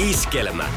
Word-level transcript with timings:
Iskelmä. 0.00 0.68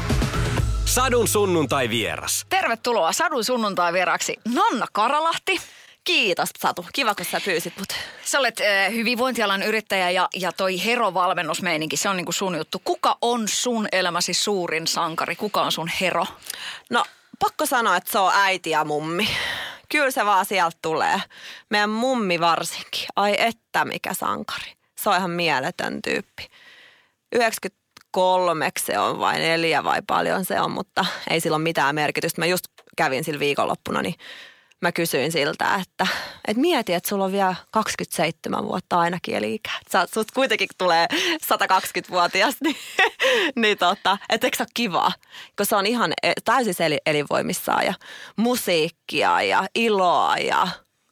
Sadun 0.84 1.28
sunnuntai 1.28 1.88
vieras. 1.88 2.46
Tervetuloa 2.48 3.12
Sadun 3.12 3.44
sunnuntai 3.44 3.92
vieraksi 3.92 4.36
Nanna 4.54 4.86
Karalahti. 4.92 5.60
Kiitos 6.04 6.48
Satu. 6.58 6.86
Kiva, 6.92 7.14
kun 7.14 7.24
sä 7.24 7.40
pyysit 7.44 7.76
mut. 7.78 7.88
Sä 8.24 8.38
olet 8.38 8.60
äh, 8.60 8.92
hyvinvointialan 8.92 9.62
yrittäjä 9.62 10.10
ja, 10.10 10.28
ja 10.34 10.52
toi 10.52 10.84
Hero-valmennusmeininki, 10.84 11.96
se 11.96 12.08
on 12.08 12.16
niinku 12.16 12.32
sun 12.32 12.56
juttu. 12.56 12.80
Kuka 12.84 13.18
on 13.20 13.48
sun 13.48 13.88
elämäsi 13.92 14.34
suurin 14.34 14.86
sankari? 14.86 15.36
Kuka 15.36 15.62
on 15.62 15.72
sun 15.72 15.90
hero? 16.00 16.26
No, 16.90 17.04
pakko 17.38 17.66
sanoa, 17.66 17.96
että 17.96 18.12
se 18.12 18.18
on 18.18 18.32
äiti 18.34 18.70
ja 18.70 18.84
mummi. 18.84 19.28
Kyllä 19.88 20.10
se 20.10 20.24
vaan 20.24 20.46
sieltä 20.46 20.76
tulee. 20.82 21.22
Meidän 21.70 21.90
mummi 21.90 22.40
varsinkin. 22.40 23.06
Ai 23.16 23.34
että 23.38 23.84
mikä 23.84 24.14
sankari. 24.14 24.72
Se 24.98 25.10
on 25.10 25.16
ihan 25.16 25.30
mieletön 25.30 26.02
tyyppi. 26.02 26.50
93 28.16 28.70
se 28.80 28.98
on 28.98 29.18
vai 29.18 29.38
neljä 29.38 29.84
vai 29.84 30.02
paljon 30.06 30.44
se 30.44 30.60
on, 30.60 30.70
mutta 30.70 31.04
ei 31.30 31.40
sillä 31.40 31.54
ole 31.54 31.62
mitään 31.62 31.94
merkitystä. 31.94 32.40
Mä 32.40 32.46
just 32.46 32.64
kävin 32.96 33.24
sillä 33.24 33.40
viikonloppuna, 33.40 34.02
niin 34.02 34.14
mä 34.80 34.92
kysyin 34.92 35.32
siltä, 35.32 35.74
että, 35.74 36.06
että 36.48 36.60
mieti, 36.60 36.94
että 36.94 37.08
sulla 37.08 37.24
on 37.24 37.32
vielä 37.32 37.54
27 37.70 38.64
vuotta 38.64 38.98
ainakin 38.98 39.34
eli 39.34 39.54
ikä. 39.54 39.70
Sä, 39.92 40.06
sut 40.14 40.30
kuitenkin 40.30 40.68
tulee 40.78 41.06
120-vuotias, 41.42 42.54
niin, 42.64 42.76
niin 43.56 43.78
tota, 43.78 44.18
että 44.28 44.46
eikö 44.46 44.56
se 44.56 44.62
ole 44.62 44.68
kivaa? 44.74 45.12
Kun 45.56 45.66
se 45.66 45.76
on 45.76 45.86
ihan 45.86 46.12
e, 46.22 46.32
täysin 46.44 46.74
elinvoimissaan 47.06 47.86
ja 47.86 47.94
musiikkia 48.36 49.42
ja 49.42 49.66
iloa 49.74 50.36
ja 50.36 50.68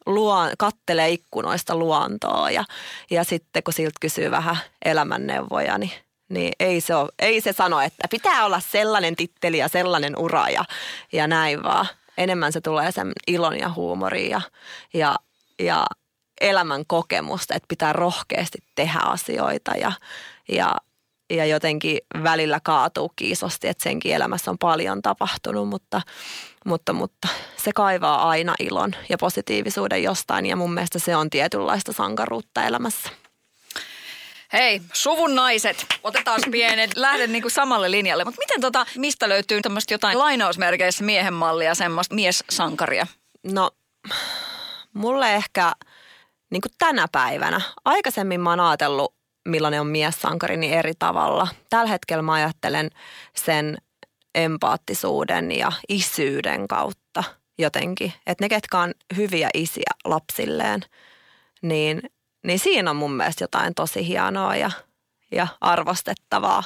luon, 0.06 0.50
kattelee 0.58 1.10
ikkunoista 1.10 1.76
luontoa 1.76 2.50
ja, 2.50 2.64
ja 3.10 3.24
sitten 3.24 3.62
kun 3.62 3.74
siltä 3.74 3.98
kysyy 4.00 4.30
vähän 4.30 4.56
elämänneuvoja, 4.84 5.78
niin 5.78 5.92
niin 6.32 6.52
ei 6.60 6.80
se, 6.80 6.94
ole, 6.94 7.08
ei 7.18 7.40
se 7.40 7.52
sano, 7.52 7.80
että 7.80 8.08
pitää 8.10 8.44
olla 8.44 8.60
sellainen 8.60 9.16
titteli 9.16 9.58
ja 9.58 9.68
sellainen 9.68 10.18
ura 10.18 10.48
ja, 10.48 10.64
ja 11.12 11.26
näin 11.26 11.62
vaan 11.62 11.86
enemmän 12.18 12.52
se 12.52 12.60
tulee 12.60 12.92
sen 12.92 13.12
ilon 13.26 13.58
ja 13.58 13.72
huumorin 13.72 14.30
ja, 14.30 14.40
ja, 14.94 15.16
ja 15.58 15.86
elämän 16.40 16.86
kokemusta, 16.86 17.54
että 17.54 17.68
pitää 17.68 17.92
rohkeasti 17.92 18.58
tehdä 18.74 18.98
asioita 18.98 19.72
ja, 19.76 19.92
ja, 20.48 20.76
ja 21.30 21.46
jotenkin 21.46 21.98
välillä 22.22 22.60
kaatuu 22.62 23.12
kiisosti, 23.16 23.68
että 23.68 23.82
senkin 23.82 24.14
elämässä 24.14 24.50
on 24.50 24.58
paljon 24.58 25.02
tapahtunut, 25.02 25.68
mutta, 25.68 26.00
mutta, 26.66 26.92
mutta 26.92 27.28
se 27.56 27.72
kaivaa 27.74 28.28
aina 28.28 28.54
ilon 28.58 28.92
ja 29.08 29.18
positiivisuuden 29.18 30.02
jostain 30.02 30.46
ja 30.46 30.56
mun 30.56 30.74
mielestä 30.74 30.98
se 30.98 31.16
on 31.16 31.30
tietynlaista 31.30 31.92
sankaruutta 31.92 32.64
elämässä. 32.64 33.21
Hei, 34.52 34.80
suvun 34.92 35.34
naiset, 35.34 35.86
otetaan 36.02 36.40
pienet, 36.50 36.90
lähden 36.96 37.32
niinku 37.32 37.50
samalle 37.50 37.90
linjalle. 37.90 38.24
Mutta 38.24 38.38
miten 38.38 38.60
tota, 38.60 38.86
mistä 38.96 39.28
löytyy 39.28 39.62
tämmöistä 39.62 39.94
jotain 39.94 40.18
lainausmerkeissä 40.18 41.04
miehen 41.04 41.34
mallia, 41.34 41.74
semmoista 41.74 42.14
mies-sankaria? 42.14 43.06
No, 43.42 43.70
mulle 44.94 45.34
ehkä 45.34 45.72
niin 46.50 46.60
kuin 46.60 46.72
tänä 46.78 47.06
päivänä. 47.12 47.60
Aikaisemmin 47.84 48.40
mä 48.40 48.50
oon 48.50 48.60
ajatellut, 48.60 49.14
millainen 49.48 49.80
on 49.80 49.86
mies-sankari, 49.86 50.56
niin 50.56 50.72
eri 50.72 50.92
tavalla. 50.98 51.48
Tällä 51.70 51.90
hetkellä 51.90 52.22
mä 52.22 52.32
ajattelen 52.32 52.90
sen 53.36 53.76
empaattisuuden 54.34 55.52
ja 55.52 55.72
isyyden 55.88 56.68
kautta 56.68 57.24
jotenkin. 57.58 58.12
Että 58.26 58.44
ne, 58.44 58.48
ketkä 58.48 58.78
on 58.78 58.94
hyviä 59.16 59.50
isiä 59.54 59.90
lapsilleen, 60.04 60.80
niin 61.62 62.02
niin 62.42 62.58
siinä 62.58 62.90
on 62.90 62.96
mun 62.96 63.12
mielestä 63.12 63.44
jotain 63.44 63.74
tosi 63.74 64.06
hienoa 64.06 64.56
ja, 64.56 64.70
ja 65.32 65.46
arvostettavaa. 65.60 66.64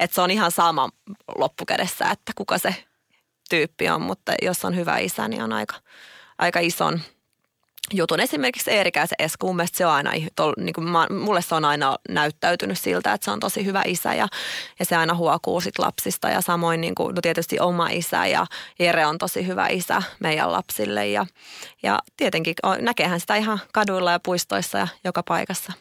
Että 0.00 0.14
se 0.14 0.20
on 0.20 0.30
ihan 0.30 0.50
sama 0.50 0.90
loppukädessä, 1.36 2.10
että 2.10 2.32
kuka 2.36 2.58
se 2.58 2.74
tyyppi 3.50 3.88
on, 3.88 4.02
mutta 4.02 4.32
jos 4.42 4.64
on 4.64 4.76
hyvä 4.76 4.98
isä, 4.98 5.28
niin 5.28 5.42
on 5.42 5.52
aika, 5.52 5.74
aika 6.38 6.60
ison 6.60 7.00
jutun. 7.92 8.20
Esimerkiksi 8.20 8.70
Eerikäisen 8.70 9.16
Esku, 9.18 9.46
mun 9.46 9.56
mielestä 9.56 9.78
se 9.78 9.86
on 9.86 9.92
aina, 9.92 10.10
niin 10.56 10.74
kuin 10.74 10.88
mä, 10.88 11.06
mulle 11.10 11.42
se 11.42 11.54
on 11.54 11.64
aina 11.64 11.96
näyttäytynyt 12.08 12.78
siltä, 12.78 13.12
että 13.12 13.24
se 13.24 13.30
on 13.30 13.40
tosi 13.40 13.64
hyvä 13.64 13.82
isä 13.86 14.14
ja, 14.14 14.28
ja 14.78 14.84
se 14.84 14.96
aina 14.96 15.14
huokuu 15.14 15.60
sit 15.60 15.78
lapsista 15.78 16.28
ja 16.28 16.40
samoin 16.40 16.80
niin 16.80 16.94
kuin, 16.94 17.14
no 17.14 17.20
tietysti 17.20 17.60
oma 17.60 17.88
isä 17.88 18.26
ja 18.26 18.46
Jere 18.78 19.06
on 19.06 19.18
tosi 19.18 19.46
hyvä 19.46 19.68
isä 19.68 20.02
meidän 20.20 20.52
lapsille 20.52 21.08
ja, 21.08 21.26
ja 21.82 21.98
tietenkin 22.16 22.54
näkeehän 22.80 23.20
sitä 23.20 23.36
ihan 23.36 23.60
kaduilla 23.72 24.12
ja 24.12 24.20
puistoissa 24.20 24.78
ja 24.78 24.88
joka 25.04 25.22
paikassa. 25.22 25.72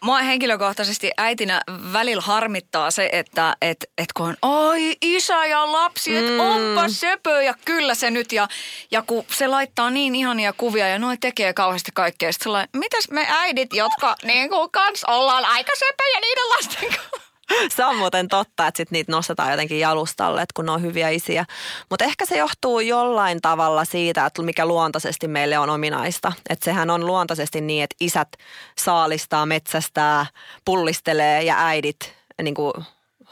Mua 0.00 0.18
henkilökohtaisesti 0.18 1.10
äitinä 1.16 1.60
välillä 1.92 2.22
harmittaa 2.22 2.90
se, 2.90 3.08
että 3.12 3.56
et, 3.62 3.90
et 3.98 4.12
kun 4.12 4.26
on 4.26 4.36
ai 4.42 4.96
isä 5.02 5.46
ja 5.46 5.72
lapsi, 5.72 6.16
että 6.16 6.30
mm. 6.32 6.40
onpa 6.40 6.88
söpö 6.88 7.42
ja 7.42 7.54
kyllä 7.64 7.94
se 7.94 8.10
nyt. 8.10 8.32
Ja, 8.32 8.48
ja 8.90 9.02
kun 9.02 9.24
se 9.32 9.46
laittaa 9.46 9.90
niin 9.90 10.14
ihania 10.14 10.52
kuvia 10.52 10.88
ja 10.88 10.98
noin 10.98 11.20
tekee 11.20 11.52
kauheasti 11.52 11.90
kaikkea. 11.94 12.32
Sitten 12.32 12.68
mitäs 12.72 13.10
me 13.10 13.26
äidit, 13.28 13.72
jotka 13.72 14.16
niin 14.22 14.50
kuin 14.50 14.70
kans 14.70 15.04
ollaan 15.04 15.44
aika 15.44 15.72
söpöjä 15.78 16.20
niiden 16.20 16.48
lasten 16.48 16.88
kanssa. 16.88 17.25
se 17.76 17.84
on 17.84 17.96
muuten 17.96 18.28
totta, 18.28 18.66
että 18.66 18.76
sit 18.76 18.90
niitä 18.90 19.12
nostetaan 19.12 19.50
jotenkin 19.50 19.78
jalustalle, 19.78 20.42
että 20.42 20.52
kun 20.56 20.66
ne 20.66 20.72
on 20.72 20.82
hyviä 20.82 21.08
isiä. 21.08 21.44
Mutta 21.90 22.04
ehkä 22.04 22.26
se 22.26 22.38
johtuu 22.38 22.80
jollain 22.80 23.40
tavalla 23.42 23.84
siitä, 23.84 24.26
että 24.26 24.42
mikä 24.42 24.66
luontaisesti 24.66 25.28
meille 25.28 25.58
on 25.58 25.70
ominaista. 25.70 26.32
Että 26.48 26.64
sehän 26.64 26.90
on 26.90 27.06
luontaisesti 27.06 27.60
niin, 27.60 27.84
että 27.84 27.96
isät 28.00 28.28
saalistaa, 28.78 29.46
metsästää, 29.46 30.26
pullistelee 30.64 31.42
ja 31.42 31.54
äidit 31.58 32.14
niin 32.42 32.54
kuin 32.54 32.72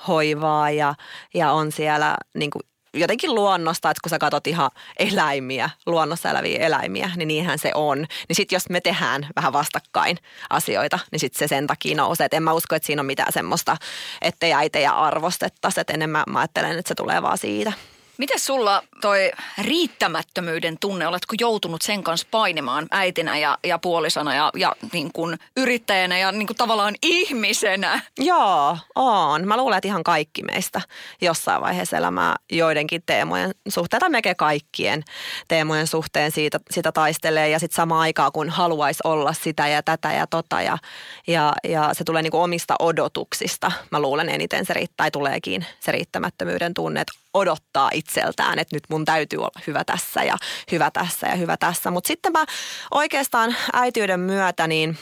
hoivaa 0.09 0.71
ja, 0.71 0.95
ja 1.35 1.53
on 1.53 1.73
siellä 1.73 2.17
niin 2.35 2.51
kuin 2.51 2.63
jotenkin 2.95 3.35
luonnosta, 3.35 3.91
että 3.91 4.01
kun 4.03 4.11
sä 4.11 4.19
katsot 4.19 4.47
ihan 4.47 4.71
eläimiä, 4.99 5.71
luonnossa 5.87 6.31
eläviä 6.31 6.59
eläimiä, 6.59 7.11
niin 7.17 7.29
niinhän 7.29 7.59
se 7.59 7.71
on. 7.75 7.99
Niin 7.99 8.37
sitten 8.37 8.57
jos 8.57 8.69
me 8.71 8.81
tehdään 8.81 9.29
vähän 9.37 9.53
vastakkain 9.53 10.19
asioita, 10.51 10.99
niin 11.11 11.21
sitten 11.21 11.39
se 11.39 11.49
sen 11.49 11.67
takia 11.67 11.97
nousee. 11.97 12.25
Et 12.25 12.35
en 12.35 12.43
mä 12.43 12.53
usko, 12.53 12.75
että 12.75 12.87
siinä 12.87 13.03
on 13.03 13.07
mitään 13.07 13.33
semmoista, 13.33 13.77
ettei 14.23 14.53
äitejä 14.53 14.91
arvostettaisi. 14.91 15.81
Että 15.81 15.93
enemmän 15.93 16.25
mä 16.29 16.39
ajattelen, 16.39 16.79
että 16.79 16.89
se 16.89 16.95
tulee 16.95 17.23
vaan 17.23 17.39
siitä. 17.39 17.73
Miten 18.19 18.41
sulla 18.41 18.83
toi 19.01 19.31
riittämättömyyden 19.59 20.77
tunne, 20.81 21.07
oletko 21.07 21.35
joutunut 21.41 21.83
sen 21.83 22.03
kanssa 22.03 22.27
painimaan 22.31 22.87
äitinä 22.91 23.39
ja, 23.39 23.59
ja 23.65 23.79
puolisona 23.79 24.35
ja, 24.35 24.51
ja 24.57 24.77
niin 24.93 25.13
kuin 25.13 25.39
yrittäjänä 25.57 26.19
ja 26.19 26.33
niin 26.33 26.47
kuin 26.47 26.57
tavallaan 26.57 26.95
ihmisenä? 27.03 28.01
Joo, 28.19 28.79
on. 28.95 29.49
Mä 29.49 29.57
luulen, 29.57 29.79
että 29.79 29.89
ihan 29.89 30.05
kaikki 30.05 30.43
meistä 30.43 30.81
jossain 31.21 31.63
vaiheessa 31.63 31.97
elämää 31.97 32.37
joidenkin 32.53 33.03
teemojen 33.07 33.51
suhteen 33.69 34.01
tai 34.01 34.11
melkein 34.11 34.37
kaikkien 34.37 35.03
teemojen 35.49 35.87
suhteen 35.87 36.31
siitä, 36.31 36.61
sitä 36.71 36.93
taistelee 36.93 37.49
ja 37.49 37.59
sitten 37.59 37.77
samaan 37.77 38.01
aikaan 38.01 38.33
kun 38.33 38.51
haluaisi 38.51 39.01
olla 39.05 39.33
sitä 39.33 39.69
ja 39.69 39.83
tätä 39.83 40.13
ja 40.13 40.27
tota 40.27 40.63
ja, 40.63 40.79
ja, 41.27 41.53
ja 41.65 41.91
se 41.93 42.05
tulee 42.05 42.23
niin 42.23 42.31
kuin 42.31 42.43
omista 42.43 42.75
odotuksista. 42.79 43.73
Mä 43.91 44.01
luulen 44.01 44.29
eniten 44.29 44.67
se 44.67 44.75
riittää, 44.75 44.95
tai 44.97 45.11
tuleekin 45.11 45.67
se 45.81 45.93
riittämättömyyden 45.93 46.75
tunne, 46.75 47.01
että 47.01 47.24
odottaa 47.35 47.91
itseltään, 47.95 48.59
että 48.59 48.77
nyt 48.77 48.85
mun 48.89 49.05
täytyy 49.05 49.39
olla 49.39 49.61
hyvä 49.67 49.85
tässä 49.85 50.25
ja 50.25 50.37
hyvä 50.73 50.91
tässä 50.91 51.27
ja 51.27 51.37
hyvä 51.37 51.57
tässä. 51.57 51.91
Mutta 51.91 52.09
sitten 52.09 52.33
mä 52.33 52.45
oikeastaan 52.91 53.57
äityyden 53.73 54.21
myötä 54.21 54.67
niin, 54.67 54.99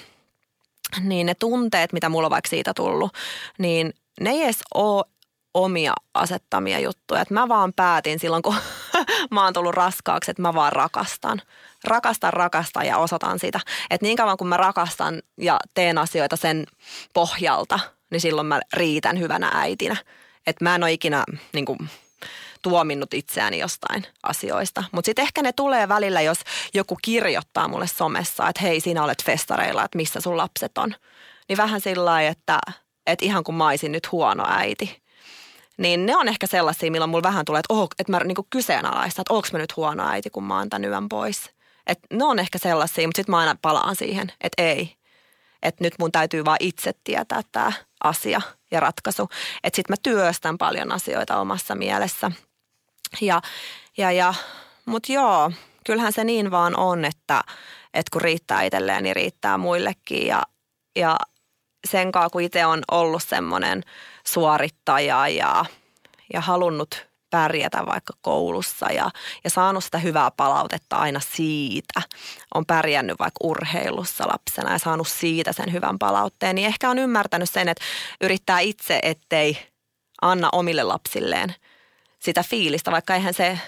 niin 1.00 1.26
ne 1.26 1.34
tunteet, 1.34 1.92
mitä 1.92 2.08
mulla 2.08 2.26
on 2.26 2.30
vaikka 2.30 2.50
siitä 2.50 2.72
tullut, 2.74 3.12
niin 3.58 3.94
ne 4.20 4.30
ei 4.30 4.42
edes 4.42 4.60
ole 4.74 5.04
omia 5.54 5.92
asettamia 6.14 6.78
juttuja. 6.78 7.20
Et 7.20 7.30
mä 7.30 7.48
vaan 7.48 7.72
päätin 7.72 8.18
silloin, 8.18 8.42
kun 8.42 8.54
mä 9.30 9.44
oon 9.44 9.52
tullut 9.52 9.74
raskaaksi, 9.74 10.30
että 10.30 10.42
mä 10.42 10.54
vaan 10.54 10.72
rakastan. 10.72 11.42
Rakastan, 11.84 12.32
rakastan 12.32 12.86
ja 12.86 12.98
osoitan 12.98 13.38
sitä. 13.38 13.60
Että 13.90 14.06
niin 14.06 14.16
kauan 14.16 14.36
kun 14.36 14.48
mä 14.48 14.56
rakastan 14.56 15.22
ja 15.38 15.58
teen 15.74 15.98
asioita 15.98 16.36
sen 16.36 16.66
pohjalta, 17.14 17.78
niin 18.10 18.20
silloin 18.20 18.46
mä 18.46 18.60
riitän 18.72 19.18
hyvänä 19.18 19.50
äitinä. 19.54 19.96
Että 20.46 20.64
mä 20.64 20.74
en 20.74 20.82
ole 20.82 20.92
ikinä 20.92 21.24
niin 21.52 21.64
kuin, 21.64 21.78
tuominnut 22.62 23.14
itseäni 23.14 23.58
jostain 23.58 24.06
asioista. 24.22 24.84
Mutta 24.92 25.06
sitten 25.06 25.22
ehkä 25.22 25.42
ne 25.42 25.52
tulee 25.52 25.88
välillä, 25.88 26.20
jos 26.20 26.38
joku 26.74 26.98
kirjoittaa 27.02 27.68
mulle 27.68 27.86
somessa, 27.86 28.48
että 28.48 28.62
hei, 28.62 28.80
sinä 28.80 29.04
olet 29.04 29.24
festareilla, 29.24 29.84
että 29.84 29.98
missä 29.98 30.20
sun 30.20 30.36
lapset 30.36 30.78
on. 30.78 30.94
Niin 31.48 31.56
vähän 31.56 31.80
sillä 31.80 32.04
lailla, 32.04 32.30
että, 32.30 32.58
että 33.06 33.24
ihan 33.24 33.44
kuin 33.44 33.56
mä 33.56 33.68
olisin 33.68 33.92
nyt 33.92 34.12
huono 34.12 34.44
äiti. 34.48 35.02
Niin 35.76 36.06
ne 36.06 36.16
on 36.16 36.28
ehkä 36.28 36.46
sellaisia, 36.46 36.90
milloin 36.90 37.10
mulla 37.10 37.22
vähän 37.22 37.44
tulee, 37.44 37.58
että, 37.58 37.74
oh, 37.74 37.88
että 37.98 38.12
mä 38.12 38.18
niinku 38.18 38.46
kyseenalaistan, 38.50 39.22
että 39.22 39.34
onko 39.34 39.48
mä 39.52 39.58
nyt 39.58 39.76
huono 39.76 40.08
äiti, 40.08 40.30
kun 40.30 40.44
mä 40.44 40.58
oon 40.58 40.70
tämän 40.70 40.84
yön 40.84 41.08
pois. 41.08 41.50
Et 41.86 41.98
ne 42.12 42.24
on 42.24 42.38
ehkä 42.38 42.58
sellaisia, 42.58 43.08
mutta 43.08 43.18
sitten 43.18 43.30
mä 43.30 43.38
aina 43.38 43.56
palaan 43.62 43.96
siihen, 43.96 44.32
että 44.40 44.62
ei. 44.62 44.96
Että 45.62 45.84
nyt 45.84 45.94
mun 45.98 46.12
täytyy 46.12 46.44
vaan 46.44 46.56
itse 46.60 46.92
tietää 47.04 47.40
tämä 47.52 47.72
asia 48.04 48.40
ja 48.70 48.80
ratkaisu. 48.80 49.28
Että 49.64 49.76
sitten 49.76 49.92
mä 49.92 49.96
työstän 50.02 50.58
paljon 50.58 50.92
asioita 50.92 51.40
omassa 51.40 51.74
mielessä– 51.74 52.30
ja, 53.20 53.42
ja, 53.96 54.12
ja, 54.12 54.34
Mutta 54.84 55.12
joo, 55.12 55.52
kyllähän 55.86 56.12
se 56.12 56.24
niin 56.24 56.50
vaan 56.50 56.76
on, 56.76 57.04
että, 57.04 57.44
että 57.94 58.10
kun 58.12 58.20
riittää 58.20 58.62
itselleen, 58.62 59.02
niin 59.02 59.16
riittää 59.16 59.58
muillekin. 59.58 60.26
Ja, 60.26 60.42
ja 60.96 61.16
sen 61.88 62.12
kanssa, 62.12 62.30
kun 62.30 62.42
itse 62.42 62.66
on 62.66 62.82
ollut 62.90 63.22
semmoinen 63.22 63.82
suorittaja 64.26 65.28
ja, 65.28 65.64
ja 66.32 66.40
halunnut 66.40 67.06
pärjätä 67.32 67.86
vaikka 67.86 68.12
koulussa 68.20 68.92
ja, 68.92 69.10
ja 69.44 69.50
saanut 69.50 69.84
sitä 69.84 69.98
hyvää 69.98 70.30
palautetta 70.30 70.96
aina 70.96 71.20
siitä. 71.20 72.02
On 72.54 72.66
pärjännyt 72.66 73.18
vaikka 73.18 73.38
urheilussa 73.42 74.28
lapsena 74.28 74.72
ja 74.72 74.78
saanut 74.78 75.08
siitä 75.08 75.52
sen 75.52 75.72
hyvän 75.72 75.98
palautteen, 75.98 76.54
niin 76.54 76.66
ehkä 76.66 76.90
on 76.90 76.98
ymmärtänyt 76.98 77.50
sen, 77.50 77.68
että 77.68 77.84
yrittää 78.20 78.60
itse, 78.60 79.00
ettei 79.02 79.58
anna 80.22 80.48
omille 80.52 80.82
lapsilleen 80.82 81.54
sitä 82.18 82.42
fiilistä, 82.42 82.90
vaikka 82.90 83.14
eihän 83.14 83.34
se 83.34 83.58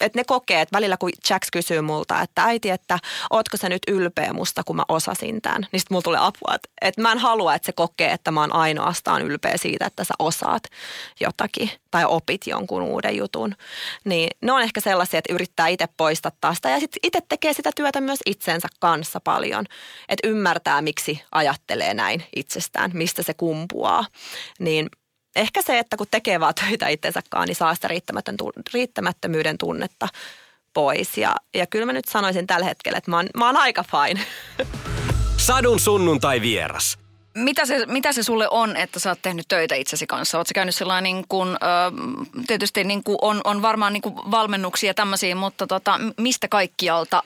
että 0.00 0.18
ne 0.18 0.24
kokee, 0.24 0.60
että 0.60 0.76
välillä 0.76 0.96
kun 0.96 1.10
Jax 1.30 1.48
kysyy 1.52 1.80
multa, 1.80 2.20
että 2.20 2.44
äiti, 2.44 2.70
että 2.70 2.98
ootko 3.30 3.56
sä 3.56 3.68
nyt 3.68 3.82
ylpeä 3.88 4.32
musta, 4.32 4.64
kun 4.64 4.76
mä 4.76 4.84
osasin 4.88 5.42
tämän, 5.42 5.66
niin 5.72 5.80
sitten 5.80 5.94
mulla 5.94 6.02
tulee 6.02 6.20
apua, 6.20 6.54
että, 6.54 6.68
että 6.80 7.02
mä 7.02 7.12
en 7.12 7.18
halua, 7.18 7.54
että 7.54 7.66
se 7.66 7.72
kokee, 7.72 8.12
että 8.12 8.30
mä 8.30 8.40
oon 8.40 8.54
ainoastaan 8.54 9.22
ylpeä 9.22 9.56
siitä, 9.56 9.86
että 9.86 10.04
sä 10.04 10.14
osaat 10.18 10.62
jotakin 11.20 11.70
tai 11.90 12.04
opit 12.04 12.46
jonkun 12.46 12.82
uuden 12.82 13.16
jutun. 13.16 13.54
Niin 14.04 14.30
ne 14.40 14.52
on 14.52 14.62
ehkä 14.62 14.80
sellaisia, 14.80 15.18
että 15.18 15.32
yrittää 15.32 15.68
itse 15.68 15.88
poistattaa 15.96 16.54
sitä 16.54 16.70
ja 16.70 16.80
sitten 16.80 17.00
itse 17.02 17.18
tekee 17.28 17.52
sitä 17.52 17.70
työtä 17.76 18.00
myös 18.00 18.20
itsensä 18.26 18.68
kanssa 18.80 19.20
paljon. 19.20 19.64
Että 20.08 20.28
ymmärtää, 20.28 20.82
miksi 20.82 21.22
ajattelee 21.32 21.94
näin 21.94 22.24
itsestään, 22.36 22.90
mistä 22.94 23.22
se 23.22 23.34
kumpuaa. 23.34 24.04
Niin 24.58 24.88
ehkä 25.36 25.62
se, 25.62 25.78
että 25.78 25.96
kun 25.96 26.06
tekee 26.10 26.40
vaan 26.40 26.54
töitä 26.54 26.88
itsensäkaan, 26.88 27.48
niin 27.48 27.56
saa 27.56 27.74
sitä 27.74 27.88
riittämättömyyden 28.72 29.58
tunnetta 29.58 30.08
pois. 30.74 31.18
Ja, 31.18 31.36
ja 31.54 31.66
kyllä 31.66 31.86
mä 31.86 31.92
nyt 31.92 32.08
sanoisin 32.08 32.46
tällä 32.46 32.66
hetkellä, 32.66 32.98
että 32.98 33.10
mä 33.10 33.16
oon, 33.16 33.28
mä 33.36 33.46
oon 33.46 33.56
aika 33.56 33.84
fine. 33.84 34.20
Sadun 35.36 35.80
sunnuntai 35.80 36.40
vieras. 36.40 36.98
Mitä 37.34 37.66
se, 37.66 37.86
mitä 37.86 38.12
se 38.12 38.22
sulle 38.22 38.48
on, 38.48 38.76
että 38.76 38.98
sä 38.98 39.10
oot 39.10 39.22
tehnyt 39.22 39.48
töitä 39.48 39.74
itsesi 39.74 40.06
kanssa? 40.06 40.38
Oletko 40.38 40.52
käynyt 40.54 40.74
sellainen, 40.74 41.14
niin 41.14 41.24
kuin, 41.28 41.48
ö, 41.48 41.56
tietysti 42.46 42.84
niin 42.84 43.04
kuin 43.04 43.18
on, 43.22 43.40
on 43.44 43.62
varmaan 43.62 43.92
niin 43.92 44.02
kuin 44.02 44.14
valmennuksia 44.14 44.90
ja 44.90 44.94
tämmöisiä, 44.94 45.34
mutta 45.34 45.66
tota, 45.66 46.00
mistä 46.20 46.48
kaikkialta 46.48 47.22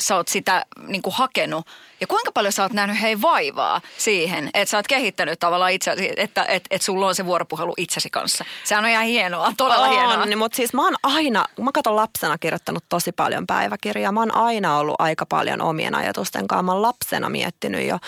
sä 0.00 0.16
oot 0.16 0.28
sitä 0.28 0.66
niin 0.86 1.02
kuin 1.02 1.14
hakenut 1.14 1.66
ja 2.00 2.06
kuinka 2.06 2.32
paljon 2.32 2.52
sä 2.52 2.62
oot 2.62 2.72
nähnyt 2.72 3.00
hei 3.00 3.22
vaivaa 3.22 3.80
siihen, 3.98 4.50
että 4.54 4.70
sä 4.70 4.76
oot 4.76 4.86
kehittänyt 4.86 5.40
tavallaan 5.40 5.72
itse, 5.72 5.96
että 6.16 6.44
et, 6.44 6.64
et 6.70 6.82
sulla 6.82 7.06
on 7.06 7.14
se 7.14 7.26
vuoropuhelu 7.26 7.74
itsesi 7.76 8.10
kanssa. 8.10 8.44
Sehän 8.64 8.84
on 8.84 8.90
ihan 8.90 9.04
hienoa, 9.04 9.52
todella 9.56 9.86
on, 9.86 9.90
hienoa. 9.90 10.26
Niin, 10.26 10.38
mutta 10.38 10.56
siis 10.56 10.74
mä 10.74 10.84
oon 10.84 10.94
aina, 11.02 11.44
mä 11.60 11.70
katson 11.74 11.96
lapsena 11.96 12.38
kirjoittanut 12.38 12.84
tosi 12.88 13.12
paljon 13.12 13.46
päiväkirjaa. 13.46 14.12
Mä 14.12 14.20
oon 14.20 14.34
aina 14.34 14.78
ollut 14.78 14.96
aika 14.98 15.26
paljon 15.26 15.60
omien 15.60 15.94
ajatusten 15.94 16.48
kanssa. 16.48 16.62
Mä 16.62 16.72
oon 16.72 16.82
lapsena 16.82 17.28
miettinyt 17.28 17.86
jo, 17.86 17.98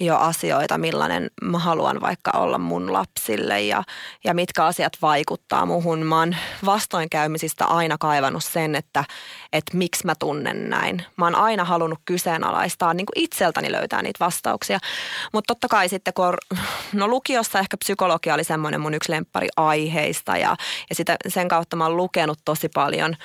jo 0.00 0.16
asioita, 0.16 0.78
millainen 0.78 1.30
mä 1.42 1.58
haluan 1.58 2.00
vaikka 2.00 2.30
olla 2.34 2.58
mun 2.58 2.92
lapsille 2.92 3.60
ja, 3.60 3.82
ja 4.24 4.34
mitkä 4.34 4.64
asiat 4.64 4.92
vaikuttaa 5.02 5.66
muhun. 5.66 6.06
Mä 6.06 6.18
oon 6.18 6.36
vastoinkäymisistä 6.64 7.64
aina 7.64 7.96
kaivannut 7.98 8.44
sen, 8.44 8.74
että, 8.74 9.04
että 9.52 9.76
miksi 9.76 10.06
mä 10.06 10.14
tunnen 10.18 10.70
näin. 10.70 11.04
Mä 11.16 11.24
oon 11.24 11.34
aina 11.34 11.64
halunnut 11.64 11.98
kyseenalaistaa 12.04 12.94
niin 12.94 13.06
kuin 13.06 13.24
itseltäni 13.32 13.72
löytää 13.72 14.02
niitä 14.02 14.24
vastauksia. 14.24 14.78
Mutta 15.32 15.54
totta 15.54 15.68
kai 15.68 15.88
sitten, 15.88 16.14
kun 16.14 16.34
no 16.92 17.08
lukiossa 17.08 17.58
ehkä 17.58 17.76
psykologia 17.76 18.34
oli 18.34 18.44
semmoinen 18.44 18.80
mun 18.80 18.94
yksi 18.94 19.12
lemppari 19.12 19.48
aiheista 19.56 20.36
ja, 20.36 20.56
ja 20.90 20.94
sitä, 20.94 21.16
sen 21.28 21.48
kautta 21.48 21.76
mä 21.76 21.84
oon 21.84 21.96
lukenut 21.96 22.38
tosi 22.44 22.68
paljon 22.68 23.16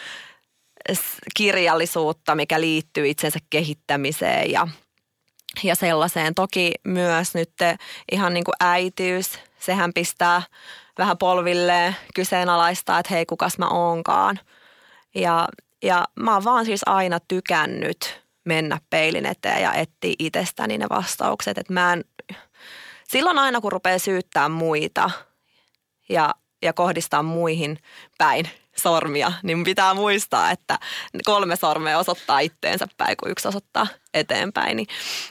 kirjallisuutta, 1.36 2.36
mikä 2.36 2.62
liittyy 2.62 3.08
itsensä 3.08 3.40
kehittämiseen 3.50 4.52
ja, 4.52 4.68
ja 5.64 5.76
sellaiseen. 5.76 6.36
Toki 6.36 6.72
myös 6.84 7.34
nyt 7.34 7.54
ihan 8.12 8.34
niin 8.34 8.44
kuin 8.44 8.56
äitiys, 8.60 9.40
sehän 9.60 9.94
pistää 9.94 10.42
vähän 10.98 11.18
polvilleen 11.18 11.96
kyseenalaistaa, 12.16 13.00
että 13.00 13.14
hei 13.14 13.26
kukas 13.26 13.58
mä 13.58 13.68
oonkaan. 13.68 14.40
Ja, 15.16 15.48
ja 15.84 16.06
mä 16.20 16.34
oon 16.34 16.44
vaan 16.44 16.66
siis 16.66 16.82
aina 16.86 17.20
tykännyt 17.28 18.27
mennä 18.48 18.80
peilin 18.90 19.26
eteen 19.26 19.62
ja 19.62 19.74
etsiä 19.74 20.16
itsestäni 20.20 20.78
ne 20.78 20.86
vastaukset. 20.90 21.58
Että 21.58 21.74
mä 21.74 21.94
en, 21.94 22.06
silloin 23.08 23.40
aina 23.40 23.62
kun 23.62 23.72
rupeaa 23.72 24.00
syyttää 24.00 24.50
muita 24.50 25.12
ja, 26.10 26.36
ja 26.62 26.74
kohdistaa 26.74 27.24
muihin 27.24 27.80
päin 28.18 28.50
sormia, 28.76 29.34
niin 29.44 29.64
pitää 29.64 29.94
muistaa, 29.94 30.52
että 30.52 30.80
kolme 31.26 31.56
sormea 31.56 32.00
osoittaa 32.00 32.40
itteensä 32.40 32.88
päin, 32.98 33.18
kun 33.18 33.32
yksi 33.32 33.48
osoittaa 33.48 33.88
eteenpäin. 34.14 34.78
Niin, 34.78 34.88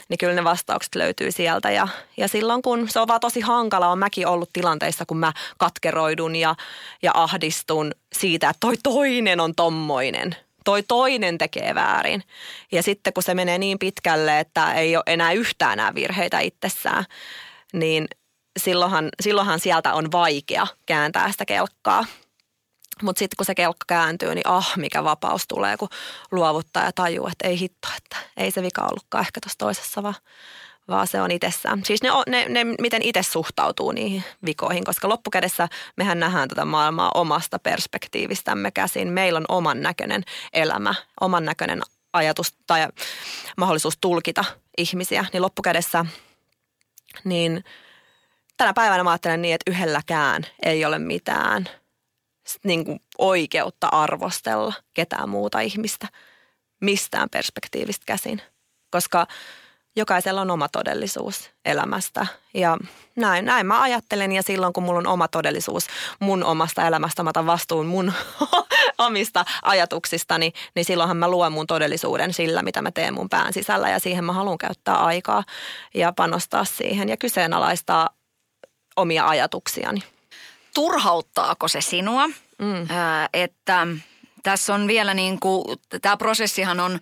niin 0.08 0.18
kyllä 0.18 0.34
ne 0.34 0.44
vastaukset 0.44 0.94
löytyy 0.94 1.32
sieltä. 1.32 1.70
Ja, 1.70 1.88
ja 2.16 2.28
silloin 2.28 2.62
kun 2.62 2.88
se 2.88 3.00
on 3.00 3.08
vaan 3.08 3.20
tosi 3.20 3.40
hankala, 3.40 3.88
on 3.88 3.98
mäkin 3.98 4.26
ollut 4.26 4.50
tilanteissa, 4.52 5.06
kun 5.06 5.18
mä 5.18 5.32
katkeroidun 5.58 6.36
ja, 6.36 6.54
ja 7.02 7.10
ahdistun 7.14 7.92
siitä, 8.12 8.50
että 8.50 8.60
toi 8.60 8.76
toinen 8.82 9.40
on 9.40 9.54
tommoinen– 9.54 10.36
toi 10.66 10.82
toinen 10.82 11.38
tekee 11.38 11.74
väärin. 11.74 12.22
Ja 12.72 12.82
sitten 12.82 13.12
kun 13.12 13.22
se 13.22 13.34
menee 13.34 13.58
niin 13.58 13.78
pitkälle, 13.78 14.40
että 14.40 14.74
ei 14.74 14.96
ole 14.96 15.04
enää 15.06 15.32
yhtään 15.32 15.76
nämä 15.76 15.94
virheitä 15.94 16.40
itsessään, 16.40 17.04
niin 17.72 18.08
silloinhan, 18.58 19.08
silloinhan 19.22 19.60
sieltä 19.60 19.94
on 19.94 20.12
vaikea 20.12 20.66
kääntää 20.86 21.32
sitä 21.32 21.44
kelkkaa. 21.44 22.04
Mutta 23.02 23.18
sitten 23.18 23.36
kun 23.36 23.46
se 23.46 23.54
kelkka 23.54 23.84
kääntyy, 23.86 24.34
niin 24.34 24.46
ah, 24.48 24.72
mikä 24.76 25.04
vapaus 25.04 25.48
tulee, 25.48 25.76
kun 25.76 25.88
luovuttaa 26.32 26.84
ja 26.84 26.92
tajuu, 26.92 27.26
että 27.26 27.48
ei 27.48 27.58
hitto, 27.58 27.88
että 27.96 28.16
ei 28.36 28.50
se 28.50 28.62
vika 28.62 28.82
ollutkaan 28.82 29.24
ehkä 29.26 29.40
tuossa 29.40 29.58
toisessa, 29.58 30.02
vaan 30.02 30.14
vaan 30.88 31.06
se 31.06 31.20
on 31.20 31.30
itsessään. 31.30 31.84
Siis 31.84 32.02
ne, 32.02 32.10
ne, 32.28 32.48
ne 32.48 32.64
miten 32.80 33.02
itse 33.02 33.22
suhtautuu 33.22 33.92
niihin 33.92 34.24
vikoihin, 34.46 34.84
koska 34.84 35.08
loppukädessä 35.08 35.68
mehän 35.96 36.20
nähdään 36.20 36.48
tätä 36.48 36.64
maailmaa 36.64 37.10
omasta 37.14 37.58
perspektiivistämme 37.58 38.70
käsin. 38.70 39.08
Meillä 39.08 39.36
on 39.36 39.44
oman 39.48 39.82
näköinen 39.82 40.22
elämä, 40.52 40.94
oman 41.20 41.44
näköinen 41.44 41.82
ajatus 42.12 42.54
tai 42.66 42.88
mahdollisuus 43.56 43.98
tulkita 44.00 44.44
ihmisiä, 44.78 45.24
niin 45.32 45.42
loppukädessä 45.42 46.04
niin 47.24 47.64
tänä 48.56 48.72
päivänä 48.74 49.04
mä 49.04 49.10
ajattelen 49.10 49.42
niin, 49.42 49.54
että 49.54 49.70
yhdelläkään 49.70 50.46
ei 50.64 50.84
ole 50.84 50.98
mitään 50.98 51.68
niin 52.64 52.84
kuin 52.84 53.00
oikeutta 53.18 53.88
arvostella 53.92 54.74
ketään 54.94 55.28
muuta 55.28 55.60
ihmistä 55.60 56.08
mistään 56.80 57.30
perspektiivistä 57.30 58.02
käsin, 58.06 58.42
koska– 58.90 59.26
jokaisella 59.96 60.40
on 60.40 60.50
oma 60.50 60.68
todellisuus 60.68 61.50
elämästä. 61.64 62.26
Ja 62.54 62.76
näin, 63.16 63.44
näin 63.44 63.66
mä 63.66 63.82
ajattelen 63.82 64.32
ja 64.32 64.42
silloin 64.42 64.72
kun 64.72 64.82
mulla 64.82 64.98
on 64.98 65.06
oma 65.06 65.28
todellisuus 65.28 65.86
mun 66.20 66.44
omasta 66.44 66.86
elämästä, 66.86 67.22
mä 67.22 67.30
otan 67.30 67.46
vastuun 67.46 67.86
mun 67.86 68.12
omista 68.98 69.44
ajatuksistani, 69.62 70.52
niin 70.74 70.84
silloinhan 70.84 71.16
mä 71.16 71.28
luen 71.28 71.52
mun 71.52 71.66
todellisuuden 71.66 72.34
sillä, 72.34 72.62
mitä 72.62 72.82
mä 72.82 72.90
teen 72.90 73.14
mun 73.14 73.28
pään 73.28 73.52
sisällä 73.52 73.90
ja 73.90 73.98
siihen 73.98 74.24
mä 74.24 74.32
haluan 74.32 74.58
käyttää 74.58 74.96
aikaa 74.96 75.44
ja 75.94 76.12
panostaa 76.12 76.64
siihen 76.64 77.08
ja 77.08 77.16
kyseenalaistaa 77.16 78.10
omia 78.96 79.28
ajatuksiani. 79.28 80.02
Turhauttaako 80.74 81.68
se 81.68 81.80
sinua, 81.80 82.26
mm. 82.58 82.86
että 83.32 83.86
tässä 84.42 84.74
on 84.74 84.86
vielä 84.86 85.14
niin 85.14 85.40
kuin, 85.40 85.64
tämä 86.02 86.16
prosessihan 86.16 86.80
on 86.80 87.00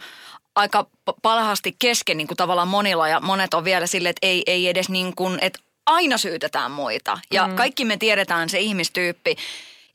aika 0.55 0.87
palhasti 1.23 1.77
kesken 1.79 2.17
niin 2.17 2.27
kuin 2.27 2.37
tavallaan 2.37 2.69
monilla 2.69 3.09
ja 3.09 3.21
monet 3.21 3.55
on 3.55 3.65
vielä 3.65 3.87
sille, 3.87 4.09
että 4.09 4.27
ei, 4.27 4.43
ei 4.47 4.69
edes 4.69 4.89
niin 4.89 5.17
kuin, 5.17 5.39
että 5.41 5.59
aina 5.87 6.19
syytetään 6.19 6.71
muita. 6.71 7.19
Ja 7.31 7.47
mm. 7.47 7.57
kaikki 7.57 7.85
me 7.85 7.97
tiedetään 7.97 8.49
se 8.49 8.61
ihmistyyppi, 8.61 9.37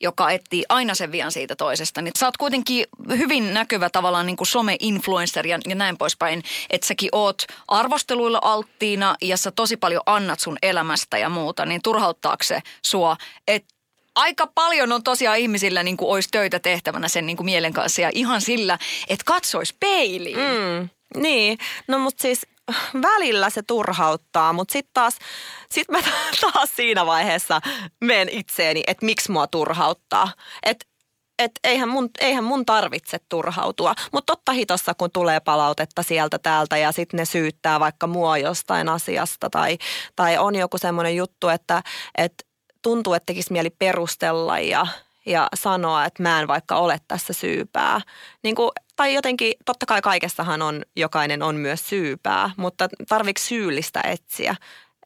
joka 0.02 0.32
etsii 0.32 0.64
aina 0.70 0.96
sen 0.96 1.12
vian 1.12 1.32
siitä 1.32 1.56
toisesta. 1.56 2.02
Niin 2.02 2.12
sä 2.20 2.26
oot 2.26 2.38
kuitenkin 2.38 2.86
hyvin 3.10 3.54
näkyvä 3.54 3.90
tavallaan 3.90 4.26
niin 4.26 4.38
kuin 4.38 4.48
some-influencer 4.48 5.48
ja, 5.48 5.60
ja 5.68 5.76
näin 5.76 5.98
poispäin, 5.98 6.44
että 6.70 6.88
säkin 6.88 7.10
oot 7.12 7.44
arvosteluilla 7.68 8.40
alttiina 8.42 9.16
ja 9.22 9.38
sä 9.38 9.52
tosi 9.52 9.78
paljon 9.78 10.04
annat 10.06 10.40
sun 10.40 10.58
elämästä 10.62 11.18
ja 11.18 11.30
muuta, 11.30 11.66
niin 11.66 11.82
turhauttaako 11.82 12.44
se 12.44 12.62
sua, 12.86 13.18
että 13.48 13.79
aika 14.16 14.48
paljon 14.56 14.92
on 14.92 15.04
tosiaan 15.04 15.38
ihmisillä 15.38 15.84
niin 15.84 15.98
kuin 15.98 16.10
olisi 16.10 16.30
töitä 16.32 16.60
tehtävänä 16.60 17.08
sen 17.08 17.26
niin 17.26 17.38
kuin 17.38 17.46
mielen 17.46 17.74
kanssa 17.74 18.02
ja 18.02 18.10
ihan 18.14 18.42
sillä, 18.42 18.78
että 19.08 19.26
katsoisi 19.26 19.76
peiliin. 19.80 20.38
Mm, 20.38 20.90
niin, 21.22 21.58
no 21.88 22.00
mutta 22.00 22.22
siis 22.22 22.48
välillä 23.02 23.50
se 23.50 23.62
turhauttaa, 23.64 24.54
mutta 24.54 24.72
sitten 24.72 24.94
taas, 24.94 25.18
sit 25.72 25.90
mä 25.90 26.00
taas 26.42 26.70
siinä 26.76 27.06
vaiheessa 27.06 27.62
menen 28.02 28.30
itseeni, 28.30 28.84
että 28.88 29.06
miksi 29.06 29.32
mua 29.32 29.48
turhauttaa. 29.48 30.32
Että 30.64 30.86
et 31.40 31.52
eihän 31.64 31.90
mun, 31.90 32.10
eihän 32.20 32.44
mun 32.44 32.66
tarvitse 32.66 33.18
turhautua. 33.30 33.94
Mutta 34.14 34.36
totta 34.36 34.52
hitossa, 34.52 34.94
kun 34.94 35.12
tulee 35.12 35.40
palautetta 35.40 36.04
sieltä 36.04 36.40
täältä 36.40 36.78
ja 36.78 36.92
sitten 36.92 37.18
ne 37.18 37.26
syyttää 37.26 37.80
vaikka 37.80 38.08
mua 38.08 38.38
jostain 38.38 38.90
asiasta 38.90 39.50
tai, 39.50 39.78
tai 40.16 40.38
on 40.38 40.56
joku 40.56 40.78
semmoinen 40.78 41.16
juttu, 41.16 41.48
että 41.48 41.84
et 42.18 42.34
tuntuu, 42.82 43.14
että 43.14 43.26
tekisi 43.26 43.52
mieli 43.52 43.70
perustella 43.70 44.60
ja, 44.60 44.88
ja 45.26 45.48
sanoa, 45.54 46.06
että 46.06 46.24
mä 46.24 46.42
en 46.42 46.48
vaikka 46.48 46.76
ole 46.76 47.00
tässä 47.08 47.34
syypää. 47.34 48.02
Niin 48.44 48.56
kuin, 48.56 48.72
tai 48.96 49.14
jotenkin, 49.14 49.54
totta 49.66 49.86
kai 49.86 50.02
kaikessahan 50.02 50.62
on, 50.62 50.82
jokainen 50.96 51.44
on 51.44 51.56
myös 51.56 51.90
syypää, 51.90 52.52
mutta 52.58 52.88
tarvitsi 53.10 53.46
syyllistä 53.46 54.02
etsiä. 54.04 54.56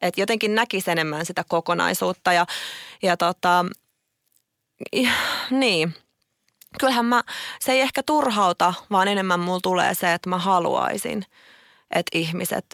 Että 0.02 0.20
jotenkin 0.20 0.54
näkisi 0.54 0.90
enemmän 0.90 1.26
sitä 1.26 1.44
kokonaisuutta 1.48 2.32
ja, 2.32 2.46
ja 3.02 3.16
tota, 3.16 3.64
ja, 4.92 5.10
niin. 5.50 5.94
Kyllähän 6.80 7.04
mä, 7.04 7.22
se 7.60 7.72
ei 7.72 7.80
ehkä 7.80 8.02
turhauta, 8.02 8.74
vaan 8.90 9.08
enemmän 9.08 9.40
mulla 9.40 9.60
tulee 9.62 9.94
se, 9.94 10.12
että 10.12 10.30
mä 10.30 10.38
haluaisin, 10.38 11.24
että 11.90 12.18
ihmiset 12.18 12.66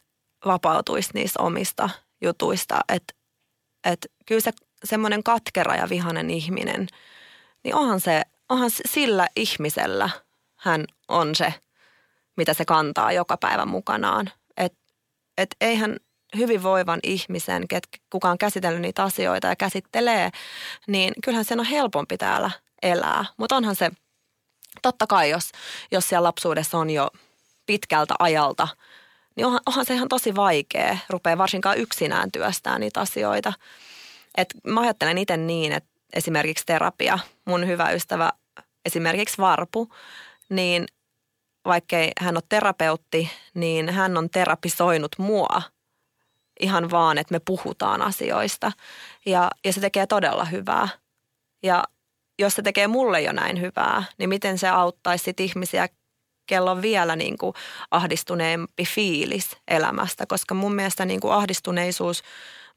vapautuisi 0.47 1.11
niistä 1.15 1.43
omista 1.43 1.91
jutuista. 2.23 2.81
Että 2.89 3.15
et 3.85 4.07
kyllä 4.27 4.41
se 4.41 4.51
semmoinen 4.85 5.23
katkera 5.23 5.77
ja 5.77 5.89
vihanen 5.89 6.31
ihminen, 6.31 6.87
niin 7.65 7.75
onhan 7.75 8.01
se, 8.01 8.23
onhan 8.49 8.71
sillä 8.71 9.29
ihmisellä 9.37 10.11
hän 10.57 10.85
on 11.09 11.35
se, 11.35 11.55
mitä 12.37 12.55
se 12.55 12.65
kantaa 12.65 13.13
joka 13.13 13.37
päivä 13.37 13.67
mukanaan. 13.67 14.31
Että 14.57 14.79
et 15.39 15.57
eihän 15.61 15.97
hyvinvoivan 16.37 17.01
ihmisen, 17.03 17.69
ket, 17.69 17.89
kuka 18.11 18.31
on 18.31 18.39
käsitellyt 18.39 18.81
niitä 18.81 19.03
asioita 19.03 19.47
ja 19.47 19.57
käsittelee, 19.57 20.31
niin 20.87 21.13
kyllähän 21.25 21.45
sen 21.45 21.61
on 21.61 21.67
helpompi 21.67 22.19
täällä 22.19 22.51
elää. 22.83 23.25
Mutta 23.37 23.57
onhan 23.57 23.77
se, 23.77 23.91
totta 24.83 25.07
kai 25.07 25.31
jos, 25.31 25.53
jos 25.93 26.09
siellä 26.09 26.27
lapsuudessa 26.27 26.79
on 26.79 26.91
jo 26.91 27.11
pitkältä 27.67 28.15
ajalta, 28.19 28.69
niin 29.37 29.47
onhan, 29.47 29.61
onhan 29.67 29.87
se 29.87 29.95
ihan 29.95 30.09
tosi 30.09 30.37
vaikea 30.37 30.99
rupea 31.09 31.39
varsinkaan 31.39 31.79
yksinään 31.79 32.33
työstää 32.33 32.79
niitä 32.79 33.01
asioita. 33.01 33.53
Et 34.37 34.49
mä 34.67 34.81
ajattelen 34.81 35.19
itse 35.19 35.37
niin, 35.37 35.73
että 35.73 35.91
esimerkiksi 36.13 36.67
terapia, 36.67 37.19
mun 37.45 37.67
hyvä 37.67 37.91
ystävä 37.91 38.33
esimerkiksi 38.85 39.39
Varpu, 39.39 39.89
niin 40.49 40.87
vaikkei 41.65 42.13
hän 42.21 42.37
ole 42.37 42.43
terapeutti, 42.49 43.31
niin 43.55 43.89
hän 43.89 44.17
on 44.17 44.31
terapisoinut 44.31 45.17
mua 45.19 45.63
ihan 46.61 46.91
vaan, 46.91 47.19
että 47.19 47.35
me 47.35 47.41
puhutaan 47.45 48.03
asioista. 48.03 48.73
Ja, 49.27 49.51
ja 49.65 49.73
se 49.73 49.81
tekee 49.81 50.07
todella 50.07 50.45
hyvää. 50.45 50.89
Ja 51.63 51.85
jos 52.39 52.55
se 52.55 52.63
tekee 52.63 52.89
mulle 52.89 53.21
jo 53.21 53.33
näin 53.33 53.61
hyvää, 53.61 54.05
niin 54.19 54.29
miten 54.29 54.59
se 54.59 54.69
auttaisi 54.69 55.25
sit 55.25 55.41
ihmisiä, 55.41 55.89
kello 56.47 56.71
on 56.71 56.83
vielä 56.83 57.17
niin 57.17 57.39
kuin 57.39 57.55
ahdistuneempi 57.91 58.85
fiilis 58.85 59.57
elämästä. 59.69 60.27
Koska 60.27 60.55
mun 60.55 60.75
mielestä 60.75 61.05
niin 61.05 61.21
kuin 61.21 61.33
ahdistuneisuus, 61.33 62.23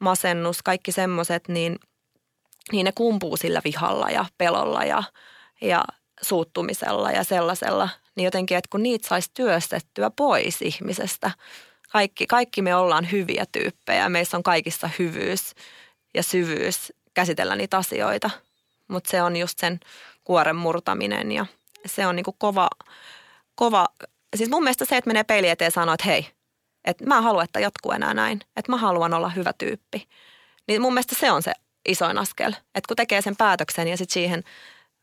masennus, 0.04 0.64
kaikki 0.64 0.92
semmoiset, 0.92 1.48
niin, 1.48 1.80
niin 2.72 2.86
ne 2.86 2.92
kumpuu 2.92 3.38
sillä 3.38 3.62
vihalla 3.66 4.10
ja 4.10 4.26
pelolla 4.38 4.84
ja, 4.84 5.04
ja 5.62 5.84
suuttumisella 6.22 7.12
ja 7.12 7.24
sellaisella. 7.24 7.90
Niin 8.16 8.26
jotenkin, 8.26 8.58
että 8.58 8.70
kun 8.72 8.84
niitä 8.84 9.08
saisi 9.08 9.32
työstettyä 9.34 10.10
pois 10.10 10.62
ihmisestä– 10.62 11.32
kaikki, 11.94 12.28
kaikki 12.28 12.62
me 12.62 12.76
ollaan 12.76 13.12
hyviä 13.12 13.46
tyyppejä. 13.52 14.10
Meissä 14.10 14.38
on 14.38 14.44
kaikissa 14.44 14.90
hyvyys 15.00 15.56
ja 16.14 16.24
syvyys 16.24 16.94
käsitellä 17.14 17.56
niitä 17.56 17.78
asioita. 17.78 18.30
Mutta 18.88 19.10
se 19.10 19.22
on 19.22 19.36
just 19.36 19.60
sen 19.60 19.80
kuoren 20.24 20.56
murtaminen 20.56 21.32
ja 21.32 21.46
se 21.86 22.08
on 22.08 22.16
niinku 22.16 22.36
kova, 22.38 22.70
kova. 23.56 23.86
Siis 24.36 24.50
mun 24.50 24.64
mielestä 24.64 24.86
se, 24.86 24.98
että 24.98 25.08
menee 25.08 25.24
peili 25.24 25.50
eteen 25.50 25.68
ja 25.68 25.72
sanoo, 25.72 25.94
että 25.94 26.06
hei, 26.06 26.28
että 26.86 27.06
mä 27.06 27.18
en 27.18 27.24
halua, 27.24 27.44
että 27.44 27.60
jatkuu 27.60 27.92
enää 27.92 28.14
näin. 28.14 28.40
Että 28.56 28.72
mä 28.72 28.78
haluan 28.78 29.14
olla 29.14 29.30
hyvä 29.30 29.54
tyyppi. 29.58 30.08
Niin 30.68 30.82
mun 30.82 30.94
mielestä 30.94 31.16
se 31.16 31.32
on 31.32 31.44
se 31.44 31.54
isoin 31.88 32.18
askel. 32.18 32.52
Että 32.52 32.88
kun 32.88 32.98
tekee 32.98 33.22
sen 33.22 33.36
päätöksen 33.36 33.88
ja 33.88 33.98
sitten 33.98 34.14
siihen 34.14 34.44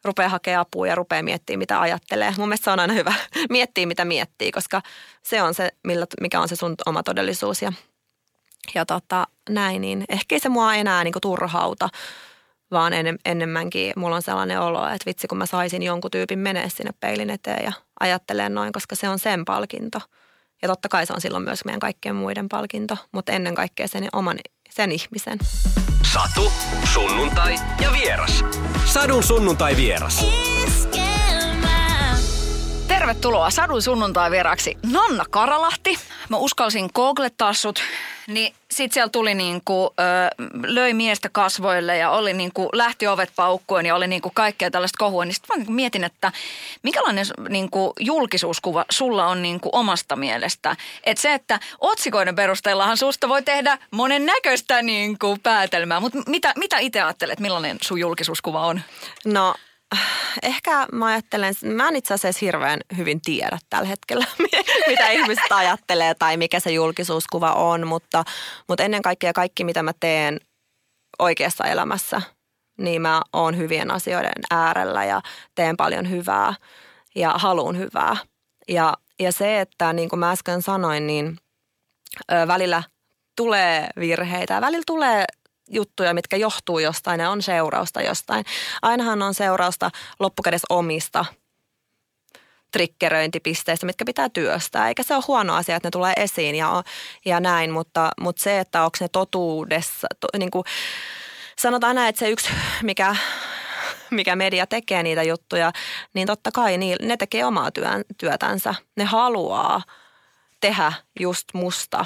rupeaa 0.05 0.29
hakemaan 0.29 0.61
apua 0.61 0.87
ja 0.87 0.95
rupeaa 0.95 1.23
miettimään, 1.23 1.59
mitä 1.59 1.81
ajattelee. 1.81 2.35
Mun 2.39 2.49
mielestä 2.49 2.65
se 2.65 2.71
on 2.71 2.81
aina 2.81 2.95
hyvä 2.95 3.15
miettiä, 3.51 3.87
mitä 3.87 4.05
miettii, 4.05 4.53
koska 4.53 4.83
se 5.23 5.43
on 5.43 5.55
se, 5.55 5.71
mikä 6.21 6.41
on 6.41 6.49
se 6.49 6.57
sun 6.57 6.75
oma 6.87 7.03
todellisuus. 7.03 7.63
Ja, 7.63 7.73
ja 8.75 8.87
tota, 8.87 9.27
näin, 9.49 9.81
niin 9.81 10.05
ehkä 10.09 10.39
se 10.39 10.49
mua 10.49 10.75
enää 10.75 11.05
niin 11.05 11.15
turhauta, 11.23 11.89
vaan 12.71 12.93
en, 12.93 13.19
enemmänkin 13.25 13.93
mulla 13.97 14.17
on 14.17 14.23
sellainen 14.23 14.61
olo, 14.61 14.87
että 14.87 15.07
vitsi 15.07 15.29
kun 15.29 15.39
mä 15.39 15.47
saisin 15.47 15.83
jonkun 15.83 16.11
tyypin 16.11 16.39
menee 16.39 16.71
sinne 16.71 16.91
peilin 17.01 17.31
eteen 17.31 17.65
ja 17.65 17.73
ajattelee 18.01 18.49
noin, 18.49 18.73
koska 18.73 18.97
se 18.97 19.09
on 19.09 19.19
sen 19.19 19.45
palkinto. 19.45 20.01
Ja 20.63 20.69
totta 20.69 20.89
kai 20.89 21.07
se 21.07 21.13
on 21.13 21.21
silloin 21.21 21.45
myös 21.45 21.65
meidän 21.65 21.81
kaikkien 21.81 22.15
muiden 22.15 22.49
palkinto, 22.49 22.97
mutta 23.13 23.33
ennen 23.33 23.55
kaikkea 23.55 23.89
sen 23.89 24.09
oman 24.13 24.39
sen 24.71 24.93
ihmisen. 24.93 25.39
Satu, 26.13 26.53
sunnuntai 26.85 27.55
ja 27.83 27.93
vieras. 27.93 28.45
Sadun 28.85 29.23
sunnuntai 29.23 29.77
vieras. 29.77 30.27
Tervetuloa 33.01 33.51
Sadun 33.51 33.83
sunnuntai 33.83 34.31
vieraksi 34.31 34.79
Nanna 34.93 35.25
Karalahti. 35.31 35.99
Mä 36.29 36.37
uskalsin 36.37 36.91
googlettaa 36.95 37.53
sut, 37.53 37.83
niin 38.27 38.55
sit 38.71 38.93
siellä 38.93 39.09
tuli 39.09 39.35
niinku, 39.35 39.87
ö, 39.87 40.45
löi 40.67 40.95
miestä 40.95 41.29
kasvoille 41.33 41.97
ja 41.97 42.11
oli 42.11 42.33
niinku, 42.33 42.69
lähti 42.73 43.07
ovet 43.07 43.33
paukkuen 43.37 43.87
ja 43.87 43.95
oli 43.95 44.07
niinku 44.07 44.31
kaikkea 44.35 44.71
tällaista 44.71 44.97
kohua. 44.99 45.25
Niin 45.25 45.35
sitten 45.35 45.49
mä 45.55 45.59
niinku 45.59 45.73
mietin, 45.73 46.05
että 46.05 46.33
minkälainen 46.83 47.27
niinku, 47.49 47.93
julkisuuskuva 48.01 48.85
sulla 48.91 49.27
on 49.27 49.43
niinku, 49.43 49.69
omasta 49.73 50.17
mielestä. 50.17 50.77
Että 51.05 51.23
se, 51.23 51.35
että 51.35 51.61
otsikoiden 51.81 52.37
perusteellahan 52.37 52.97
susta 52.97 53.29
voi 53.29 53.43
tehdä 53.43 53.79
monen 53.91 54.27
näköistä 54.27 54.83
niinku, 54.83 55.39
päätelmää, 55.43 56.01
mutta 56.01 56.19
mitä, 56.27 56.53
mitä 56.57 56.79
itse 56.79 57.03
ajattelet, 57.03 57.41
millainen 57.41 57.79
sun 57.83 58.01
julkisuuskuva 58.01 58.67
on? 58.67 58.81
No 59.25 59.55
ehkä 60.43 60.87
mä 60.93 61.07
ajattelen, 61.07 61.55
mä 61.65 61.89
en 61.89 61.97
itse 61.97 62.15
asiassa 62.15 62.39
hirveän 62.47 62.81
hyvin 62.97 63.21
tiedä 63.21 63.59
tällä 63.71 63.89
hetkellä, 63.89 64.27
mitä 64.89 65.11
ihmiset 65.11 65.53
ajattelee 65.53 66.15
tai 66.15 66.37
mikä 66.37 66.61
se 66.61 66.73
julkisuuskuva 66.73 67.53
on, 67.53 67.87
mutta, 67.87 68.25
mutta 68.69 68.85
ennen 68.85 69.03
kaikkea 69.03 69.33
kaikki, 69.33 69.65
mitä 69.65 69.83
mä 69.83 69.93
teen 70.01 70.41
oikeassa 71.19 71.65
elämässä, 71.65 72.23
niin 72.79 73.03
mä 73.03 73.23
oon 73.33 73.57
hyvien 73.57 73.91
asioiden 73.91 74.43
äärellä 74.51 75.05
ja 75.05 75.23
teen 75.55 75.77
paljon 75.77 76.11
hyvää 76.11 76.55
ja 77.15 77.31
haluan 77.37 77.79
hyvää. 77.79 78.17
Ja, 78.69 78.95
ja 79.19 79.33
se, 79.33 79.61
että 79.61 79.93
niin 79.93 80.09
kuin 80.09 80.21
mä 80.21 80.31
äsken 80.31 80.63
sanoin, 80.63 81.07
niin 81.07 81.37
ö, 82.33 82.47
välillä 82.47 82.83
tulee 83.37 83.89
virheitä 83.99 84.55
ja 84.55 84.61
välillä 84.61 84.83
tulee 84.87 85.25
juttuja, 85.71 86.15
mitkä 86.15 86.37
johtuu 86.37 86.79
jostain 86.79 87.21
ja 87.21 87.31
on 87.31 87.43
seurausta 87.43 88.03
jostain. 88.03 88.45
Ainahan 88.83 89.23
on 89.23 89.35
seurausta 89.35 89.91
loppukädessä 90.21 90.67
omista 90.71 91.25
trikkeröintipisteistä, 92.73 93.87
mitkä 93.87 94.05
pitää 94.05 94.29
työstää. 94.29 94.89
Eikä 94.89 95.03
se 95.03 95.15
ole 95.15 95.25
huono 95.29 95.55
asia, 95.55 95.77
että 95.77 95.87
ne 95.87 95.91
tulee 95.91 96.13
esiin 96.17 96.55
ja, 96.55 96.83
ja 97.25 97.41
näin, 97.41 97.71
mutta, 97.71 98.11
mutta 98.21 98.43
se, 98.43 98.59
että 98.59 98.85
onko 98.85 98.97
ne 99.01 99.09
totuudessa, 99.09 100.07
to, 100.21 100.29
niin 100.39 100.51
kuin 100.51 100.65
sanotaan 101.59 101.95
näin, 101.95 102.09
että 102.09 102.19
se 102.19 102.31
yksi, 102.31 102.51
mikä, 102.83 103.17
mikä 104.11 104.37
media 104.37 104.67
tekee 104.67 105.03
niitä 105.03 105.23
juttuja, 105.23 105.73
niin 106.15 106.27
totta 106.27 106.51
kai 106.53 106.79
niin, 106.79 106.97
ne 107.03 107.17
tekee 107.17 107.45
omaa 107.45 107.71
työn, 107.71 108.05
työtänsä. 108.19 108.75
Ne 108.97 109.05
haluaa 109.05 109.83
tehdä 110.61 110.93
just 111.21 111.45
musta, 111.55 112.05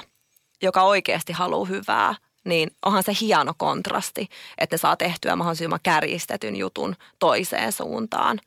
joka 0.63 0.83
oikeasti 0.83 1.33
haluaa 1.33 1.67
hyvää 1.67 2.15
niin 2.45 2.71
onhan 2.85 3.03
se 3.03 3.13
hieno 3.21 3.55
kontrasti, 3.57 4.29
että 4.59 4.75
ne 4.75 4.79
saa 4.79 4.97
tehtyä 4.97 5.37
mahdollisimman 5.37 5.81
kärjistetyn 5.83 6.57
jutun 6.57 6.97
toiseen 7.19 7.73
suuntaan. 7.73 8.41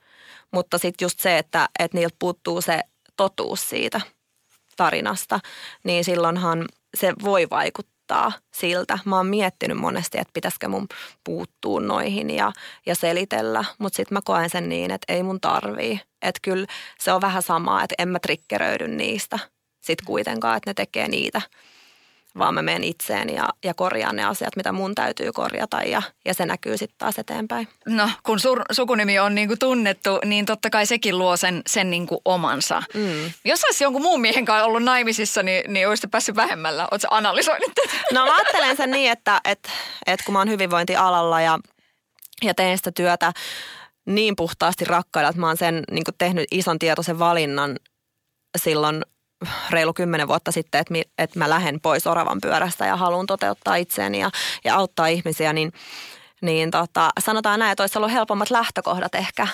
Mutta 0.51 0.77
sitten 0.77 1.05
just 1.05 1.19
se, 1.19 1.37
että, 1.37 1.69
että 1.79 1.97
niiltä 1.97 2.15
puuttuu 2.19 2.61
se 2.61 2.81
totuus 3.15 3.69
siitä 3.69 4.01
tarinasta, 4.77 5.39
niin 5.83 6.03
silloinhan 6.03 6.65
se 6.97 7.13
voi 7.23 7.47
vaikuttaa 7.49 8.31
siltä. 8.53 8.99
Mä 9.05 9.17
oon 9.17 9.27
miettinyt 9.27 9.77
monesti, 9.77 10.17
että 10.17 10.33
pitäisikö 10.33 10.67
mun 10.67 10.87
puuttua 11.23 11.79
noihin 11.79 12.29
ja, 12.29 12.51
ja 12.85 12.95
selitellä, 12.95 13.63
mutta 13.77 13.97
sitten 13.97 14.15
mä 14.15 14.21
koen 14.25 14.49
sen 14.49 14.69
niin, 14.69 14.91
että 14.91 15.13
ei 15.13 15.23
mun 15.23 15.41
tarvii. 15.41 15.99
Että 16.21 16.39
kyllä 16.41 16.67
se 16.99 17.11
on 17.11 17.21
vähän 17.21 17.43
samaa, 17.43 17.83
että 17.83 17.95
en 17.97 18.09
mä 18.09 18.19
trikkeröidy 18.19 18.87
niistä 18.87 19.39
sitten 19.81 20.05
kuitenkaan, 20.05 20.57
että 20.57 20.69
ne 20.69 20.73
tekee 20.73 21.07
niitä– 21.07 21.41
vaan 22.37 22.53
mä 22.53 22.61
menen 22.61 22.83
itseen 22.83 23.29
ja, 23.29 23.49
ja 23.63 23.73
korjaan 23.73 24.15
ne 24.15 24.25
asiat, 24.25 24.55
mitä 24.55 24.71
mun 24.71 24.95
täytyy 24.95 25.31
korjata 25.31 25.81
ja, 25.81 26.01
ja 26.25 26.33
se 26.33 26.45
näkyy 26.45 26.77
sitten 26.77 26.97
taas 26.97 27.19
eteenpäin. 27.19 27.67
No 27.85 28.09
kun 28.23 28.39
sur, 28.39 28.61
sukunimi 28.71 29.19
on 29.19 29.35
niinku 29.35 29.55
tunnettu, 29.59 30.19
niin 30.25 30.45
totta 30.45 30.69
kai 30.69 30.85
sekin 30.85 31.17
luo 31.17 31.37
sen, 31.37 31.61
sen 31.67 31.89
niinku 31.89 32.21
omansa. 32.25 32.83
Mm. 32.93 33.31
Jos 33.45 33.63
olisi 33.63 33.83
jonkun 33.83 34.01
muun 34.01 34.21
miehen 34.21 34.45
kanssa 34.45 34.65
ollut 34.65 34.83
naimisissa, 34.83 35.43
niin, 35.43 35.73
niin 35.73 35.87
olisit 35.87 36.11
päässyt 36.11 36.35
vähemmällä. 36.35 36.87
Oletko 36.91 37.07
analysoinut 37.11 37.71
tätä? 37.75 37.97
No 38.13 38.25
mä 38.25 38.35
ajattelen 38.35 38.77
sen 38.77 38.91
niin, 38.91 39.11
että, 39.11 39.41
että, 39.45 39.69
että 40.07 40.25
kun 40.25 40.33
mä 40.33 40.39
oon 40.39 40.49
hyvinvointialalla 40.49 41.41
ja, 41.41 41.59
ja 42.43 42.53
teen 42.53 42.77
sitä 42.77 42.91
työtä 42.91 43.33
niin 44.05 44.35
puhtaasti 44.35 44.85
rakkailla, 44.85 45.29
että 45.29 45.39
mä 45.39 45.47
oon 45.47 45.57
sen 45.57 45.83
niin 45.91 46.03
tehnyt 46.17 46.47
ison 46.51 46.79
tietoisen 46.79 47.19
valinnan 47.19 47.75
silloin 48.57 49.03
reilu 49.69 49.93
kymmenen 49.93 50.27
vuotta 50.27 50.51
sitten, 50.51 50.81
että, 50.81 50.91
mi, 50.91 51.01
että 51.17 51.39
mä 51.39 51.49
lähden 51.49 51.81
pois 51.81 52.07
oravan 52.07 52.41
pyörästä 52.41 52.85
ja 52.85 52.95
haluan 52.95 53.25
toteuttaa 53.25 53.75
itseäni 53.75 54.19
ja, 54.19 54.29
ja 54.63 54.75
auttaa 54.75 55.07
ihmisiä, 55.07 55.53
niin, 55.53 55.73
niin 56.41 56.71
tota, 56.71 57.09
sanotaan 57.19 57.59
näin, 57.59 57.71
että 57.71 57.83
olisi 57.83 57.97
ollut 57.97 58.11
helpommat 58.11 58.49
lähtökohdat 58.49 59.15
ehkä, 59.15 59.47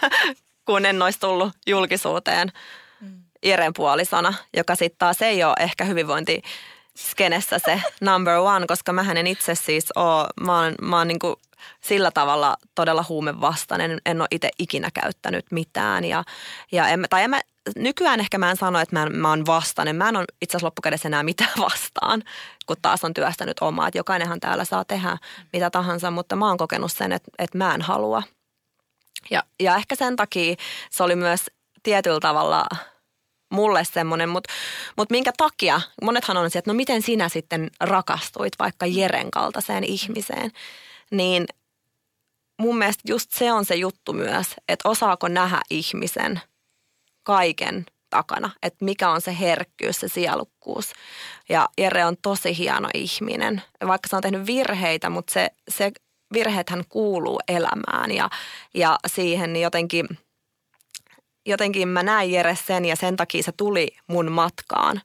kun 0.66 0.86
en 0.86 1.02
olisi 1.02 1.20
tullut 1.20 1.52
julkisuuteen 1.66 2.52
mm. 3.00 3.22
Iren 3.42 3.72
puolisona, 3.76 4.34
joka 4.56 4.74
sitten 4.74 4.98
taas 4.98 5.22
ei 5.22 5.44
ole 5.44 5.54
ehkä 5.60 5.84
hyvinvointi 5.84 6.42
skenessä 6.96 7.58
se 7.58 7.82
number 8.00 8.36
one, 8.36 8.66
koska 8.66 8.92
mä 8.92 9.12
en 9.12 9.26
itse 9.26 9.54
siis 9.54 9.92
ole, 9.96 10.26
mä 10.40 10.62
oon, 10.62 10.74
mä 10.82 10.98
oon 10.98 11.08
niin 11.08 11.18
kuin 11.18 11.36
sillä 11.80 12.10
tavalla 12.10 12.56
todella 12.74 13.04
huumevastainen. 13.08 14.00
En 14.06 14.20
ole 14.20 14.28
itse 14.30 14.50
ikinä 14.58 14.90
käyttänyt 14.94 15.46
mitään. 15.50 16.04
Ja, 16.04 16.24
ja 16.72 16.88
en, 16.88 17.06
tai 17.10 17.22
en 17.22 17.30
mä, 17.30 17.40
nykyään 17.76 18.20
ehkä 18.20 18.38
mä 18.38 18.50
en 18.50 18.56
sano, 18.56 18.78
että 18.78 18.96
mä, 18.96 19.06
mä 19.06 19.28
oon 19.28 19.46
vastainen. 19.46 19.96
Mä 19.96 20.08
en 20.08 20.16
ole 20.16 20.24
itse 20.42 20.56
asiassa 20.56 20.66
loppukädessä 20.66 21.08
enää 21.08 21.22
mitään 21.22 21.50
vastaan, 21.70 22.22
kun 22.66 22.76
taas 22.82 23.04
on 23.04 23.14
työstänyt 23.14 23.56
omaa. 23.60 23.88
Että 23.88 23.98
jokainenhan 23.98 24.40
täällä 24.40 24.64
saa 24.64 24.84
tehdä 24.84 25.18
mitä 25.52 25.70
tahansa, 25.70 26.10
mutta 26.10 26.36
mä 26.36 26.48
oon 26.48 26.56
kokenut 26.56 26.92
sen, 26.92 27.12
että, 27.12 27.30
että 27.38 27.58
mä 27.58 27.74
en 27.74 27.82
halua. 27.82 28.22
Ja, 29.30 29.42
ja 29.60 29.76
ehkä 29.76 29.94
sen 29.94 30.16
takia 30.16 30.54
se 30.90 31.02
oli 31.02 31.16
myös 31.16 31.46
tietyllä 31.82 32.20
tavalla 32.20 32.64
mulle 33.50 33.84
semmoinen, 33.84 34.28
mutta 34.28 34.52
mut 34.96 35.10
minkä 35.10 35.32
takia, 35.36 35.80
monethan 36.02 36.36
on 36.36 36.50
se, 36.50 36.58
että 36.58 36.70
no 36.70 36.74
miten 36.74 37.02
sinä 37.02 37.28
sitten 37.28 37.70
rakastuit 37.80 38.52
vaikka 38.58 38.86
Jeren 38.86 39.30
kaltaiseen 39.30 39.84
ihmiseen, 39.84 40.50
niin 41.10 41.46
mun 42.60 42.78
mielestä 42.78 43.02
just 43.08 43.32
se 43.32 43.52
on 43.52 43.64
se 43.64 43.74
juttu 43.74 44.12
myös, 44.12 44.46
että 44.68 44.88
osaako 44.88 45.28
nähdä 45.28 45.60
ihmisen 45.70 46.40
kaiken 47.22 47.86
takana, 48.10 48.50
että 48.62 48.84
mikä 48.84 49.10
on 49.10 49.20
se 49.20 49.38
herkkyys, 49.40 50.00
se 50.00 50.08
sielukkuus. 50.08 50.92
Ja 51.48 51.68
Jere 51.78 52.04
on 52.04 52.16
tosi 52.22 52.58
hieno 52.58 52.88
ihminen, 52.94 53.62
vaikka 53.86 54.08
se 54.08 54.16
on 54.16 54.22
tehnyt 54.22 54.46
virheitä, 54.46 55.10
mutta 55.10 55.32
se, 55.32 55.50
se 55.68 55.92
virheethän 56.32 56.84
kuuluu 56.88 57.40
elämään 57.48 58.10
ja, 58.10 58.30
ja 58.74 58.98
siihen 59.06 59.52
niin 59.52 59.62
jotenkin, 59.62 60.06
jotenkin 61.46 61.88
mä 61.88 62.02
näin 62.02 62.30
Jere 62.30 62.56
sen 62.66 62.84
ja 62.84 62.96
sen 62.96 63.16
takia 63.16 63.42
se 63.42 63.52
tuli 63.52 63.88
mun 64.06 64.32
matkaan, 64.32 65.00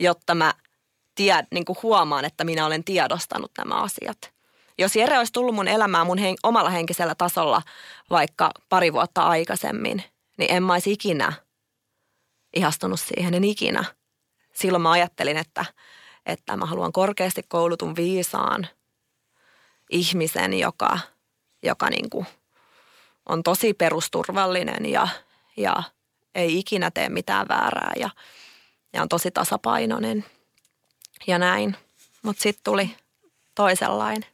jotta 0.00 0.34
mä 0.34 0.54
tied, 1.14 1.46
niin 1.50 1.64
kuin 1.64 1.78
huomaan, 1.82 2.24
että 2.24 2.44
minä 2.44 2.66
olen 2.66 2.84
tiedostanut 2.84 3.50
nämä 3.58 3.74
asiat. 3.74 4.32
Jos 4.78 4.96
Jere 4.96 5.18
olisi 5.18 5.32
tullut 5.32 5.54
mun 5.54 5.68
elämään 5.68 6.06
mun 6.06 6.18
hen, 6.18 6.34
omalla 6.42 6.70
henkisellä 6.70 7.14
tasolla 7.14 7.62
vaikka 8.10 8.50
pari 8.68 8.92
vuotta 8.92 9.22
aikaisemmin, 9.22 10.02
niin 10.38 10.52
en 10.52 10.62
mä 10.62 10.72
olisi 10.72 10.92
ikinä 10.92 11.32
ihastunut 12.56 13.00
siihen, 13.00 13.34
en 13.34 13.44
ikinä. 13.44 13.84
Silloin 14.52 14.82
mä 14.82 14.90
ajattelin, 14.90 15.36
että, 15.36 15.64
että 16.26 16.56
mä 16.56 16.66
haluan 16.66 16.92
korkeasti 16.92 17.42
koulutun 17.48 17.96
viisaan 17.96 18.68
ihmisen, 19.90 20.58
joka, 20.58 20.98
joka 21.62 21.90
niin 21.90 22.10
kuin 22.10 22.26
on 23.28 23.42
tosi 23.42 23.74
perusturvallinen 23.74 24.86
ja, 24.86 25.08
ja 25.56 25.82
ei 26.34 26.58
ikinä 26.58 26.90
tee 26.90 27.08
mitään 27.08 27.48
väärää 27.48 27.92
ja, 27.96 28.10
ja 28.92 29.02
on 29.02 29.08
tosi 29.08 29.30
tasapainoinen 29.30 30.24
ja 31.26 31.38
näin. 31.38 31.76
Mutta 32.22 32.42
sitten 32.42 32.64
tuli 32.64 32.96
toisenlainen. 33.54 34.31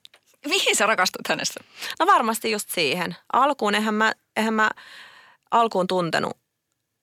Mihin 0.49 0.77
sä 0.77 0.87
rakastut 0.87 1.29
hänestä? 1.29 1.61
No 1.99 2.07
varmasti 2.07 2.51
just 2.51 2.71
siihen. 2.71 3.17
Alkuun 3.33 3.75
eihän 3.75 3.95
mä, 3.95 4.13
eihän 4.37 4.55
mä 4.55 4.71
alkuun 5.51 5.87
tuntenut 5.87 6.37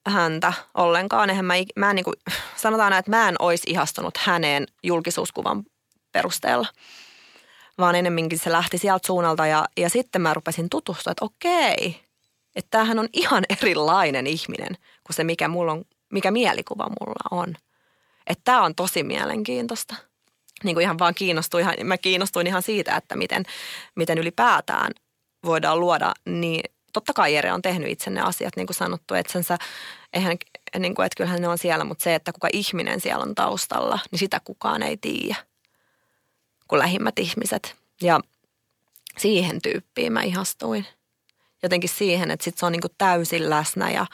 häntä 0.08 0.54
ollenkaan. 0.74 1.30
Eihän 1.30 1.46
mä, 1.46 1.54
mä 1.76 1.90
en 1.90 1.96
niin 1.96 2.04
kuin, 2.04 2.16
sanotaan 2.56 2.90
näin, 2.90 3.00
että 3.00 3.12
mä 3.12 3.30
en 3.30 3.36
olisi 3.40 3.64
ihastunut 3.70 4.18
häneen 4.18 4.68
julkisuuskuvan 4.84 5.64
perusteella. 6.12 6.68
Vaan 7.78 7.96
enemmänkin 7.96 8.40
se 8.40 8.52
lähti 8.52 8.78
sieltä 8.78 9.08
suunnalta 9.08 9.48
ja, 9.48 9.66
ja 9.78 9.90
sitten 9.90 10.22
mä 10.22 10.34
rupesin 10.34 10.70
tutustua, 10.70 11.12
että 11.12 11.26
okei, 11.26 12.02
että 12.56 12.70
tämähän 12.72 13.00
on 13.00 13.08
ihan 13.14 13.44
erilainen 13.62 14.28
ihminen 14.28 14.78
kuin 15.04 15.16
se, 15.16 15.24
mikä, 15.24 15.48
mulla 15.48 15.72
on, 15.72 15.86
mikä 16.14 16.32
mielikuva 16.32 16.84
mulla 16.84 17.42
on. 17.42 17.56
Että 18.28 18.42
tämä 18.44 18.64
on 18.64 18.76
tosi 18.76 19.04
mielenkiintoista 19.04 19.96
niin 20.66 20.76
kuin 20.76 20.84
ihan 20.84 21.00
vaan 21.00 21.16
kiinnostuin, 21.16 21.66
mä 21.84 21.98
kiinnostuin 21.98 22.48
ihan 22.48 22.62
siitä, 22.62 22.96
että 22.96 23.16
miten, 23.16 23.44
miten 23.96 24.18
ylipäätään 24.18 24.92
voidaan 25.46 25.80
luoda 25.80 26.14
niin, 26.26 26.62
totta 26.94 27.14
kai 27.14 27.34
Jere 27.34 27.54
on 27.54 27.62
tehnyt 27.62 27.90
itse 27.90 28.10
ne 28.10 28.22
asiat, 28.22 28.56
niin 28.56 28.68
kuin 28.68 28.76
sanottu, 28.76 29.14
että 29.14 29.34
sensä, 29.34 29.58
eihän, 30.14 30.38
niin 30.80 30.96
kuin, 30.96 31.06
että 31.06 31.18
kyllähän 31.18 31.42
ne 31.42 31.48
on 31.48 31.58
siellä, 31.58 31.84
mutta 31.84 32.04
se, 32.04 32.16
että 32.16 32.34
kuka 32.34 32.48
ihminen 32.54 33.02
siellä 33.02 33.24
on 33.24 33.36
taustalla, 33.36 34.00
niin 34.12 34.20
sitä 34.20 34.42
kukaan 34.44 34.84
ei 34.84 34.98
tiedä 34.98 35.36
kuin 36.68 36.80
lähimmät 36.80 37.20
ihmiset. 37.20 37.76
Ja 38.02 38.20
siihen 39.18 39.62
tyyppiin 39.62 40.14
mä 40.14 40.24
ihastuin. 40.24 40.86
Jotenkin 41.64 41.90
siihen, 41.90 42.32
että 42.32 42.44
sit 42.44 42.58
se 42.58 42.66
on 42.66 42.72
niin 42.72 42.82
kuin 42.82 42.94
täysin 42.98 43.50
läsnä 43.50 43.92
ja, 43.92 44.06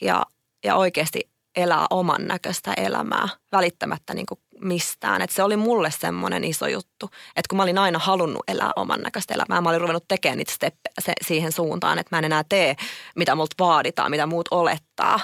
ja, 0.00 0.26
ja 0.64 0.76
oikeasti 0.76 1.28
elää 1.56 1.86
oman 1.90 2.26
näköistä 2.26 2.74
elämää 2.76 3.28
välittämättä 3.52 4.14
niin 4.14 4.26
kuin 4.26 4.40
mistään. 4.60 5.22
Et 5.22 5.30
se 5.30 5.42
oli 5.42 5.56
mulle 5.56 5.90
semmoinen 5.90 6.44
iso 6.44 6.66
juttu, 6.66 7.10
että 7.36 7.48
kun 7.48 7.56
mä 7.56 7.62
olin 7.62 7.78
aina 7.78 7.98
halunnut 7.98 8.42
elää 8.48 8.70
oman 8.76 9.00
näköistä 9.00 9.34
elämää, 9.34 9.60
mä 9.60 9.68
olin 9.68 9.80
ruvennut 9.80 10.08
tekemään 10.08 10.38
niitä 10.38 10.52
steppejä 10.52 10.94
se, 11.00 11.12
siihen 11.26 11.52
suuntaan, 11.52 11.98
että 11.98 12.16
mä 12.16 12.18
en 12.18 12.24
enää 12.24 12.44
tee, 12.48 12.76
mitä 13.16 13.34
multa 13.34 13.54
vaaditaan, 13.58 14.10
mitä 14.10 14.26
muut 14.26 14.48
olettaa. 14.50 15.20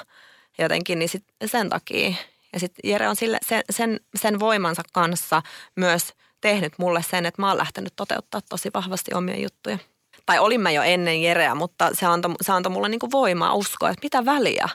Jotenkin, 0.59 0.99
niin 0.99 1.09
sit 1.09 1.25
sen 1.47 1.69
takia. 1.69 2.15
Ja 2.53 2.61
sitten 2.61 2.91
Jere 2.91 3.09
on 3.09 3.17
sille, 3.17 3.39
sen, 3.43 3.63
sen, 3.71 4.01
sen 4.15 4.41
voimansa 4.41 4.83
kanssa 4.93 5.43
myös 5.77 6.13
tehnyt 6.41 6.73
mulle 6.79 7.03
sen, 7.03 7.27
että 7.27 7.43
mä 7.43 7.49
oon 7.49 7.59
lähtenyt 7.59 7.93
toteuttaa 7.97 8.41
tosi 8.49 8.71
vahvasti 8.75 9.15
omia 9.15 9.41
juttuja. 9.41 9.79
Tai 10.27 10.39
olin 10.39 10.61
mä 10.61 10.71
jo 10.71 10.83
ennen 10.83 11.23
Jereä, 11.23 11.55
mutta 11.55 11.91
se 11.93 12.07
antoi, 12.07 12.35
se 12.41 12.53
antoi 12.53 12.73
mulle 12.73 12.89
niinku 12.89 13.11
voimaa 13.11 13.55
uskoa, 13.55 13.91
että 13.91 14.07
mitä 14.07 14.25
väliä 14.25 14.69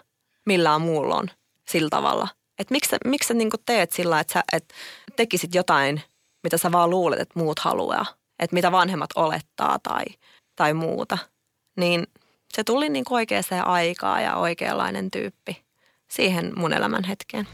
millään 0.46 0.82
muulla 0.82 1.16
on 1.16 1.30
sillä 1.70 1.90
tavalla– 1.90 2.28
että 2.62 2.72
miksi, 2.72 2.96
miksi 3.06 3.28
sä 3.28 3.34
niin 3.34 3.50
teet 3.66 3.92
sillä, 3.92 4.20
että 4.20 4.34
sä 4.34 4.44
et 4.54 4.74
tekisit 5.16 5.56
jotain, 5.56 6.02
mitä 6.44 6.58
sä 6.58 6.72
vaan 6.72 6.90
luulet, 6.90 7.20
että 7.20 7.40
muut 7.40 7.60
haluaa. 7.60 8.06
Että 8.40 8.54
mitä 8.54 8.72
vanhemmat 8.72 9.10
olettaa 9.16 9.80
tai, 9.84 10.06
tai 10.56 10.74
muuta. 10.74 11.18
Niin 11.78 12.08
se 12.54 12.64
tuli 12.64 12.90
niin 12.90 13.06
oikeaan 13.10 13.44
aikaan 13.66 14.24
ja 14.24 14.36
oikeanlainen 14.36 15.12
tyyppi 15.12 15.64
siihen 16.12 16.52
mun 16.56 16.74
elämän 16.74 17.04
hetkeen. 17.04 17.48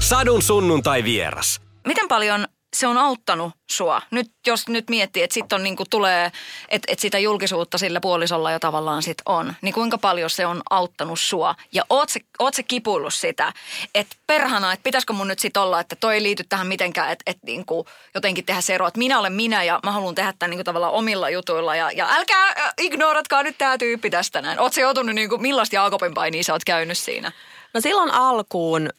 Sadun 0.00 0.42
sunnuntai 0.42 1.04
vieras. 1.04 1.60
Miten 1.86 2.08
paljon 2.08 2.46
se 2.78 2.86
on 2.86 2.98
auttanut 2.98 3.52
sua? 3.70 4.02
Nyt 4.10 4.30
jos 4.46 4.68
nyt 4.68 4.90
miettii, 4.90 5.22
että 5.22 5.34
sitten 5.34 5.62
niinku 5.62 5.84
tulee, 5.90 6.32
että 6.68 6.92
et 6.92 6.98
sitä 6.98 7.18
julkisuutta 7.18 7.78
sillä 7.78 8.00
puolisolla 8.00 8.52
jo 8.52 8.58
tavallaan 8.58 9.02
sit 9.02 9.18
on, 9.26 9.54
niin 9.62 9.74
kuinka 9.74 9.98
paljon 9.98 10.30
se 10.30 10.46
on 10.46 10.62
auttanut 10.70 11.20
sua? 11.20 11.54
Ja 11.72 11.82
oot 11.90 12.08
se, 12.08 12.20
oot 12.38 12.54
se 12.54 12.62
kipuillut 12.62 13.14
sitä, 13.14 13.52
että 13.94 14.16
perhana, 14.26 14.72
että 14.72 14.82
pitäisikö 14.82 15.12
mun 15.12 15.28
nyt 15.28 15.38
sitten 15.38 15.62
olla, 15.62 15.80
että 15.80 15.96
toi 15.96 16.14
ei 16.14 16.22
liity 16.22 16.44
tähän 16.48 16.66
mitenkään, 16.66 17.12
että 17.12 17.22
et 17.26 17.38
niinku 17.42 17.86
jotenkin 18.14 18.44
tehdä 18.44 18.60
se 18.60 18.74
ero, 18.74 18.86
että 18.86 18.98
minä 18.98 19.18
olen 19.18 19.32
minä 19.32 19.64
ja 19.64 19.80
mä 19.84 19.92
haluan 19.92 20.14
tehdä 20.14 20.34
tämän 20.38 20.50
niinku 20.50 20.64
tavallaan 20.64 20.92
omilla 20.92 21.30
jutuilla 21.30 21.76
ja, 21.76 21.90
ja 21.90 22.08
älkää 22.10 22.72
ignoratkaa 22.78 23.42
nyt 23.42 23.58
tämä 23.58 23.78
tyyppi 23.78 24.10
tästä 24.10 24.42
näin. 24.42 24.60
Oot 24.60 24.72
se 24.72 24.80
joutunut, 24.80 25.14
niinku, 25.14 25.38
millaista 25.38 25.76
Jaakobin 25.76 26.14
painia 26.14 26.42
sä 26.42 26.52
oot 26.52 26.64
käynyt 26.64 26.98
siinä? 26.98 27.32
No 27.74 27.80
silloin 27.80 28.10
alkuun 28.10 28.90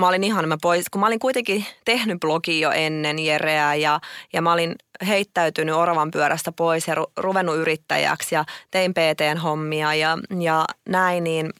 mä 0.00 0.08
olin 0.08 0.24
ihan 0.24 0.48
mä 0.48 0.56
pois, 0.62 0.84
kun 0.90 1.00
mä 1.00 1.06
olin 1.06 1.18
kuitenkin 1.18 1.66
tehnyt 1.84 2.20
blogi 2.20 2.60
jo 2.60 2.70
ennen 2.70 3.18
Jereä 3.18 3.74
ja, 3.74 4.00
ja 4.32 4.42
mä 4.42 4.52
olin 4.52 4.74
heittäytynyt 5.06 5.74
oravan 5.74 6.10
pyörästä 6.10 6.52
pois 6.52 6.88
ja 6.88 6.94
ru, 6.94 7.06
ruvennut 7.16 7.56
yrittäjäksi 7.56 8.34
ja 8.34 8.44
tein 8.70 8.94
PT-hommia 8.94 9.94
ja, 9.94 10.18
ja 10.40 10.64
näin, 10.88 11.24
niin, 11.24 11.50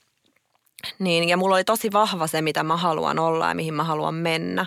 niin, 0.98 1.28
ja 1.28 1.36
mulla 1.36 1.54
oli 1.54 1.64
tosi 1.64 1.92
vahva 1.92 2.26
se, 2.26 2.42
mitä 2.42 2.62
mä 2.62 2.76
haluan 2.76 3.18
olla 3.18 3.48
ja 3.48 3.54
mihin 3.54 3.74
mä 3.74 3.84
haluan 3.84 4.14
mennä. 4.14 4.66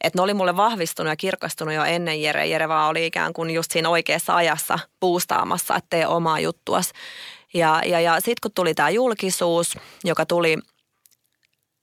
Että 0.00 0.18
ne 0.18 0.22
oli 0.22 0.34
mulle 0.34 0.56
vahvistunut 0.56 1.10
ja 1.10 1.16
kirkastunut 1.16 1.74
jo 1.74 1.84
ennen 1.84 2.22
Jere. 2.22 2.46
Jere 2.46 2.68
vaan 2.68 2.90
oli 2.90 3.06
ikään 3.06 3.32
kuin 3.32 3.50
just 3.50 3.70
siinä 3.70 3.88
oikeassa 3.88 4.36
ajassa 4.36 4.78
puustaamassa, 5.00 5.76
että 5.76 5.86
tee 5.90 6.06
omaa 6.06 6.40
juttuas. 6.40 6.92
Ja, 7.54 7.82
ja, 7.86 8.00
ja 8.00 8.14
sitten 8.14 8.34
kun 8.42 8.50
tuli 8.54 8.74
tämä 8.74 8.90
julkisuus, 8.90 9.78
joka 10.04 10.26
tuli– 10.26 10.58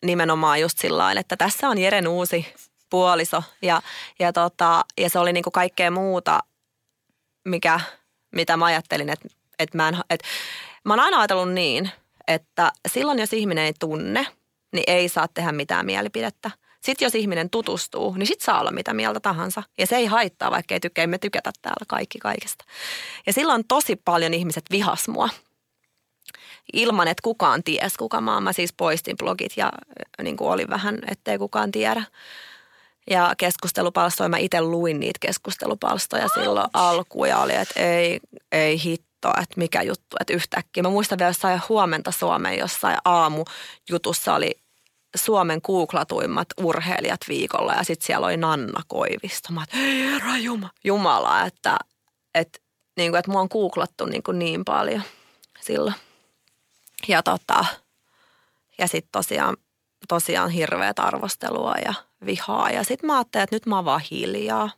nimenomaan 0.06 0.62
just 0.62 0.78
sillä 0.78 1.12
että 1.12 1.38
tässä 1.38 1.70
on 1.70 1.78
Jeren 1.78 2.08
uusi 2.08 2.54
puoliso 2.90 3.44
ja, 3.62 3.82
ja, 4.20 4.34
tota, 4.34 4.86
ja 4.98 5.10
se 5.10 5.20
oli 5.20 5.34
niinku 5.34 5.52
kaikkea 5.52 5.92
muuta, 5.92 6.40
mikä, 7.46 7.80
mitä 8.32 8.58
mä 8.58 8.66
ajattelin, 8.66 9.10
että, 9.10 9.28
että 9.60 9.78
mä 9.78 9.88
en, 9.88 9.98
että 10.10 10.28
mä 10.84 10.94
oon 10.94 11.00
aina 11.00 11.20
ajatellut 11.20 11.54
niin, 11.54 11.92
että 12.28 12.72
silloin 12.88 13.20
jos 13.20 13.34
ihminen 13.34 13.66
ei 13.66 13.74
tunne, 13.80 14.28
niin 14.74 14.84
ei 14.88 15.10
saa 15.10 15.28
tehdä 15.28 15.52
mitään 15.52 15.86
mielipidettä. 15.86 16.52
Sitten 16.82 17.06
jos 17.06 17.16
ihminen 17.16 17.50
tutustuu, 17.50 18.14
niin 18.14 18.28
sitten 18.28 18.46
saa 18.46 18.60
olla 18.60 18.72
mitä 18.72 18.94
mieltä 18.94 19.20
tahansa. 19.20 19.64
Ja 19.78 19.88
se 19.88 19.96
ei 19.96 20.06
haittaa, 20.06 20.52
vaikka 20.52 20.74
ei 20.74 20.80
tykkää, 20.80 21.08
me 21.08 21.18
tykätä 21.18 21.52
täällä 21.62 21.86
kaikki 21.88 22.20
kaikesta. 22.20 22.66
Ja 23.26 23.34
silloin 23.34 23.64
tosi 23.68 23.96
paljon 23.96 24.34
ihmiset 24.34 24.66
vihas 24.72 25.08
mua 25.08 25.30
ilman, 26.74 27.08
että 27.08 27.22
kukaan 27.24 27.64
ties, 27.64 27.98
kuka 27.98 28.22
mä 28.22 28.34
oon. 28.34 28.44
Mä 28.44 28.54
siis 28.54 28.74
poistin 28.74 29.18
blogit 29.18 29.58
ja 29.58 29.72
niin 30.22 30.38
kuin 30.38 30.52
oli 30.52 30.66
vähän, 30.70 31.00
ettei 31.08 31.38
kukaan 31.38 31.72
tiedä. 31.72 32.04
Ja 33.10 33.34
keskustelupalstoja, 33.38 34.30
mä 34.30 34.38
itse 34.38 34.62
luin 34.62 35.00
niitä 35.00 35.18
keskustelupalstoja 35.20 36.28
silloin 36.28 36.70
alkuun 36.74 37.30
ja 37.30 37.38
oli, 37.38 37.56
että 37.56 37.80
ei, 37.80 38.20
ei 38.52 38.84
hitto, 38.84 39.30
että 39.30 39.56
mikä 39.58 39.82
juttu, 39.82 40.18
että 40.20 40.34
yhtäkkiä. 40.34 40.84
Mä 40.84 40.90
muistan 40.90 41.18
vielä 41.18 41.30
jossain 41.30 41.62
huomenta 41.70 42.12
Suomeen 42.12 42.60
jossain 42.60 42.98
aamujutussa 43.06 44.36
oli 44.36 44.52
Suomen 45.16 45.60
googlatuimmat 45.64 46.48
urheilijat 46.58 47.22
viikolla 47.28 47.74
ja 47.74 47.84
sitten 47.84 48.06
siellä 48.06 48.28
oli 48.28 48.38
Nanna 48.38 48.82
Koivisto. 48.88 49.54
Mä 49.54 49.66
ei 49.74 50.12
herra 50.12 50.38
Jumala, 50.38 50.74
Jumala 50.84 51.46
että, 51.46 51.78
että, 52.36 52.60
niin 52.98 53.12
kuin, 53.12 53.20
että 53.20 53.32
mua 53.32 53.42
on 53.42 53.48
googlattu 53.52 54.06
niin, 54.06 54.24
kuin 54.24 54.40
niin 54.40 54.66
paljon 54.66 55.04
silloin. 55.62 55.96
Ja, 57.08 57.24
tota, 57.24 57.66
ja 58.78 58.88
sitten 58.88 59.12
tosiaan, 59.12 59.58
tosiaan 60.08 60.50
hirveät 60.50 61.00
arvostelua 61.00 61.76
ja 61.86 61.94
vihaa. 62.26 62.70
Ja 62.70 62.84
sitten 62.84 63.08
mä 63.08 63.18
ajattelin, 63.18 63.44
että 63.44 63.56
nyt 63.56 63.66
mä 63.66 63.76
oon 63.76 63.86
vaan 63.86 64.02
hiljaa. 64.12 64.70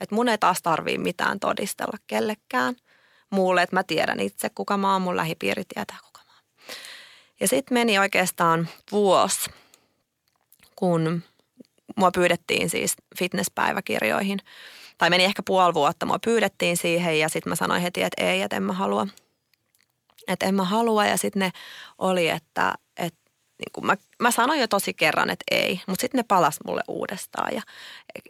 Että 0.00 0.14
mun 0.14 0.28
ei 0.28 0.38
taas 0.38 0.62
tarvii 0.62 0.98
mitään 0.98 1.40
todistella 1.40 1.98
kellekään 2.06 2.76
muulle, 3.30 3.62
että 3.62 3.76
mä 3.76 3.82
tiedän 3.82 4.20
itse, 4.20 4.50
kuka 4.50 4.76
mä 4.76 4.92
oon, 4.92 5.02
mun 5.02 5.16
lähipiiri 5.16 5.62
tietää, 5.74 5.96
kuka 6.04 6.20
mä 6.26 6.32
oon. 6.32 6.42
Ja 7.40 7.48
sitten 7.48 7.74
meni 7.74 7.98
oikeastaan 7.98 8.68
vuosi, 8.92 9.50
kun 10.76 11.22
mua 11.96 12.10
pyydettiin 12.10 12.70
siis 12.70 12.96
fitnesspäiväkirjoihin. 13.18 14.38
Tai 14.98 15.10
meni 15.10 15.24
ehkä 15.24 15.42
puoli 15.46 15.74
vuotta, 15.74 16.06
mua 16.06 16.18
pyydettiin 16.24 16.76
siihen 16.76 17.18
ja 17.18 17.28
sitten 17.28 17.50
mä 17.50 17.56
sanoin 17.56 17.82
heti, 17.82 18.02
että 18.02 18.24
ei, 18.24 18.42
että 18.42 18.56
en 18.56 18.62
mä 18.62 18.72
halua. 18.72 19.06
Että 20.28 20.46
en 20.46 20.54
mä 20.54 20.64
halua 20.64 21.06
ja 21.06 21.16
sitten 21.16 21.40
ne 21.40 21.52
oli, 21.98 22.28
että, 22.28 22.74
että 22.96 23.30
niin 23.58 23.72
kuin 23.72 23.86
mä, 23.86 23.96
mä 24.22 24.30
sanoin 24.30 24.60
jo 24.60 24.68
tosi 24.68 24.94
kerran, 24.94 25.30
että 25.30 25.44
ei, 25.50 25.80
mutta 25.86 26.00
sitten 26.00 26.18
ne 26.18 26.24
palas 26.28 26.58
mulle 26.64 26.82
uudestaan 26.88 27.54
ja 27.54 27.62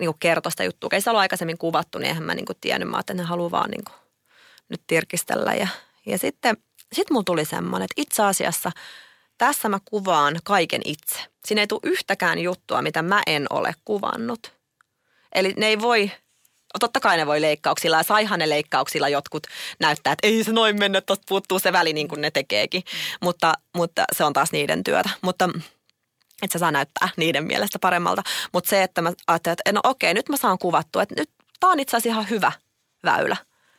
niin 0.00 0.06
kuin 0.06 0.16
kertoi 0.20 0.52
sitä 0.52 0.64
juttua. 0.64 0.88
Ei 0.92 1.00
se 1.00 1.10
ollut 1.10 1.20
aikaisemmin 1.20 1.58
kuvattu, 1.58 1.98
niin 1.98 2.08
eihän 2.08 2.22
mä 2.22 2.34
niin 2.34 2.46
kuin 2.46 2.58
tiennyt, 2.60 2.88
mä 2.88 3.00
että 3.00 3.14
ne 3.14 3.22
haluaa 3.22 3.50
vaan 3.50 3.70
niin 3.70 3.84
kuin 3.84 3.96
nyt 4.68 4.82
tirkistellä. 4.86 5.54
Ja, 5.54 5.68
ja 6.06 6.18
sitten 6.18 6.56
sit 6.92 7.10
mulla 7.10 7.24
tuli 7.24 7.44
semmoinen, 7.44 7.84
että 7.84 8.02
itse 8.02 8.22
asiassa 8.22 8.72
tässä 9.38 9.68
mä 9.68 9.78
kuvaan 9.84 10.36
kaiken 10.44 10.82
itse. 10.84 11.18
Siinä 11.44 11.60
ei 11.60 11.66
tule 11.66 11.80
yhtäkään 11.82 12.38
juttua, 12.38 12.82
mitä 12.82 13.02
mä 13.02 13.22
en 13.26 13.46
ole 13.50 13.74
kuvannut. 13.84 14.52
Eli 15.34 15.54
ne 15.56 15.66
ei 15.66 15.80
voi 15.80 16.10
totta 16.78 17.00
kai 17.00 17.16
ne 17.16 17.26
voi 17.26 17.40
leikkauksilla 17.40 17.96
ja 17.96 18.02
saihan 18.02 18.38
ne 18.38 18.48
leikkauksilla 18.48 19.08
jotkut 19.08 19.46
näyttää, 19.80 20.12
että 20.12 20.26
ei 20.26 20.44
se 20.44 20.52
noin 20.52 20.78
mennä, 20.78 21.00
tuosta 21.00 21.24
puuttuu 21.28 21.58
se 21.58 21.72
väli 21.72 21.92
niin 21.92 22.08
kuin 22.08 22.20
ne 22.20 22.30
tekeekin. 22.30 22.82
Mm. 22.86 23.16
Mutta, 23.20 23.54
mutta 23.76 24.04
se 24.16 24.24
on 24.24 24.32
taas 24.32 24.52
niiden 24.52 24.84
työtä. 24.84 25.10
Mutta 25.22 25.48
että 26.42 26.52
se 26.52 26.58
saa 26.58 26.70
näyttää 26.70 27.08
niiden 27.16 27.44
mielestä 27.44 27.78
paremmalta. 27.78 28.22
Mutta 28.52 28.70
se, 28.70 28.82
että 28.82 29.02
mä 29.02 29.12
ajattelin, 29.26 29.52
että 29.52 29.72
no 29.72 29.80
okei, 29.84 30.14
nyt 30.14 30.28
mä 30.28 30.36
saan 30.36 30.58
kuvattua, 30.58 31.02
että 31.02 31.14
nyt 31.18 31.30
tämä 31.60 31.72
on 31.72 31.80
itse 31.80 31.96
asiassa 31.96 32.14
ihan 32.14 32.30
hyvä 32.30 32.52
väylä. 33.04 33.36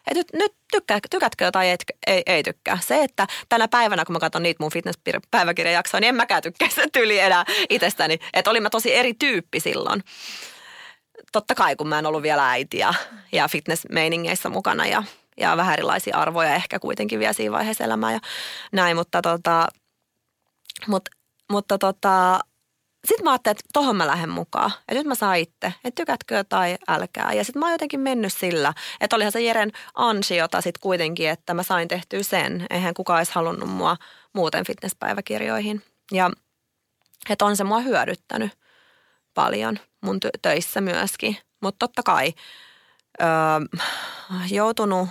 Että 0.08 0.20
nyt, 0.20 0.28
nyt 0.34 0.56
tykkää, 0.72 1.00
tykätkö 1.10 1.52
tai 1.52 1.68
ei, 1.68 1.78
ei, 2.08 2.24
ei 2.26 2.44
tykkää. 2.44 2.80
Se, 2.82 3.04
että 3.04 3.28
tänä 3.50 3.68
päivänä, 3.68 4.06
kun 4.06 4.14
mä 4.14 4.20
katson 4.20 4.44
niitä 4.44 4.64
mun 4.64 4.72
fitness-päiväkirjajaksoja, 4.72 6.02
niin 6.02 6.10
en 6.10 6.16
mäkään 6.16 6.44
tykkää 6.44 6.70
sen 6.70 6.92
tyyli 6.92 7.20
enää 7.20 7.46
itsestäni. 7.70 8.20
Että 8.34 8.52
olin 8.52 8.64
mä 8.64 8.70
tosi 8.70 8.94
eri 8.94 9.14
tyyppi 9.14 9.60
silloin 9.60 10.04
totta 11.32 11.56
kai, 11.56 11.76
kun 11.76 11.88
mä 11.88 12.00
en 12.00 12.06
ollut 12.06 12.24
vielä 12.24 12.50
äiti 12.50 12.78
ja, 12.78 12.94
ja 13.32 13.48
fitness-meiningeissä 13.48 14.50
mukana 14.50 14.86
ja, 14.86 15.04
ja 15.38 15.58
vähän 15.58 15.74
erilaisia 15.74 16.18
arvoja 16.18 16.56
ehkä 16.56 16.80
kuitenkin 16.80 17.20
vielä 17.20 17.34
siinä 17.34 17.52
vaiheessa 17.52 17.84
elämää 17.84 18.12
ja 18.12 18.20
näin, 18.72 18.98
mutta 18.98 19.22
tota, 19.22 19.68
mut, 20.88 21.10
mutta 21.52 21.78
tota, 21.78 22.40
sitten 23.08 23.24
mä 23.24 23.32
ajattelin, 23.32 23.56
että 23.56 23.70
tohon 23.74 23.96
mä 23.96 24.08
lähden 24.08 24.30
mukaan. 24.30 24.72
Ja 24.88 24.94
nyt 24.94 25.08
mä 25.08 25.16
saan 25.16 25.38
itse, 25.38 25.74
että 25.84 25.96
tykätkö 25.96 26.44
tai 26.50 26.78
älkää. 26.88 27.34
Ja 27.34 27.44
sitten 27.44 27.60
mä 27.60 27.66
oon 27.66 27.72
jotenkin 27.72 28.00
mennyt 28.00 28.34
sillä, 28.34 28.74
että 29.02 29.16
olihan 29.16 29.32
se 29.32 29.42
Jeren 29.42 29.72
ansiota 29.94 30.62
sitten 30.62 30.82
kuitenkin, 30.82 31.30
että 31.30 31.54
mä 31.54 31.64
sain 31.64 31.88
tehtyä 31.88 32.24
sen. 32.24 32.66
Eihän 32.70 32.94
kukaan 32.94 33.20
edes 33.20 33.30
halunnut 33.30 33.70
mua 33.70 33.98
muuten 34.34 34.66
fitnesspäiväkirjoihin. 34.66 35.84
Ja 36.12 36.32
että 37.30 37.46
on 37.46 37.58
se 37.58 37.64
mua 37.64 37.80
hyödyttänyt 37.80 38.52
paljon 39.34 39.80
mun 40.02 40.20
töissä 40.42 40.82
myöskin. 40.82 41.38
Mutta 41.62 41.88
totta 41.88 42.04
kai 42.04 42.34
öö, 43.22 43.28
joutunut, 44.52 45.10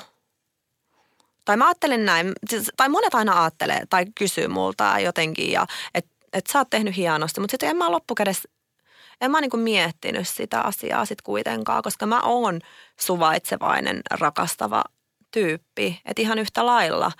tai 1.45 1.57
mä 1.57 1.67
ajattelen 1.67 2.05
näin, 2.05 2.33
siis, 2.49 2.71
tai 2.77 2.89
monet 2.89 3.15
aina 3.15 3.43
ajattelee 3.43 3.83
tai 3.91 4.05
kysyy 4.15 4.49
multa 4.49 4.99
jotenkin, 4.99 5.59
että 5.95 6.11
et 6.33 6.47
sä 6.47 6.59
oot 6.59 6.71
tehnyt 6.71 6.97
hienosti, 6.97 7.41
mutta 7.41 7.53
sitten 7.53 7.69
en 7.69 7.77
mä 7.77 7.91
loppukädessä, 7.91 8.49
en 9.21 9.31
mä 9.31 9.41
niinku 9.41 9.57
miettinyt 9.57 10.29
sitä 10.29 10.61
asiaa 10.61 11.05
sit 11.05 11.23
kuitenkaan, 11.23 11.83
koska 11.83 12.07
mä 12.07 12.21
oon 12.21 12.61
suvaitsevainen, 13.01 14.01
rakastava 14.11 14.85
tyyppi. 15.31 16.01
Että 16.05 16.23
ihan 16.23 16.39
yhtä 16.39 16.67
lailla 16.67 17.13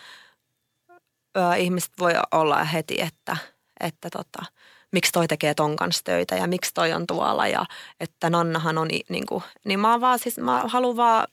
öö, 1.37 1.55
ihmiset 1.57 1.93
voi 1.99 2.13
olla 2.33 2.65
heti, 2.65 3.01
että, 3.01 3.37
että 3.81 4.11
tota, 4.11 4.43
miksi 4.93 5.13
toi 5.13 5.29
tekee 5.29 5.55
ton 5.55 5.77
kanssa 5.77 6.05
töitä 6.05 6.35
ja 6.35 6.47
miksi 6.47 6.71
toi 6.75 6.93
on 6.93 7.07
tuolla 7.07 7.49
ja 7.49 7.65
että 8.01 8.31
Nannahan 8.31 8.79
on 8.79 8.89
niin 9.09 9.27
kuin, 9.27 9.45
niin 9.65 9.81
mä 9.81 10.01
vaan 10.01 10.19
siis, 10.19 10.39
mä 10.39 10.63
haluan 10.67 10.97
vaan 10.97 11.27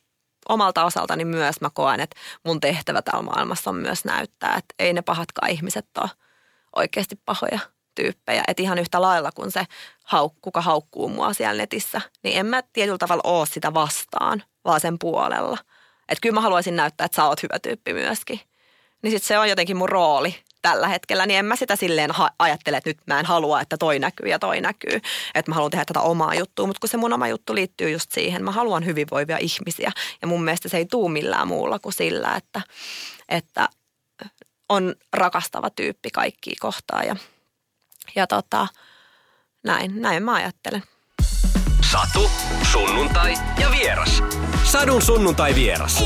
omalta 0.49 0.85
osaltani 0.85 1.25
myös 1.25 1.61
mä 1.61 1.69
koen, 1.73 1.99
että 1.99 2.15
mun 2.45 2.59
tehtävä 2.59 3.01
täällä 3.01 3.21
maailmassa 3.21 3.69
on 3.69 3.75
myös 3.75 4.05
näyttää, 4.05 4.55
että 4.57 4.75
ei 4.79 4.93
ne 4.93 5.01
pahatkaan 5.01 5.51
ihmiset 5.51 5.85
ole 6.01 6.09
oikeasti 6.75 7.15
pahoja 7.25 7.59
tyyppejä. 7.95 8.43
Että 8.47 8.63
ihan 8.63 8.79
yhtä 8.79 9.01
lailla 9.01 9.31
kuin 9.31 9.51
se, 9.51 9.65
hauk, 10.03 10.33
kuka 10.41 10.61
haukkuu 10.61 11.09
mua 11.09 11.33
siellä 11.33 11.61
netissä, 11.61 12.01
niin 12.23 12.37
en 12.37 12.45
mä 12.45 12.63
tietyllä 12.73 12.97
tavalla 12.97 13.21
oo 13.23 13.45
sitä 13.45 13.73
vastaan, 13.73 14.43
vaan 14.65 14.79
sen 14.79 14.99
puolella. 14.99 15.57
Että 16.09 16.21
kyllä 16.21 16.33
mä 16.33 16.41
haluaisin 16.41 16.75
näyttää, 16.75 17.05
että 17.05 17.15
sä 17.15 17.25
oot 17.25 17.43
hyvä 17.43 17.59
tyyppi 17.59 17.93
myöskin. 17.93 18.39
Niin 19.01 19.11
sit 19.11 19.23
se 19.23 19.39
on 19.39 19.49
jotenkin 19.49 19.77
mun 19.77 19.89
rooli 19.89 20.35
tällä 20.63 20.87
hetkellä, 20.87 21.25
niin 21.25 21.39
en 21.39 21.45
mä 21.45 21.55
sitä 21.55 21.75
silleen 21.75 22.11
ha- 22.11 22.31
ajattele, 22.39 22.77
että 22.77 22.89
nyt 22.89 22.97
mä 23.07 23.19
en 23.19 23.25
halua, 23.25 23.61
että 23.61 23.77
toi 23.77 23.99
näkyy 23.99 24.27
ja 24.27 24.39
toi 24.39 24.61
näkyy. 24.61 25.01
Että 25.35 25.51
mä 25.51 25.55
haluan 25.55 25.71
tehdä 25.71 25.85
tätä 25.85 26.01
omaa 26.01 26.35
juttua, 26.35 26.67
mutta 26.67 26.79
kun 26.79 26.89
se 26.89 26.97
mun 26.97 27.13
oma 27.13 27.27
juttu 27.27 27.55
liittyy 27.55 27.89
just 27.89 28.11
siihen, 28.11 28.43
mä 28.43 28.51
haluan 28.51 28.85
hyvinvoivia 28.85 29.37
ihmisiä. 29.37 29.91
Ja 30.21 30.27
mun 30.27 30.43
mielestä 30.43 30.69
se 30.69 30.77
ei 30.77 30.85
tuu 30.85 31.09
millään 31.09 31.47
muulla 31.47 31.79
kuin 31.79 31.93
sillä, 31.93 32.35
että, 32.35 32.61
että 33.29 33.69
on 34.69 34.95
rakastava 35.13 35.69
tyyppi 35.69 36.09
kaikki 36.09 36.55
kohtaa 36.59 37.03
ja, 37.03 37.15
ja 38.15 38.27
tota, 38.27 38.67
näin, 39.63 40.01
näin 40.01 40.23
mä 40.23 40.33
ajattelen. 40.33 40.83
Satu, 41.91 42.31
sunnuntai 42.71 43.33
ja 43.59 43.71
vieras. 43.71 44.23
Sadun 44.63 45.01
sunnuntai 45.01 45.55
vieras 45.55 46.03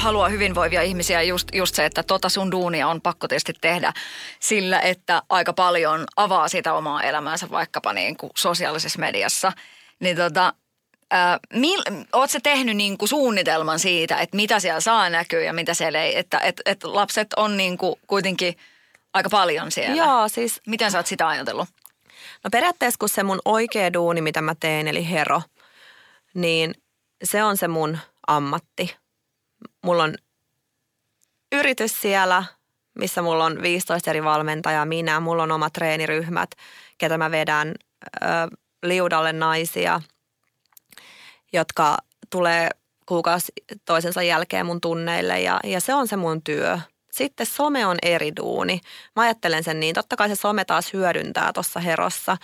haluaa 0.00 0.28
hyvinvoivia 0.28 0.82
ihmisiä 0.82 1.22
just, 1.22 1.48
just 1.52 1.74
se, 1.74 1.84
että 1.84 2.02
tota 2.02 2.28
sun 2.28 2.50
duunia 2.50 2.88
on 2.88 3.00
pakko 3.00 3.28
tietysti 3.28 3.52
tehdä 3.60 3.92
sillä, 4.40 4.80
että 4.80 5.22
aika 5.28 5.52
paljon 5.52 6.04
avaa 6.16 6.48
sitä 6.48 6.74
omaa 6.74 7.02
elämäänsä 7.02 7.50
vaikkapa 7.50 7.92
niin 7.92 8.16
kuin 8.16 8.30
sosiaalisessa 8.36 8.98
mediassa. 8.98 9.52
Niin 10.00 10.16
tota, 10.16 10.54
mil, 11.54 11.82
oot 12.12 12.30
tehnyt 12.42 12.76
niin 12.76 12.98
kuin 12.98 13.08
suunnitelman 13.08 13.78
siitä, 13.78 14.16
että 14.16 14.36
mitä 14.36 14.60
siellä 14.60 14.80
saa 14.80 15.10
näkyä 15.10 15.40
ja 15.40 15.52
mitä 15.52 15.74
siellä 15.74 16.02
ei? 16.02 16.18
Että 16.18 16.38
et, 16.38 16.60
et 16.66 16.84
lapset 16.84 17.32
on 17.36 17.56
niin 17.56 17.78
kuin 17.78 17.94
kuitenkin 18.06 18.56
aika 19.12 19.30
paljon 19.30 19.72
siellä. 19.72 19.96
Joo, 19.96 20.28
siis... 20.28 20.60
Miten 20.66 20.90
sä 20.90 20.98
oot 20.98 21.06
sitä 21.06 21.28
ajatellut? 21.28 21.68
No 22.44 22.50
periaatteessa 22.50 22.98
kun 22.98 23.08
se 23.08 23.22
mun 23.22 23.40
oikea 23.44 23.92
duuni, 23.92 24.20
mitä 24.20 24.40
mä 24.40 24.54
teen, 24.60 24.88
eli 24.88 25.10
hero, 25.10 25.42
niin 26.34 26.74
se 27.24 27.44
on 27.44 27.56
se 27.56 27.68
mun 27.68 27.98
ammatti 28.26 28.96
mulla 29.82 30.02
on 30.02 30.14
yritys 31.52 32.00
siellä, 32.00 32.44
missä 32.98 33.22
mulla 33.22 33.44
on 33.44 33.62
15 33.62 34.10
eri 34.10 34.24
valmentajaa, 34.24 34.84
minä, 34.84 35.20
mulla 35.20 35.42
on 35.42 35.52
omat 35.52 35.72
treeniryhmät, 35.72 36.50
ketä 36.98 37.18
mä 37.18 37.30
vedän 37.30 37.74
ö, 38.22 38.26
liudalle 38.82 39.32
naisia, 39.32 40.00
jotka 41.52 41.96
tulee 42.30 42.70
kuukausi 43.06 43.52
toisensa 43.84 44.22
jälkeen 44.22 44.66
mun 44.66 44.80
tunneille 44.80 45.40
ja, 45.40 45.60
ja 45.64 45.80
se 45.80 45.94
on 45.94 46.08
se 46.08 46.16
mun 46.16 46.42
työ. 46.42 46.78
Sitten 47.10 47.46
some 47.46 47.86
on 47.86 47.96
eri 48.02 48.32
duuni. 48.36 48.80
Mä 49.16 49.22
ajattelen 49.22 49.64
sen 49.64 49.80
niin. 49.80 49.94
Totta 49.94 50.16
kai 50.16 50.28
se 50.28 50.34
some 50.34 50.64
taas 50.64 50.92
hyödyntää 50.92 51.52
tuossa 51.52 51.80
herossa. 51.80 52.36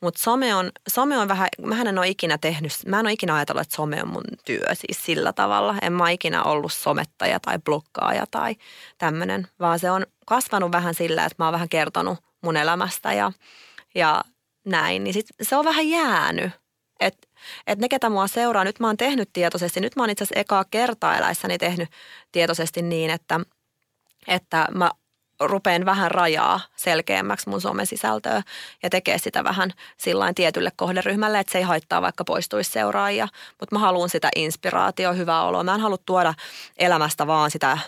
Mutta 0.00 0.20
some 0.22 0.54
on, 0.54 0.72
some 0.88 1.18
on 1.18 1.28
vähän, 1.28 1.48
mä 1.62 1.80
en 1.80 1.98
ole 1.98 2.08
ikinä 2.08 2.38
tehnyt, 2.38 2.72
mä 2.86 3.00
en 3.00 3.06
ole 3.06 3.12
ikinä 3.12 3.34
ajatellut, 3.34 3.62
että 3.62 3.76
some 3.76 4.02
on 4.02 4.08
mun 4.08 4.24
työ 4.44 4.66
siis 4.72 5.04
sillä 5.04 5.32
tavalla. 5.32 5.74
En 5.82 5.92
mä 5.92 6.10
ikinä 6.10 6.42
ollut 6.42 6.72
somettaja 6.72 7.40
tai 7.40 7.58
blokkaaja 7.58 8.24
tai 8.30 8.56
tämmöinen, 8.98 9.48
vaan 9.60 9.78
se 9.78 9.90
on 9.90 10.06
kasvanut 10.26 10.72
vähän 10.72 10.94
sillä, 10.94 11.24
että 11.24 11.36
mä 11.38 11.46
oon 11.46 11.52
vähän 11.52 11.68
kertonut 11.68 12.18
mun 12.42 12.56
elämästä 12.56 13.12
ja, 13.12 13.32
ja 13.94 14.22
näin. 14.64 15.04
Niin 15.04 15.14
sit 15.14 15.26
se 15.42 15.56
on 15.56 15.64
vähän 15.64 15.88
jäänyt. 15.88 16.52
Että 17.00 17.28
et 17.66 17.78
ne, 17.78 17.88
ketä 17.88 18.10
mua 18.10 18.26
seuraa, 18.26 18.64
nyt 18.64 18.80
mä 18.80 18.86
oon 18.86 18.96
tehnyt 18.96 19.30
tietoisesti, 19.32 19.80
nyt 19.80 19.96
mä 19.96 20.02
oon 20.02 20.10
itse 20.10 20.24
asiassa 20.24 20.40
ekaa 20.40 20.64
kertaa 20.70 21.18
eläissäni 21.18 21.58
tehnyt 21.58 21.88
tietoisesti 22.32 22.82
niin, 22.82 23.10
että– 23.10 23.40
että 24.28 24.68
mä 24.74 24.90
rupean 25.40 25.84
vähän 25.84 26.10
rajaa 26.10 26.60
selkeämmäksi 26.76 27.48
mun 27.48 27.60
somesisältöä 27.60 28.42
ja 28.82 28.90
tekee 28.90 29.18
sitä 29.18 29.44
vähän 29.44 29.72
sillain 29.96 30.34
tietylle 30.34 30.72
kohderyhmälle, 30.76 31.38
että 31.38 31.52
se 31.52 31.58
ei 31.58 31.64
haittaa 31.64 32.02
vaikka 32.02 32.24
poistuisi 32.24 32.70
seuraajia. 32.70 33.28
Mutta 33.60 33.74
mä 33.74 33.78
haluan 33.78 34.08
sitä 34.08 34.28
inspiraatio, 34.36 35.14
hyvää 35.14 35.42
oloa. 35.42 35.64
Mä 35.64 35.74
en 35.74 35.80
halua 35.80 35.98
tuoda 36.06 36.34
elämästä 36.76 37.26
vaan 37.26 37.50
sitä 37.50 37.78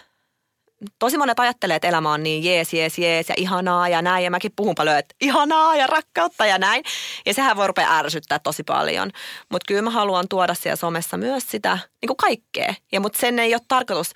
tosi 0.98 1.18
monet 1.18 1.40
ajattelee, 1.40 1.76
että 1.76 1.88
elämä 1.88 2.12
on 2.12 2.22
niin 2.22 2.44
jees, 2.44 2.72
jees, 2.72 2.98
jees 2.98 3.28
ja 3.28 3.34
ihanaa 3.38 3.88
ja 3.88 4.02
näin. 4.02 4.24
Ja 4.24 4.30
mäkin 4.30 4.52
puhun 4.56 4.74
paljon, 4.74 4.98
että 4.98 5.14
ihanaa 5.20 5.76
ja 5.76 5.86
rakkautta 5.86 6.46
ja 6.46 6.58
näin. 6.58 6.84
Ja 7.26 7.34
sehän 7.34 7.56
voi 7.56 7.66
rupea 7.66 7.98
ärsyttää 7.98 8.38
tosi 8.38 8.62
paljon. 8.62 9.10
Mutta 9.50 9.64
kyllä 9.68 9.82
mä 9.82 9.90
haluan 9.90 10.28
tuoda 10.28 10.54
siellä 10.54 10.76
somessa 10.76 11.16
myös 11.16 11.50
sitä 11.50 11.78
niin 12.02 12.06
kuin 12.06 12.16
kaikkea. 12.16 12.74
Ja 12.92 13.00
mutta 13.00 13.18
sen 13.18 13.38
ei 13.38 13.54
ole 13.54 13.62
tarkoitus, 13.68 14.12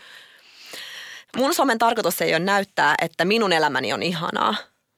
mun 1.36 1.54
somen 1.54 1.78
tarkoitus 1.78 2.20
ei 2.20 2.32
ole 2.34 2.38
näyttää, 2.38 2.94
että 3.02 3.24
minun 3.24 3.52
elämäni 3.52 3.92
on 3.92 4.02
ihanaa. 4.02 4.54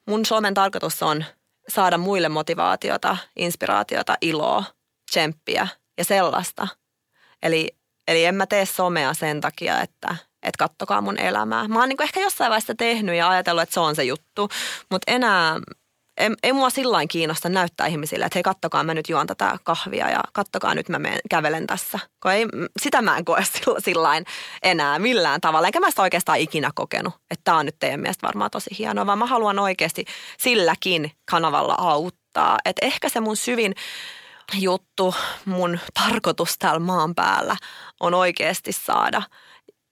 Mun 0.06 0.26
somen 0.26 0.54
tarkoitus 0.54 1.02
on 1.02 1.24
saada 1.68 1.98
muille 1.98 2.28
motivaatiota, 2.28 3.16
inspiraatiota, 3.36 4.16
iloa, 4.20 4.64
tsemppiä 5.10 5.68
ja 5.98 6.04
sellaista. 6.04 6.68
Eli, 7.42 7.68
eli 8.08 8.24
en 8.24 8.34
mä 8.34 8.46
tee 8.46 8.66
somea 8.66 9.14
sen 9.14 9.40
takia, 9.40 9.80
että, 9.80 10.16
että 10.42 10.58
kattokaa 10.58 11.00
mun 11.00 11.18
elämää. 11.18 11.68
Mä 11.68 11.78
oon 11.78 11.88
niin 11.88 12.02
ehkä 12.02 12.20
jossain 12.20 12.50
vaiheessa 12.50 12.74
tehnyt 12.74 13.16
ja 13.16 13.28
ajatellut, 13.28 13.62
että 13.62 13.74
se 13.74 13.80
on 13.80 13.96
se 13.96 14.04
juttu, 14.04 14.48
mutta 14.90 15.12
enää 15.12 15.60
ei, 16.16 16.30
ei 16.42 16.52
mua 16.52 16.70
sillain 16.70 17.08
kiinnosta 17.08 17.48
näyttää 17.48 17.86
ihmisille, 17.86 18.24
että 18.24 18.36
hei 18.36 18.42
kattokaa 18.42 18.84
mä 18.84 18.94
nyt 18.94 19.08
juon 19.08 19.26
tätä 19.26 19.58
kahvia 19.64 20.10
ja 20.10 20.20
kattokaa 20.32 20.74
nyt 20.74 20.88
mä 20.88 20.98
menen, 20.98 21.20
kävelen 21.30 21.66
tässä. 21.66 21.98
Kun 22.22 22.32
ei, 22.32 22.46
sitä 22.80 23.02
mä 23.02 23.16
en 23.16 23.24
koe 23.24 23.44
sillain 23.78 24.24
enää 24.62 24.98
millään 24.98 25.40
tavalla. 25.40 25.68
Enkä 25.68 25.80
mä 25.80 25.90
sitä 25.90 26.02
oikeastaan 26.02 26.38
ikinä 26.38 26.70
kokenut, 26.74 27.14
että 27.30 27.44
tämä 27.44 27.58
on 27.58 27.66
nyt 27.66 27.76
teidän 27.78 28.00
mielestä 28.00 28.26
varmaan 28.26 28.50
tosi 28.50 28.70
hienoa, 28.78 29.06
vaan 29.06 29.18
mä 29.18 29.26
haluan 29.26 29.58
oikeasti 29.58 30.04
silläkin 30.38 31.12
kanavalla 31.30 31.74
auttaa. 31.78 32.58
Että 32.64 32.86
ehkä 32.86 33.08
se 33.08 33.20
mun 33.20 33.36
syvin 33.36 33.74
juttu, 34.58 35.14
mun 35.44 35.78
tarkoitus 35.94 36.58
täällä 36.58 36.80
maan 36.80 37.14
päällä 37.14 37.56
on 38.00 38.14
oikeasti 38.14 38.72
saada 38.72 39.22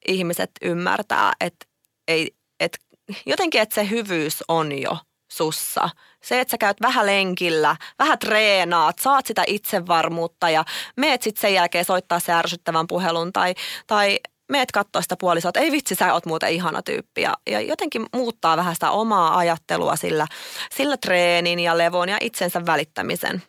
ihmiset 0.09 0.51
ymmärtää, 0.63 1.33
että 1.41 1.67
ei, 2.09 2.31
että 2.61 2.79
jotenkin, 3.27 3.61
että 3.61 3.75
se 3.75 3.91
hyvyys 3.91 4.45
on 4.49 4.79
jo 4.79 4.99
sussa. 5.37 5.91
Se, 6.23 6.41
että 6.41 6.51
sä 6.51 6.59
käyt 6.59 6.81
vähän 6.81 7.07
lenkillä, 7.07 7.77
vähän 7.99 8.19
treenaat, 8.19 8.99
saat 8.99 9.27
sitä 9.27 9.45
itsevarmuutta 9.47 10.51
ja 10.51 10.65
meet 10.97 11.23
sitten 11.23 11.41
sen 11.41 11.55
jälkeen 11.55 11.85
soittaa 11.85 12.21
se 12.21 12.33
ärsyttävän 12.33 12.87
puhelun 12.87 13.33
tai, 13.33 13.55
tai 13.87 14.19
meet 14.49 14.73
katsoa 14.73 15.03
sitä 15.03 15.17
puolisoa, 15.21 15.49
että 15.49 15.61
ei 15.61 15.73
vitsi, 15.73 15.95
sä 15.95 16.13
oot 16.13 16.27
muuten 16.27 16.53
ihana 16.53 16.83
tyyppi. 16.83 17.23
Ja, 17.23 17.35
ja 17.47 17.61
jotenkin 17.61 18.07
muuttaa 18.15 18.57
vähän 18.57 18.75
sitä 18.75 18.91
omaa 18.91 19.39
ajattelua 19.39 19.97
sillä, 19.97 20.27
sillä 20.75 20.97
treenin 20.97 21.61
ja 21.61 21.79
levon 21.79 22.09
ja 22.09 22.19
itsensä 22.21 22.67
välittämisen 22.67 23.43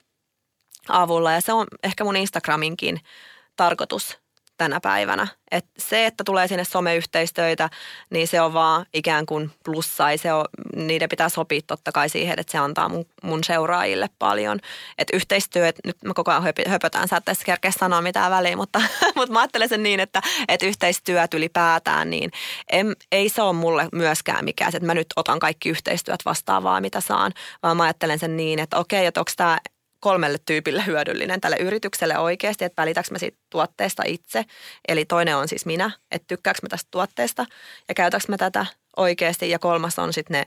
avulla. 0.89 1.31
Ja 1.31 1.41
se 1.41 1.53
on 1.53 1.67
ehkä 1.83 2.03
mun 2.03 2.15
Instagraminkin 2.15 2.99
tarkoitus 3.55 4.24
tänä 4.57 4.79
päivänä. 4.79 5.27
Et 5.51 5.65
se, 5.77 6.05
että 6.05 6.23
tulee 6.23 6.47
sinne 6.47 6.63
someyhteistöitä, 6.63 7.69
niin 8.09 8.27
se 8.27 8.41
on 8.41 8.53
vaan 8.53 8.85
ikään 8.93 9.25
kuin 9.25 9.51
plussa. 9.65 10.03
se 10.17 10.33
on, 10.33 10.45
niiden 10.75 11.09
pitää 11.09 11.29
sopia 11.29 11.61
totta 11.67 11.91
kai 11.91 12.09
siihen, 12.09 12.39
että 12.39 12.51
se 12.51 12.57
antaa 12.57 12.89
mun, 12.89 13.05
mun 13.23 13.43
seuraajille 13.43 14.09
paljon. 14.19 14.59
Et 14.97 15.07
yhteistyö, 15.13 15.67
et 15.67 15.79
nyt 15.85 15.97
mä 16.05 16.13
koko 16.13 16.31
ajan 16.31 16.43
höpötään, 16.67 17.07
sä 17.07 17.17
et 17.17 17.43
kerkeä 17.45 17.71
sanoa 17.71 18.01
mitään 18.01 18.31
väliä, 18.31 18.55
mutta, 18.55 18.81
mutta 19.15 19.33
mä 19.33 19.39
ajattelen 19.39 19.69
sen 19.69 19.83
niin, 19.83 19.99
että, 19.99 20.21
että 20.47 20.65
yhteistyöt 20.65 21.33
ylipäätään, 21.33 22.09
niin 22.09 22.31
en, 22.71 22.95
ei 23.11 23.29
se 23.29 23.41
ole 23.41 23.53
mulle 23.53 23.87
myöskään 23.91 24.45
mikään, 24.45 24.75
että 24.75 24.85
mä 24.85 24.93
nyt 24.93 25.07
otan 25.15 25.39
kaikki 25.39 25.69
yhteistyöt 25.69 26.25
vastaavaa, 26.25 26.81
mitä 26.81 27.01
saan, 27.01 27.31
vaan 27.63 27.77
mä 27.77 27.83
ajattelen 27.83 28.19
sen 28.19 28.37
niin, 28.37 28.59
että 28.59 28.77
okei, 28.77 29.05
että 29.05 29.19
onko 29.19 29.31
tämä 29.37 29.57
kolmelle 30.05 30.37
tyypille 30.45 30.85
hyödyllinen 30.85 31.41
tälle 31.41 31.55
yritykselle 31.55 32.17
oikeasti, 32.17 32.65
että 32.65 32.81
välitäks 32.81 33.11
mä 33.11 33.17
siitä 33.17 33.37
tuotteesta 33.49 34.03
itse. 34.05 34.45
Eli 34.87 35.05
toinen 35.05 35.37
on 35.37 35.47
siis 35.47 35.65
minä, 35.65 35.91
että 36.11 36.27
tykkääkö 36.27 36.59
mä 36.63 36.69
tästä 36.69 36.87
tuotteesta 36.91 37.45
ja 37.87 37.95
käytäks 37.95 38.27
mä 38.27 38.37
tätä 38.37 38.65
oikeasti. 38.97 39.49
Ja 39.49 39.59
kolmas 39.59 39.99
on 39.99 40.13
sitten 40.13 40.37
ne 40.37 40.45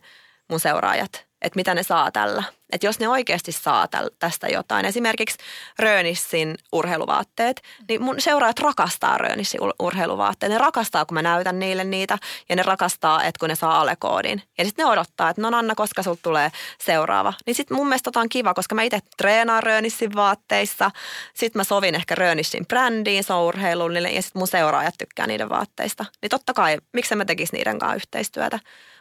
mun 0.48 0.60
seuraajat, 0.60 1.27
että 1.42 1.56
mitä 1.56 1.74
ne 1.74 1.82
saa 1.82 2.10
tällä. 2.10 2.42
Että 2.72 2.86
jos 2.86 3.00
ne 3.00 3.08
oikeasti 3.08 3.52
saa 3.52 3.88
tästä 4.18 4.48
jotain, 4.48 4.86
esimerkiksi 4.86 5.38
Rönissin 5.78 6.54
urheiluvaatteet, 6.72 7.62
niin 7.88 8.02
mun 8.02 8.20
seuraajat 8.20 8.58
rakastaa 8.58 9.18
Rönissin 9.18 9.60
urheiluvaatteet. 9.78 10.52
Ne 10.52 10.58
rakastaa, 10.58 11.04
kun 11.04 11.14
mä 11.14 11.22
näytän 11.22 11.58
niille 11.58 11.84
niitä 11.84 12.18
ja 12.48 12.56
ne 12.56 12.62
rakastaa, 12.62 13.24
että 13.24 13.38
kun 13.38 13.48
ne 13.48 13.54
saa 13.54 13.80
alekoodin. 13.80 14.42
Ja 14.58 14.64
sitten 14.64 14.84
ne 14.84 14.90
odottaa, 14.90 15.30
että 15.30 15.42
no 15.42 15.58
Anna, 15.58 15.74
koska 15.74 16.02
sulta 16.02 16.22
tulee 16.22 16.50
seuraava. 16.80 17.32
Niin 17.46 17.54
sitten 17.54 17.76
mun 17.76 17.88
mielestä 17.88 18.04
tota 18.04 18.20
on 18.20 18.28
kiva, 18.28 18.54
koska 18.54 18.74
mä 18.74 18.82
itse 18.82 18.98
treenaan 19.16 19.62
Rönissin 19.62 20.14
vaatteissa. 20.14 20.90
Sitten 21.34 21.60
mä 21.60 21.64
sovin 21.64 21.94
ehkä 21.94 22.14
Rönissin 22.14 22.66
brändiin, 22.66 23.24
se 23.24 23.32
on 23.32 23.42
urheilullinen 23.42 24.14
ja 24.14 24.22
sitten 24.22 24.40
mun 24.40 24.48
seuraajat 24.48 24.94
tykkää 24.98 25.26
niiden 25.26 25.48
vaatteista. 25.48 26.04
Niin 26.22 26.30
totta 26.30 26.54
kai, 26.54 26.78
miksi 26.92 27.14
mä 27.14 27.24
tekisi 27.24 27.56
niiden 27.56 27.78
kanssa 27.78 27.96
yhteistyötä. 27.96 28.58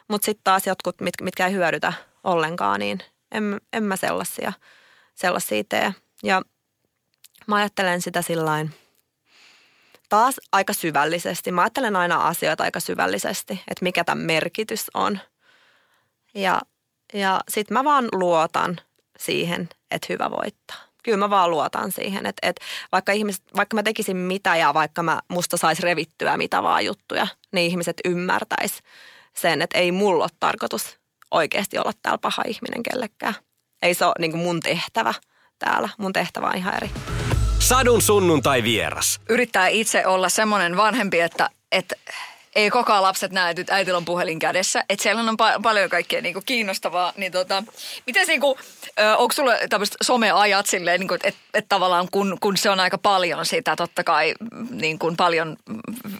Mutta 0.08 0.24
sitten 0.24 0.44
taas 0.44 0.66
jotkut, 0.66 1.00
mit, 1.00 1.14
mitkä 1.22 1.46
ei 1.46 1.52
hyödytä 1.52 1.92
ollenkaan, 2.28 2.80
niin 2.80 3.00
en, 3.32 3.60
en 3.72 3.82
mä 3.82 3.96
sellaisia, 3.96 4.52
sellaisia 5.14 5.64
tee. 5.68 5.94
Ja 6.22 6.42
mä 7.46 7.56
ajattelen 7.56 8.02
sitä 8.02 8.22
sillain 8.22 8.74
taas 10.08 10.40
aika 10.52 10.72
syvällisesti. 10.72 11.52
Mä 11.52 11.62
ajattelen 11.62 11.96
aina 11.96 12.16
asioita 12.16 12.64
aika 12.64 12.80
syvällisesti, 12.80 13.52
että 13.52 13.82
mikä 13.82 14.04
tämän 14.04 14.24
merkitys 14.24 14.90
on. 14.94 15.18
Ja, 16.34 16.60
ja 17.14 17.40
sitten 17.48 17.74
mä 17.74 17.84
vaan 17.84 18.08
luotan 18.12 18.80
siihen, 19.18 19.68
että 19.90 20.06
hyvä 20.08 20.30
voittaa. 20.30 20.76
Kyllä 21.04 21.18
mä 21.18 21.30
vaan 21.30 21.50
luotan 21.50 21.92
siihen, 21.92 22.26
että, 22.26 22.48
että 22.48 22.64
vaikka, 22.92 23.12
ihmiset, 23.12 23.42
vaikka 23.56 23.74
mä 23.74 23.82
tekisin 23.82 24.16
mitä 24.16 24.56
ja 24.56 24.74
vaikka 24.74 25.02
mä 25.02 25.20
musta 25.28 25.56
saisi 25.56 25.82
revittyä 25.82 26.36
mitä 26.36 26.62
vaan 26.62 26.84
juttuja, 26.84 27.26
niin 27.52 27.66
ihmiset 27.70 27.96
ymmärtäis 28.04 28.82
sen, 29.34 29.62
että 29.62 29.78
ei 29.78 29.92
mulla 29.92 30.24
ole 30.24 30.30
tarkoitus 30.40 30.98
oikeasti 31.30 31.78
olla 31.78 31.92
täällä 32.02 32.18
paha 32.18 32.42
ihminen 32.46 32.82
kellekään. 32.82 33.34
Ei 33.82 33.94
se 33.94 34.04
ole 34.04 34.14
niin 34.18 34.30
kuin 34.30 34.42
mun 34.42 34.60
tehtävä 34.60 35.14
täällä. 35.58 35.88
Mun 35.98 36.12
tehtävä 36.12 36.46
on 36.46 36.56
ihan 36.56 36.74
eri. 36.74 36.90
Sadun 37.58 38.02
sunnuntai 38.02 38.62
vieras. 38.62 39.20
Yrittää 39.28 39.68
itse 39.68 40.06
olla 40.06 40.28
semmoinen 40.28 40.76
vanhempi, 40.76 41.20
että, 41.20 41.50
että 41.72 41.96
ei 42.54 42.70
koko 42.70 43.02
lapset 43.02 43.32
näe, 43.32 43.54
että 43.56 43.74
äitillä 43.74 43.96
on 43.96 44.04
puhelin 44.04 44.38
kädessä. 44.38 44.84
Että 44.88 45.02
siellä 45.02 45.22
on 45.22 45.36
pa- 45.42 45.62
paljon 45.62 45.90
kaikkea 45.90 46.20
niinku 46.20 46.42
kiinnostavaa. 46.46 47.12
Niin 47.16 47.32
tota, 47.32 47.62
miten 48.06 48.26
niinku, 48.26 48.58
onko 49.16 49.32
sulla 49.32 49.52
tämmöiset 49.68 49.96
someajat 50.02 50.66
silleen, 50.66 51.00
niinku, 51.00 51.14
että 51.14 51.40
et 51.54 51.66
tavallaan 51.68 52.08
kun, 52.10 52.36
kun 52.40 52.56
se 52.56 52.70
on 52.70 52.80
aika 52.80 52.98
paljon 52.98 53.46
sitä, 53.46 53.76
totta 53.76 54.04
kai 54.04 54.34
niin 54.70 54.98
kuin 54.98 55.16
paljon 55.16 55.56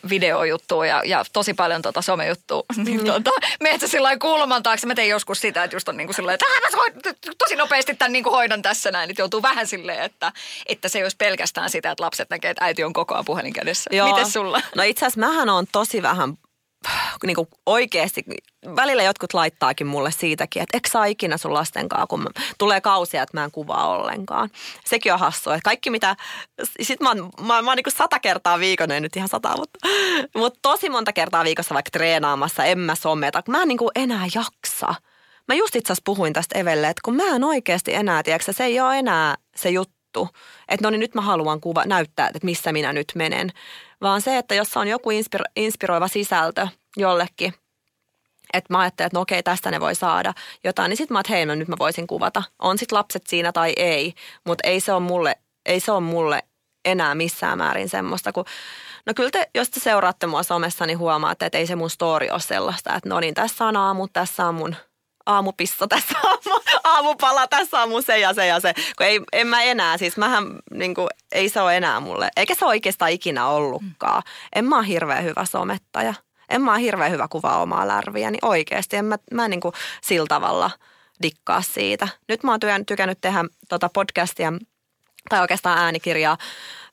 videojuttua 0.09 0.87
ja, 0.87 1.03
ja 1.05 1.25
tosi 1.33 1.55
paljon 1.55 1.83
tota 1.83 2.03
somejuttua, 2.03 2.63
niin 2.85 3.01
mm. 3.01 3.07
tota, 3.07 3.31
meet 3.61 3.81
sä 3.81 3.89
sillä 3.89 4.19
kulman 4.19 4.63
taakse. 4.63 4.87
Mä 4.87 4.95
tein 4.95 5.11
joskus 5.11 5.41
sitä, 5.41 5.65
että 5.65 5.77
just 5.77 5.89
on 5.89 5.97
niinku 5.97 6.13
silleen, 6.13 6.35
että 6.35 6.47
mä 6.77 7.13
tosi 7.39 7.57
nopeasti 7.57 7.95
tämän 7.95 8.13
niinku 8.13 8.31
hoidan 8.31 8.63
tässä 8.63 8.91
näin. 8.91 9.11
Että 9.11 9.23
joutuu 9.23 9.43
vähän 9.43 9.67
silleen, 9.67 10.03
että, 10.03 10.33
että 10.67 10.89
se 10.89 10.99
ei 10.99 11.05
olisi 11.05 11.17
pelkästään 11.17 11.71
sitä, 11.71 11.91
että 11.91 12.05
lapset 12.05 12.31
näkee, 12.31 12.51
että 12.51 12.65
äiti 12.65 12.85
on 12.85 12.93
koko 12.93 13.15
ajan 13.15 13.25
puhelin 13.25 13.53
kädessä. 13.53 13.91
Joo. 13.93 14.09
Miten 14.09 14.31
sulla? 14.31 14.63
No 14.75 14.83
itse 14.83 15.07
asiassa 15.07 15.21
mähän 15.21 15.49
on 15.49 15.67
tosi 15.73 16.03
vähän 16.03 16.28
niin 17.27 17.35
kuin 17.35 17.49
oikeasti, 17.67 18.25
välillä 18.77 19.03
jotkut 19.03 19.35
laittaakin 19.35 19.87
mulle 19.87 20.11
siitäkin, 20.11 20.63
että 20.63 20.77
eikö 20.77 20.89
saa 20.91 21.05
ikinä 21.05 21.37
sun 21.37 21.55
lastenkaan, 21.55 22.09
kun 22.09 22.23
mä, 22.23 22.31
tulee 22.59 22.81
kausia, 22.81 23.23
että 23.23 23.37
mä 23.37 23.45
en 23.45 23.51
kuvaa 23.51 23.89
ollenkaan. 23.89 24.51
Sekin 24.85 25.13
on 25.13 25.19
hassua, 25.19 25.55
että 25.55 25.65
kaikki 25.65 25.91
mitä, 25.91 26.17
sit 26.83 27.01
mä 27.01 27.09
oon, 27.09 27.31
mä, 27.41 27.63
mä 27.63 27.71
oon 27.71 27.77
niin 27.77 27.85
kuin 27.85 27.95
sata 27.97 28.19
kertaa 28.19 28.59
viikon, 28.59 28.91
ei 28.91 29.01
nyt 29.01 29.17
ihan 29.17 29.29
sata, 29.29 29.55
mutta, 29.57 29.79
mutta 30.35 30.59
tosi 30.63 30.91
monta 30.91 31.13
kertaa 31.13 31.45
viikossa 31.45 31.75
vaikka 31.75 31.91
treenaamassa, 31.91 32.65
en 32.65 32.79
mä 32.79 32.95
someta, 32.95 33.43
mä 33.49 33.63
en 33.63 33.69
niin 33.69 33.79
kuin 33.79 33.91
enää 33.95 34.27
jaksa. 34.35 34.95
Mä 35.49 35.55
just 35.55 35.77
itse 35.77 35.93
asiassa 35.93 36.03
puhuin 36.05 36.33
tästä 36.33 36.59
Evelle, 36.59 36.89
että 36.89 37.01
kun 37.05 37.17
mä 37.17 37.23
en 37.23 37.45
oikeasti 37.45 37.95
enää, 37.95 38.23
tiedätkö, 38.23 38.53
se 38.53 38.65
ei 38.65 38.81
ole 38.81 38.99
enää 38.99 39.35
se 39.57 39.71
juttu, 39.71 40.29
että 40.69 40.87
no 40.87 40.91
niin 40.91 41.01
nyt 41.01 41.15
mä 41.15 41.21
haluan 41.21 41.61
kuva, 41.61 41.85
näyttää, 41.85 42.27
että 42.27 42.39
missä 42.43 42.73
minä 42.73 42.93
nyt 42.93 43.13
menen 43.15 43.53
vaan 44.01 44.21
se, 44.21 44.39
että 44.39 44.55
jos 44.55 44.77
on 44.77 44.89
joku 44.89 45.11
inspiro- 45.11 45.53
inspiroiva 45.57 46.09
sisältö 46.09 46.69
jollekin, 46.97 47.55
että 48.53 48.75
mä 48.75 48.79
ajattelen, 48.79 49.07
että 49.07 49.17
no 49.17 49.21
okei, 49.21 49.43
tästä 49.43 49.71
ne 49.71 49.81
voi 49.81 49.95
saada 49.95 50.35
jotain, 50.65 50.89
niin 50.89 50.97
sitten 50.97 51.15
mä 51.15 51.21
että 51.21 51.33
hei, 51.33 51.47
no 51.47 51.55
nyt 51.55 51.69
mä 51.69 51.77
voisin 51.79 52.07
kuvata. 52.07 52.43
On 52.59 52.79
sitten 52.79 52.99
lapset 52.99 53.27
siinä 53.27 53.53
tai 53.53 53.73
ei, 53.77 54.15
mutta 54.47 54.69
ei 54.69 54.81
se 54.81 54.93
ole 54.93 55.01
mulle, 55.01 55.37
ei 55.67 55.81
se 55.81 55.93
ole 55.93 56.01
mulle 56.01 56.43
enää 56.85 57.15
missään 57.15 57.59
määrin 57.59 57.89
semmoista, 57.89 58.33
kun 58.33 58.45
No 59.09 59.15
kyllä 59.15 59.31
te, 59.31 59.51
jos 59.55 59.71
te 59.71 59.81
seuraatte 59.81 60.27
mua 60.27 60.43
somessa, 60.43 60.87
niin 60.87 60.99
huomaatte, 60.99 61.47
että 61.47 61.59
ei 61.59 61.67
se 61.67 61.77
mun 61.77 61.91
story 61.91 62.29
ole 62.31 62.41
sellaista, 62.41 62.95
että 62.95 63.09
no 63.09 63.21
niin, 63.21 63.35
tässä 63.35 63.65
on 63.65 63.77
aamu, 63.77 64.09
tässä 64.13 64.47
on 64.47 64.55
mun 64.55 64.77
aamupissa, 65.29 65.87
tässä 65.89 66.19
aamu, 66.25 66.61
aamupala, 66.85 67.47
tässä 67.47 67.87
mun 67.87 68.03
se 68.03 68.19
ja 68.19 68.35
se 68.35 68.47
ja 68.47 68.61
se. 68.61 68.75
Kun 68.75 69.07
ei, 69.07 69.21
en 69.33 69.47
mä 69.47 69.63
enää, 69.63 69.99
siis 69.99 70.17
mähän, 70.17 70.45
niin 70.71 70.95
kuin, 70.95 71.09
ei 71.33 71.49
se 71.49 71.61
ole 71.61 71.77
enää 71.77 72.01
mulle, 72.01 72.29
eikä 72.37 72.55
se 72.55 72.65
oikeastaan 72.65 73.11
ikinä 73.11 73.49
ollutkaan. 73.49 74.23
En 74.55 74.65
mä 74.65 74.79
ole 74.79 74.87
hirveän 74.87 75.25
hyvä 75.25 75.45
somettaja. 75.45 76.15
En 76.49 76.63
mä 76.63 76.73
ole 76.73 76.81
hirveän 76.81 77.11
hyvä 77.11 77.29
kuvaa 77.29 77.63
omaa 77.63 77.89
lärviä, 77.89 78.31
niin 78.31 78.45
oikeasti 78.45 78.97
en 78.97 79.05
mä, 79.05 79.19
mä 79.35 79.49
niin 79.49 79.61
kuin 79.61 79.75
sillä 80.03 80.27
tavalla 80.29 80.71
dikkaa 81.23 81.63
siitä. 81.63 82.09
Nyt 82.29 82.43
mä 82.43 82.51
oon 82.51 82.87
tykännyt 82.87 83.19
tehdä 83.21 83.45
tota 83.69 83.89
podcastia 83.89 84.53
tai 85.29 85.41
oikeastaan 85.41 85.79
äänikirjaa 85.79 86.37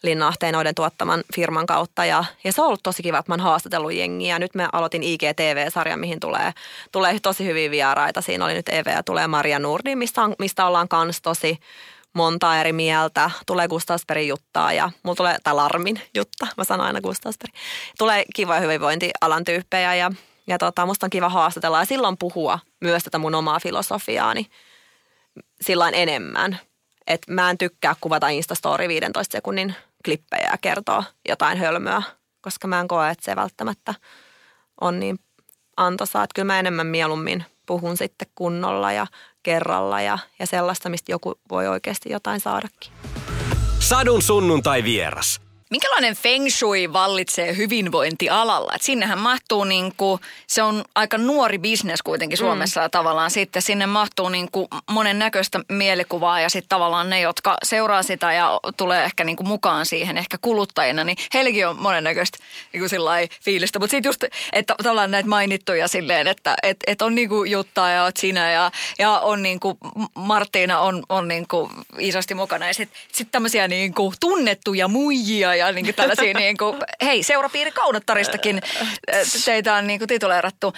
Linna 0.04 0.28
Ahteen 0.28 0.56
tuottaman 0.76 1.24
firman 1.36 1.65
kautta. 1.65 2.06
Ja, 2.06 2.26
ja 2.43 2.52
se 2.52 2.62
on 2.62 2.67
ollut 2.67 2.84
tosi 2.84 3.04
kiva, 3.04 3.17
että 3.17 3.32
mä 3.32 3.34
oon 3.34 3.39
haastatellut 3.39 3.93
jengiä. 3.93 4.39
Nyt 4.39 4.56
mä 4.56 4.69
aloitin 4.74 5.04
IGTV-sarja, 5.04 5.98
mihin 5.98 6.19
tulee, 6.19 6.54
tulee 6.91 7.19
tosi 7.19 7.45
hyviä 7.45 7.71
vieraita. 7.71 8.21
Siinä 8.21 8.45
oli 8.45 8.54
nyt 8.54 8.69
Eve 8.69 8.91
ja 8.91 9.04
tulee 9.04 9.28
Maria 9.28 9.60
Nurdi, 9.60 9.95
mistä, 9.95 10.21
on, 10.21 10.36
mistä 10.39 10.65
ollaan 10.65 10.88
kans 10.88 11.21
tosi 11.21 11.60
monta 12.13 12.60
eri 12.60 12.74
mieltä. 12.74 13.32
Tulee 13.45 13.67
Gustavsperin 13.67 14.28
juttaa 14.28 14.74
ja 14.74 14.89
mulla 15.04 15.15
tulee, 15.15 15.38
tai 15.43 15.54
Larmin 15.54 16.02
jutta, 16.15 16.48
mä 16.58 16.63
sanon 16.63 16.86
aina 16.86 17.02
Gustavsperi. 17.02 17.54
Tulee 17.98 18.24
kivoja 18.36 18.60
hyvinvointialan 18.60 19.43
tyyppejä 19.43 19.95
ja, 19.95 20.12
ja 20.48 20.58
tota, 20.58 20.86
musta 20.86 21.06
on 21.06 21.10
kiva 21.10 21.30
haastatella 21.30 21.80
ja 21.80 21.86
silloin 21.86 22.17
puhua 22.17 22.60
myös 22.82 23.04
tätä 23.04 23.17
mun 23.17 23.36
omaa 23.36 23.60
filosofiaani 23.60 24.45
silloin 25.62 25.93
enemmän. 25.93 26.60
Että 27.07 27.31
mä 27.31 27.49
en 27.49 27.57
tykkää 27.57 27.95
kuvata 28.01 28.29
Instastory 28.29 28.87
15 28.87 29.31
sekunnin 29.31 29.75
klippejä 30.05 30.49
ja 30.51 30.57
kertoa 30.61 31.03
jotain 31.29 31.57
hölmöä, 31.57 32.01
koska 32.41 32.67
mä 32.67 32.79
en 32.79 32.87
koe, 32.87 33.09
että 33.09 33.25
se 33.25 33.35
välttämättä 33.35 33.93
on 34.81 34.99
niin 34.99 35.19
antoisaa. 35.77 36.23
Että 36.23 36.35
kyllä 36.35 36.45
mä 36.45 36.59
enemmän 36.59 36.87
mieluummin 36.87 37.45
puhun 37.65 37.97
sitten 37.97 38.27
kunnolla 38.35 38.91
ja 38.91 39.07
kerralla 39.43 40.01
ja, 40.01 40.19
ja 40.39 40.47
sellaista, 40.47 40.89
mistä 40.89 41.11
joku 41.11 41.39
voi 41.49 41.67
oikeasti 41.67 42.09
jotain 42.09 42.39
saadakin. 42.39 42.91
Sadun 43.79 44.21
sunnuntai 44.21 44.83
vieras. 44.83 45.41
Minkälainen 45.69 46.15
feng 46.15 46.49
shui 46.49 46.93
vallitsee 46.93 47.58
hyvinvointialalla? 47.58 48.71
Et 48.75 48.82
sinnehän 48.82 49.19
mahtuu 49.19 49.63
niin 49.63 49.93
kuin, 49.97 50.21
se 50.47 50.63
on 50.63 50.84
aika 50.95 51.17
nuori 51.17 51.58
bisnes 51.58 52.01
kuitenkin 52.01 52.38
Suomessa 52.38 52.82
mm. 52.82 52.91
tavallaan 52.91 53.32
sitten 53.32 53.62
sinne 53.62 53.86
mahtuu 53.86 54.30
niin 54.30 54.51
kuin 54.51 54.67
monen 54.91 55.19
näköistä 55.19 55.60
mielikuvaa 55.71 56.39
ja 56.39 56.49
sitten 56.49 56.69
tavallaan 56.69 57.10
ne, 57.10 57.21
jotka 57.21 57.58
seuraa 57.63 58.04
sitä 58.04 58.34
ja 58.34 58.60
tulee 58.78 59.04
ehkä 59.04 59.23
niin 59.23 59.36
kuin 59.36 59.47
mukaan 59.47 59.86
siihen 59.86 60.17
ehkä 60.17 60.38
kuluttajina, 60.41 61.04
niin 61.04 61.17
heilläkin 61.34 61.67
on 61.67 61.82
monen 61.82 62.04
näköistä 62.04 62.38
niin 62.73 62.82
kuin 62.89 63.30
fiilistä. 63.41 63.80
Mutta 63.80 63.91
sitten 63.91 64.10
just, 64.10 64.23
että 64.54 64.75
tavallaan 64.84 65.12
näitä 65.12 65.30
mainittuja 65.30 65.88
silleen, 65.88 66.28
että 66.28 66.56
et, 66.63 66.78
et 66.88 67.01
on 67.01 67.15
niin 67.15 67.30
kuin 67.30 67.51
Jutta 67.51 67.89
ja 67.89 68.04
oot 68.04 68.17
sinä 68.17 68.51
ja, 68.51 68.71
ja 68.99 69.19
on 69.19 69.43
niin 69.43 69.60
kuin 69.60 69.78
Martiina 70.15 70.80
on, 70.80 71.04
on 71.10 71.28
niin 71.28 71.47
kuin 71.47 71.71
isosti 71.99 72.34
mukana 72.34 72.67
ja 72.67 72.73
sitten 72.73 72.99
sit 73.12 73.28
tämmöisiä 73.32 73.67
niin 73.67 73.93
kuin 73.93 74.15
tunnettuja 74.19 74.88
muijia 74.88 75.56
ja 75.56 75.64
niin 75.71 75.86
kuin 75.86 75.95
tällaisia, 75.95 76.34
niin 76.39 76.58
kuin, 76.58 76.78
hei, 77.01 77.23
seurapiiri 77.23 77.71
Kaunottaristakin 77.71 78.62
teitä 79.45 79.75
on 79.75 79.88
niin 79.88 79.99
kuin 79.99 80.08
tituleerattu. 80.08 80.73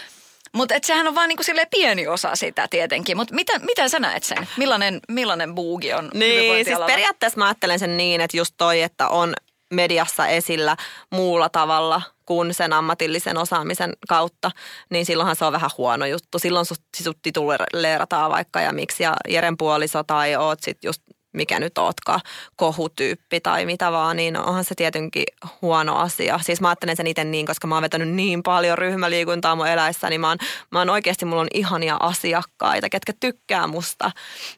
Mutta 0.53 0.75
sehän 0.83 1.07
on 1.07 1.15
vain 1.15 1.27
niinku 1.27 1.43
pieni 1.71 2.07
osa 2.07 2.35
sitä 2.35 2.67
tietenkin. 2.69 3.17
Mutta 3.17 3.35
miten, 3.35 3.65
miten 3.65 3.89
sä 3.89 3.99
näet 3.99 4.23
sen? 4.23 4.47
Millainen, 4.57 4.99
millainen 5.07 5.55
buugi 5.55 5.93
on 5.93 6.09
Niin, 6.13 6.65
siis 6.65 6.79
periaatteessa 6.87 7.39
mä 7.39 7.45
ajattelen 7.45 7.79
sen 7.79 7.97
niin, 7.97 8.21
että 8.21 8.37
just 8.37 8.53
toi, 8.57 8.81
että 8.81 9.07
on 9.07 9.33
mediassa 9.73 10.27
esillä 10.27 10.77
muulla 11.11 11.49
tavalla 11.49 12.01
kuin 12.25 12.53
sen 12.53 12.73
ammatillisen 12.73 13.37
osaamisen 13.37 13.93
kautta, 14.07 14.51
niin 14.89 15.05
silloinhan 15.05 15.35
se 15.35 15.45
on 15.45 15.53
vähän 15.53 15.69
huono 15.77 16.05
juttu. 16.05 16.39
Silloin 16.39 16.65
sut 16.65 17.17
tituleerataan 17.21 18.31
vaikka 18.31 18.61
ja 18.61 18.73
miksi 18.73 19.03
ja 19.03 19.15
Jeren 19.27 19.57
puoliso 19.57 20.03
tai 20.03 20.35
oot 20.35 20.59
sit 20.61 20.83
just 20.83 21.01
mikä 21.37 21.59
nyt 21.59 21.77
ootkaan, 21.77 22.21
kohutyyppi 22.55 23.39
tai 23.39 23.65
mitä 23.65 23.91
vaan, 23.91 24.17
niin 24.17 24.37
onhan 24.37 24.63
se 24.63 24.75
tietenkin 24.75 25.23
huono 25.61 25.95
asia. 25.95 26.39
Siis 26.41 26.61
mä 26.61 26.69
ajattelen 26.69 26.95
sen 26.95 27.07
itse 27.07 27.23
niin, 27.23 27.45
koska 27.45 27.67
mä 27.67 27.75
oon 27.75 27.81
vetänyt 27.81 28.09
niin 28.09 28.43
paljon 28.43 28.77
ryhmäliikuntaa 28.77 29.55
mun 29.55 29.67
eläessä, 29.67 30.09
niin 30.09 30.21
mä 30.21 30.27
oon, 30.27 30.37
mä 30.71 30.79
oon 30.79 30.89
oikeasti, 30.89 31.25
mulla 31.25 31.41
on 31.41 31.47
ihania 31.53 31.97
asiakkaita, 31.99 32.89
ketkä 32.89 33.13
tykkää 33.19 33.67
musta. 33.67 34.11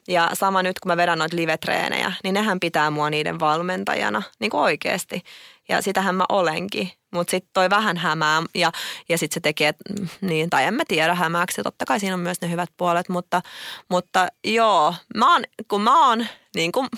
Ja 0.08 0.30
sama 0.32 0.62
nyt, 0.62 0.80
kun 0.80 0.90
mä 0.90 0.96
vedän 0.96 1.18
noita 1.18 1.36
live-treenejä, 1.36 2.12
niin 2.24 2.34
nehän 2.34 2.60
pitää 2.60 2.90
mua 2.90 3.10
niiden 3.10 3.40
valmentajana, 3.40 4.22
niin 4.38 4.50
kuin 4.50 4.60
oikeasti. 4.60 5.22
Ja 5.68 5.82
sitähän 5.82 6.14
mä 6.14 6.24
olenkin. 6.28 6.99
Mutta 7.10 7.30
sitten 7.30 7.50
toi 7.52 7.70
vähän 7.70 7.96
hämää 7.96 8.42
ja, 8.54 8.72
ja 9.08 9.18
sitten 9.18 9.34
se 9.34 9.40
tekee, 9.40 9.74
niin, 10.20 10.50
tai 10.50 10.64
en 10.64 10.74
mä 10.74 10.82
tiedä 10.88 11.14
hämääksi. 11.14 11.62
Totta 11.62 11.84
kai 11.84 12.00
siinä 12.00 12.14
on 12.14 12.20
myös 12.20 12.40
ne 12.40 12.50
hyvät 12.50 12.70
puolet, 12.76 13.08
mutta, 13.08 13.42
mutta 13.88 14.28
joo, 14.44 14.94
mä 15.16 15.32
oon, 15.32 15.42
kun 15.68 15.82
mä 15.82 16.08
oon 16.08 16.26
niin 16.54 16.72
kuin, 16.72 16.88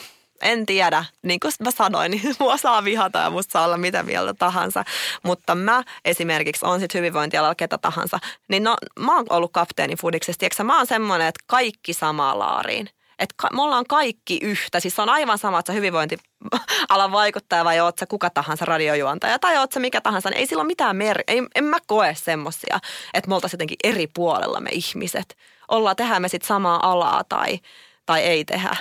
en 0.43 0.67
tiedä, 0.67 1.05
niin 1.23 1.41
kuin 1.41 1.53
mä 1.61 1.71
sanoin, 1.71 2.11
niin 2.11 2.35
mua 2.41 2.57
saa 2.57 2.85
vihata 2.85 3.19
ja 3.19 3.31
musta 3.31 3.53
saa 3.53 3.65
olla 3.65 3.77
mitä 3.77 4.03
mieltä 4.03 4.35
tahansa. 4.35 4.85
Mutta 5.23 5.55
mä 5.55 5.83
esimerkiksi 6.05 6.67
on 6.67 6.81
sitten 6.81 6.99
hyvinvointialalla 6.99 7.55
ketä 7.55 7.79
tahansa, 7.79 8.19
niin 8.49 8.65
no, 8.65 8.77
mä 8.99 9.17
oon 9.17 9.27
ollut 9.31 9.53
kapteeni 9.53 9.97
Fudiksessa. 9.97 10.39
Tiedätkö, 10.39 10.65
mä 10.65 10.77
oon 10.77 10.87
semmoinen, 10.87 11.29
että 11.29 11.45
kaikki 11.47 11.93
samaa 11.93 12.39
laariin 12.39 12.89
että 13.23 13.49
me 13.53 13.63
ollaan 13.63 13.85
kaikki 13.89 14.39
yhtä. 14.43 14.81
Siis 14.81 14.99
on 14.99 15.09
aivan 15.09 15.39
sama, 15.39 15.59
että 15.59 15.73
sä 15.73 15.77
hyvinvointialan 15.77 17.13
vaikuttaja 17.13 17.65
vai 17.65 17.81
oot 17.81 17.99
sä 17.99 18.07
kuka 18.07 18.31
tahansa 18.31 18.65
radiojuontaja 18.65 19.39
tai 19.39 19.59
oot 19.59 19.73
sä 19.73 19.81
mikä 19.81 20.01
tahansa. 20.01 20.31
Niin 20.31 20.39
ei 20.39 20.47
sillä 20.47 20.61
ole 20.61 20.67
mitään 20.67 20.97
mer- 20.97 21.25
ei, 21.29 21.43
en 21.55 21.65
mä 21.65 21.79
koe 21.87 22.15
semmosia, 22.19 22.79
että 23.15 23.29
me 23.29 23.35
oltaisiin 23.35 23.59
jotenkin 23.59 23.77
eri 23.85 24.07
puolella 24.07 24.61
me 24.61 24.71
ihmiset. 24.73 25.37
Ollaan, 25.69 25.97
tehdään 25.97 26.23
me 26.23 26.29
sitten 26.29 26.49
samaa 26.49 26.91
alaa 26.93 27.25
tai, 27.25 27.61
tai 28.07 28.23
ei 28.23 28.45
tehdä. 28.45 28.77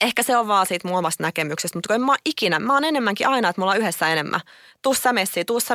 Ehkä 0.00 0.22
se 0.22 0.36
on 0.36 0.48
vaan 0.48 0.66
siitä 0.66 0.88
mun 0.88 0.98
omasta 0.98 1.22
näkemyksestä, 1.22 1.78
mutta 1.78 1.86
kun 1.88 1.94
en 1.94 2.00
mä 2.00 2.16
ikinä, 2.24 2.58
mä 2.58 2.72
oon 2.72 2.84
enemmänkin 2.84 3.28
aina, 3.28 3.48
että 3.48 3.60
me 3.60 3.64
ollaan 3.64 3.78
yhdessä 3.78 4.08
enemmän. 4.08 4.40
Tuu 4.82 4.94
sä 4.94 5.12
messiin, 5.12 5.46
tuu 5.46 5.60
sä. 5.60 5.74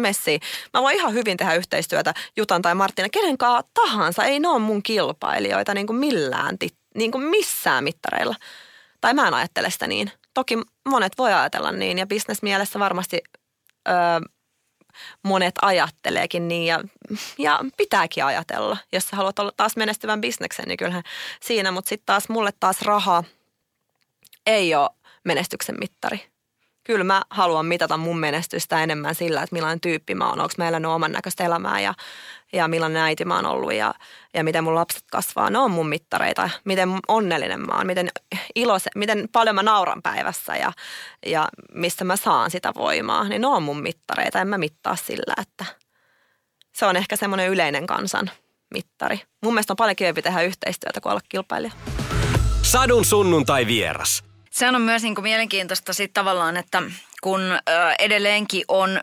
Mä 0.74 0.82
voin 0.82 0.96
ihan 0.96 1.14
hyvin 1.14 1.38
tehdä 1.38 1.54
yhteistyötä 1.54 2.14
Jutan 2.38 2.62
tai 2.62 2.76
Martina, 2.76 3.10
kenenkaan 3.10 3.64
tahansa. 3.74 4.24
Ei 4.24 4.40
ne 4.40 4.48
ole 4.48 4.60
mun 4.60 4.84
kilpailijoita 4.84 5.74
niin 5.74 5.88
kuin 5.88 5.98
millään 5.98 6.58
tit- 6.64 6.81
niin 6.96 7.12
kuin 7.12 7.24
missään 7.24 7.84
mittareilla. 7.84 8.36
Tai 9.02 9.14
mä 9.14 9.28
en 9.28 9.34
ajattele 9.34 9.70
sitä 9.70 9.88
niin. 9.88 10.12
Toki 10.34 10.58
monet 10.86 11.18
voi 11.18 11.34
ajatella 11.34 11.72
niin 11.72 11.98
ja 11.98 12.08
bisnesmielessä 12.08 12.80
varmasti 12.80 13.22
öö, 13.90 13.96
monet 15.24 15.56
ajatteleekin 15.62 16.48
niin 16.48 16.66
ja, 16.66 16.80
ja 17.38 17.60
pitääkin 17.78 18.26
ajatella. 18.26 18.78
Jos 18.94 19.04
sä 19.04 19.16
haluat 19.16 19.40
olla 19.40 19.52
taas 19.58 19.76
menestyvän 19.76 20.22
bisneksen, 20.22 20.66
niin 20.68 20.78
kyllähän 20.78 21.04
siinä. 21.42 21.72
Mutta 21.72 21.90
sitten 21.90 22.06
taas 22.06 22.30
mulle 22.30 22.52
taas 22.60 22.82
raha 22.82 23.24
ei 24.46 24.76
ole 24.76 24.90
menestyksen 25.24 25.76
mittari. 25.80 26.32
Kyllä 26.84 27.04
mä 27.04 27.22
haluan 27.30 27.66
mitata 27.66 27.98
mun 27.98 28.20
menestystä 28.20 28.84
enemmän 28.84 29.16
sillä, 29.16 29.44
että 29.44 29.56
millainen 29.56 29.82
tyyppi 29.82 30.16
mä 30.16 30.30
oon. 30.30 30.40
Onko 30.40 30.54
meillä 30.58 30.94
oman 30.94 31.12
näköistä 31.12 31.44
elämää 31.44 31.80
ja 31.80 31.94
ja 32.54 32.68
millainen 32.68 33.02
äiti 33.02 33.26
mä 33.26 33.36
oon 33.36 33.46
ollut 33.46 33.74
ja, 33.74 33.94
ja 34.34 34.44
miten 34.44 34.64
mun 34.64 34.76
lapset 34.76 35.04
kasvaa. 35.12 35.50
Ne 35.50 35.58
on 35.58 35.72
mun 35.72 35.90
mittareita. 35.90 36.50
Miten 36.66 36.90
onnellinen 37.08 37.60
mä 37.60 37.78
oon, 37.78 37.88
miten, 37.88 38.10
ilose, 38.56 38.90
miten 38.96 39.30
paljon 39.32 39.56
mä 39.56 39.64
nauran 39.64 40.02
päivässä 40.02 40.56
ja, 40.56 40.72
ja 41.26 41.48
mistä 41.74 42.04
mä 42.04 42.16
saan 42.16 42.52
sitä 42.52 42.72
voimaa. 42.76 43.24
Niin 43.24 43.42
ne 43.42 43.48
on 43.48 43.64
mun 43.64 43.82
mittareita. 43.82 44.42
En 44.42 44.48
mä 44.48 44.58
mittaa 44.58 44.96
sillä, 44.96 45.34
että 45.42 45.66
se 46.74 46.86
on 46.86 46.98
ehkä 46.98 47.16
semmoinen 47.16 47.50
yleinen 47.50 47.88
kansan 47.88 48.32
mittari. 48.74 49.22
Mun 49.44 49.54
mielestä 49.54 49.74
on 49.74 49.78
paljon 49.78 49.96
kivempi 49.96 50.22
tehdä 50.22 50.42
yhteistyötä 50.42 51.02
kuin 51.02 51.12
olla 51.12 51.22
kilpailija. 51.30 51.74
Sadun 52.62 53.06
sunnuntai 53.06 53.68
vieras. 53.68 54.24
Sehän 54.52 54.76
on 54.76 54.82
myös 54.82 55.04
niin 55.04 55.16
kuin 55.16 55.24
mielenkiintoista 55.24 55.94
sit 55.94 56.14
tavallaan, 56.14 56.58
että 56.58 56.84
kun 57.22 57.42
ö, 57.42 57.60
edelleenkin 58.00 58.64
on 58.68 59.02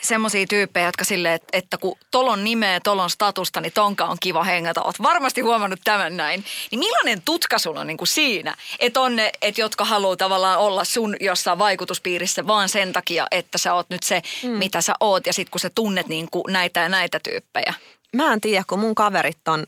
semmoisia 0.00 0.46
tyyppejä, 0.46 0.86
jotka 0.86 1.04
silleen, 1.04 1.34
että, 1.34 1.48
että 1.52 1.78
kun 1.78 1.98
tolon 2.10 2.44
nimeä, 2.44 2.80
tolon 2.80 3.10
statusta, 3.10 3.60
niin 3.60 3.72
tonka 3.72 4.04
on 4.04 4.16
kiva 4.20 4.44
hengata. 4.44 4.82
Oot 4.82 5.02
varmasti 5.02 5.40
huomannut 5.40 5.80
tämän 5.84 6.16
näin. 6.16 6.44
Niin 6.70 6.78
millainen 6.78 7.22
tutka 7.24 7.58
sulla 7.58 7.80
on 7.80 7.86
niin 7.86 7.96
kuin 7.96 8.08
siinä, 8.08 8.54
että 8.78 9.00
on 9.00 9.16
ne, 9.16 9.32
että 9.42 9.60
jotka 9.60 9.84
haluaa 9.84 10.16
tavallaan 10.16 10.58
olla 10.58 10.84
sun 10.84 11.16
jossain 11.20 11.58
vaikutuspiirissä 11.58 12.46
vaan 12.46 12.68
sen 12.68 12.92
takia, 12.92 13.26
että 13.30 13.58
sä 13.58 13.74
oot 13.74 13.90
nyt 13.90 14.02
se, 14.02 14.22
mm. 14.42 14.50
mitä 14.50 14.80
sä 14.80 14.94
oot. 15.00 15.26
Ja 15.26 15.32
sitten 15.32 15.50
kun 15.50 15.60
sä 15.60 15.70
tunnet 15.74 16.08
niin 16.08 16.28
kuin 16.30 16.44
näitä 16.52 16.80
ja 16.80 16.88
näitä 16.88 17.20
tyyppejä. 17.22 17.74
Mä 18.12 18.32
en 18.32 18.40
tiedä, 18.40 18.64
kun 18.66 18.78
mun 18.78 18.94
kaverit 18.94 19.48
on 19.48 19.66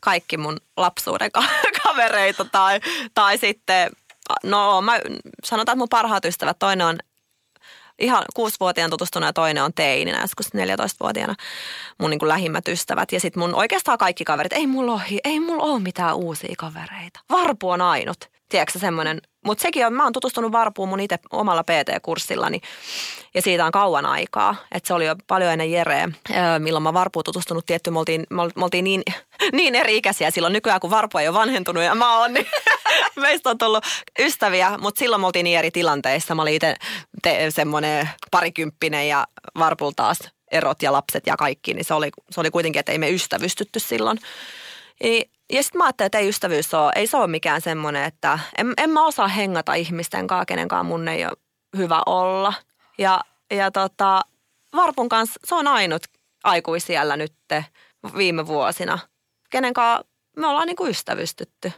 kaikki 0.00 0.36
mun 0.36 0.56
lapsuuden 0.76 1.30
kavereita 1.82 2.44
tai, 2.44 2.80
tai 3.14 3.38
sitten, 3.38 3.90
no 4.44 4.82
mä 4.82 5.00
sanotaan, 5.44 5.74
että 5.74 5.78
mun 5.78 5.88
parhaat 5.88 6.24
ystävät, 6.24 6.58
toinen 6.58 6.86
on 6.86 6.98
ihan 7.98 8.24
kuusivuotiaan 8.34 8.90
tutustunut 8.90 9.26
ja 9.26 9.32
toinen 9.32 9.64
on 9.64 9.72
teininä, 9.74 10.20
joskus 10.20 10.46
14-vuotiaana 10.46 11.34
mun 11.98 12.10
niin 12.10 12.18
kuin 12.18 12.28
lähimmät 12.28 12.68
ystävät. 12.68 13.12
Ja 13.12 13.20
sitten 13.20 13.42
mun 13.42 13.54
oikeastaan 13.54 13.98
kaikki 13.98 14.24
kaverit, 14.24 14.52
ei 14.52 14.66
mulla 14.66 14.92
ole, 14.92 15.02
ei 15.24 15.40
mulla 15.40 15.62
ole 15.62 15.80
mitään 15.80 16.16
uusia 16.16 16.54
kavereita. 16.58 17.20
Varpu 17.30 17.70
on 17.70 17.80
ainut. 17.80 18.30
Tiedätkö 18.52 18.78
semmoinen, 18.78 19.20
mutta 19.44 19.62
sekin 19.62 19.86
on, 19.86 19.92
mä 19.92 20.02
oon 20.02 20.12
tutustunut 20.12 20.52
Varpuun 20.52 20.88
mun 20.88 21.00
itse 21.00 21.18
omalla 21.30 21.62
PT-kurssillani 21.62 22.60
ja 23.34 23.42
siitä 23.42 23.66
on 23.66 23.72
kauan 23.72 24.06
aikaa. 24.06 24.56
Että 24.72 24.86
se 24.86 24.94
oli 24.94 25.06
jo 25.06 25.16
paljon 25.26 25.52
ennen 25.52 25.72
Jereä, 25.72 26.08
milloin 26.58 26.82
mä 26.82 26.94
Varpuun 26.94 27.24
tutustunut 27.24 27.66
tietty, 27.66 27.90
me 27.90 27.98
oltiin, 27.98 28.26
me 28.30 28.64
oltiin 28.64 28.84
niin, 28.84 29.02
niin 29.52 29.74
eri 29.74 29.96
ikäisiä 29.96 30.30
silloin 30.30 30.52
nykyään, 30.52 30.80
kun 30.80 30.90
Varpu 30.90 31.18
ei 31.18 31.28
ole 31.28 31.38
vanhentunut 31.38 31.82
ja 31.82 31.94
mä 31.94 32.18
oon, 32.18 32.32
niin 32.32 32.46
meistä 33.16 33.50
on 33.50 33.58
tullut 33.58 33.84
ystäviä, 34.18 34.78
mutta 34.78 34.98
silloin 34.98 35.20
me 35.20 35.26
oltiin 35.26 35.44
niin 35.44 35.58
eri 35.58 35.70
tilanteissa. 35.70 36.34
Mä 36.34 36.42
olin 36.42 36.54
itse 36.54 36.76
semmoinen 37.48 38.08
parikymppinen 38.30 39.08
ja 39.08 39.26
Varpul 39.58 39.90
taas 39.96 40.18
erot 40.50 40.82
ja 40.82 40.92
lapset 40.92 41.26
ja 41.26 41.36
kaikki, 41.36 41.74
niin 41.74 41.84
se 41.84 41.94
oli, 41.94 42.10
se 42.30 42.40
oli 42.40 42.50
kuitenkin, 42.50 42.80
että 42.80 42.92
ei 42.92 42.98
me 42.98 43.10
ystävystytty 43.10 43.80
silloin. 43.80 44.18
Ja 45.52 45.62
sitten 45.62 45.78
mä 45.78 45.84
ajattelin, 45.84 46.06
että 46.06 46.18
ei 46.18 46.28
ystävyys 46.28 46.74
ole, 46.74 46.92
ei 46.94 47.06
se 47.06 47.16
ole 47.16 47.26
mikään 47.26 47.60
semmoinen, 47.60 48.04
että 48.04 48.38
en, 48.58 48.74
en 48.76 48.90
mä 48.90 49.06
osaa 49.06 49.28
hengata 49.28 49.74
ihmisten 49.74 50.26
kanssa, 50.26 50.46
kenenkaan 50.46 50.86
mun 50.86 51.08
ei 51.08 51.24
ole 51.24 51.36
hyvä 51.76 52.02
olla. 52.06 52.54
Ja, 52.98 53.20
ja 53.50 53.70
tota, 53.70 54.20
Varpun 54.76 55.08
kanssa 55.08 55.40
se 55.44 55.54
on 55.54 55.66
ainut 55.66 56.02
aikuisiellä 56.44 57.16
nyt 57.16 57.34
viime 58.16 58.46
vuosina, 58.46 58.98
kenen 59.50 59.74
kanssa 59.74 60.06
me 60.36 60.46
ollaan 60.46 60.66
niinku 60.66 60.86
ystävystytty. 60.86 61.72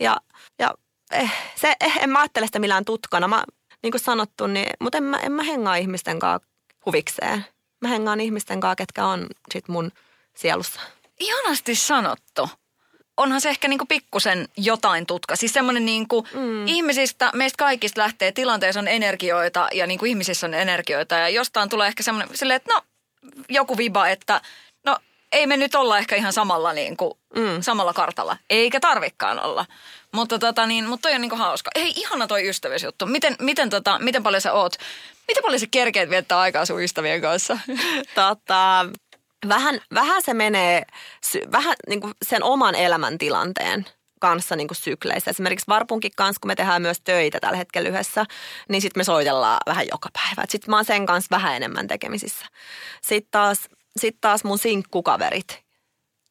Ja, 0.00 0.16
ja 0.58 0.74
eh, 1.12 1.32
se, 1.54 1.74
eh, 1.80 1.96
en 1.96 2.10
mä 2.10 2.18
ajattele 2.18 2.46
sitä 2.46 2.58
millään 2.58 2.84
tutkana. 2.84 3.28
Mä, 3.28 3.44
niin 3.82 3.90
kuin 3.90 4.00
sanottu, 4.00 4.46
niin, 4.46 4.70
mutta 4.80 4.98
en 4.98 5.04
mä, 5.04 5.16
en 5.16 5.32
mä 5.32 5.42
hengaa 5.42 5.76
ihmisten 5.76 6.18
kanssa 6.18 6.48
huvikseen. 6.86 7.46
Mä 7.80 7.88
hengaan 7.88 8.20
ihmisten 8.20 8.60
kanssa, 8.60 8.76
ketkä 8.76 9.06
on 9.06 9.26
sit 9.52 9.68
mun 9.68 9.92
sielussa. 10.36 10.80
Ihanasti 11.20 11.74
sanottu. 11.74 12.48
Onhan 13.20 13.40
se 13.40 13.48
ehkä 13.48 13.68
niinku 13.68 13.86
pikkusen 13.86 14.48
jotain 14.56 15.06
tutka. 15.06 15.36
Siis 15.36 15.52
semmoinen 15.52 15.84
niinku 15.84 16.26
mm. 16.34 16.66
ihmisistä, 16.66 17.30
meistä 17.34 17.56
kaikista 17.56 18.00
lähtee, 18.00 18.32
tilanteessa 18.32 18.80
on 18.80 18.88
energioita 18.88 19.68
ja 19.72 19.86
niinku 19.86 20.04
ihmisissä 20.04 20.46
on 20.46 20.54
energioita. 20.54 21.14
Ja 21.14 21.28
jostain 21.28 21.68
tulee 21.68 21.88
ehkä 21.88 22.02
semmoinen, 22.02 22.36
silleen, 22.36 22.56
että 22.56 22.74
no 22.74 22.82
joku 23.48 23.76
viba, 23.76 24.08
että 24.08 24.40
no 24.86 24.96
ei 25.32 25.46
me 25.46 25.56
nyt 25.56 25.74
olla 25.74 25.98
ehkä 25.98 26.16
ihan 26.16 26.32
samalla, 26.32 26.72
niinku, 26.72 27.18
mm. 27.36 27.60
samalla 27.60 27.92
kartalla. 27.92 28.36
Eikä 28.50 28.80
tarvikkaan 28.80 29.40
olla. 29.40 29.66
Mutta 30.12 30.38
tota 30.38 30.66
niin, 30.66 30.84
mutta 30.84 31.08
toi 31.08 31.14
on 31.14 31.20
niinku 31.20 31.36
hauska. 31.36 31.70
Ei 31.74 31.92
ihana 31.96 32.26
toi 32.26 32.48
ystävyysjuttu. 32.48 33.06
Miten, 33.06 33.36
miten, 33.38 33.70
tota, 33.70 33.98
miten 33.98 34.22
paljon 34.22 34.40
sä 34.40 34.52
oot, 34.52 34.76
miten 35.28 35.42
paljon 35.42 35.60
sä 35.60 35.66
kerkeet 35.70 36.10
viettää 36.10 36.40
aikaa 36.40 36.64
sun 36.64 36.82
ystävien 36.82 37.20
kanssa? 37.20 37.58
Tota, 38.14 38.86
vähän, 39.48 39.80
vähän 39.94 40.22
se 40.22 40.34
menee, 40.34 40.82
vähän 41.52 41.76
niin 41.88 42.00
kuin 42.00 42.14
sen 42.24 42.42
oman 42.42 42.74
elämäntilanteen 42.74 43.86
kanssa 44.20 44.56
niin 44.56 44.68
kuin 44.68 44.76
sykleissä. 44.76 45.30
Esimerkiksi 45.30 45.66
Varpunkin 45.68 46.12
kanssa, 46.16 46.40
kun 46.40 46.48
me 46.48 46.54
tehdään 46.54 46.82
myös 46.82 47.00
töitä 47.00 47.40
tällä 47.40 47.56
hetkellä 47.56 47.88
yhdessä, 47.88 48.24
niin 48.68 48.82
sitten 48.82 49.00
me 49.00 49.04
soitellaan 49.04 49.60
vähän 49.66 49.86
joka 49.92 50.08
päivä. 50.12 50.44
Sitten 50.48 50.70
mä 50.70 50.76
oon 50.76 50.84
sen 50.84 51.06
kanssa 51.06 51.36
vähän 51.36 51.56
enemmän 51.56 51.88
tekemisissä. 51.88 52.46
Sitten 53.02 53.30
taas, 53.30 53.68
sit 53.98 54.16
taas 54.20 54.44
mun 54.44 54.58
sinkkukaverit, 54.58 55.62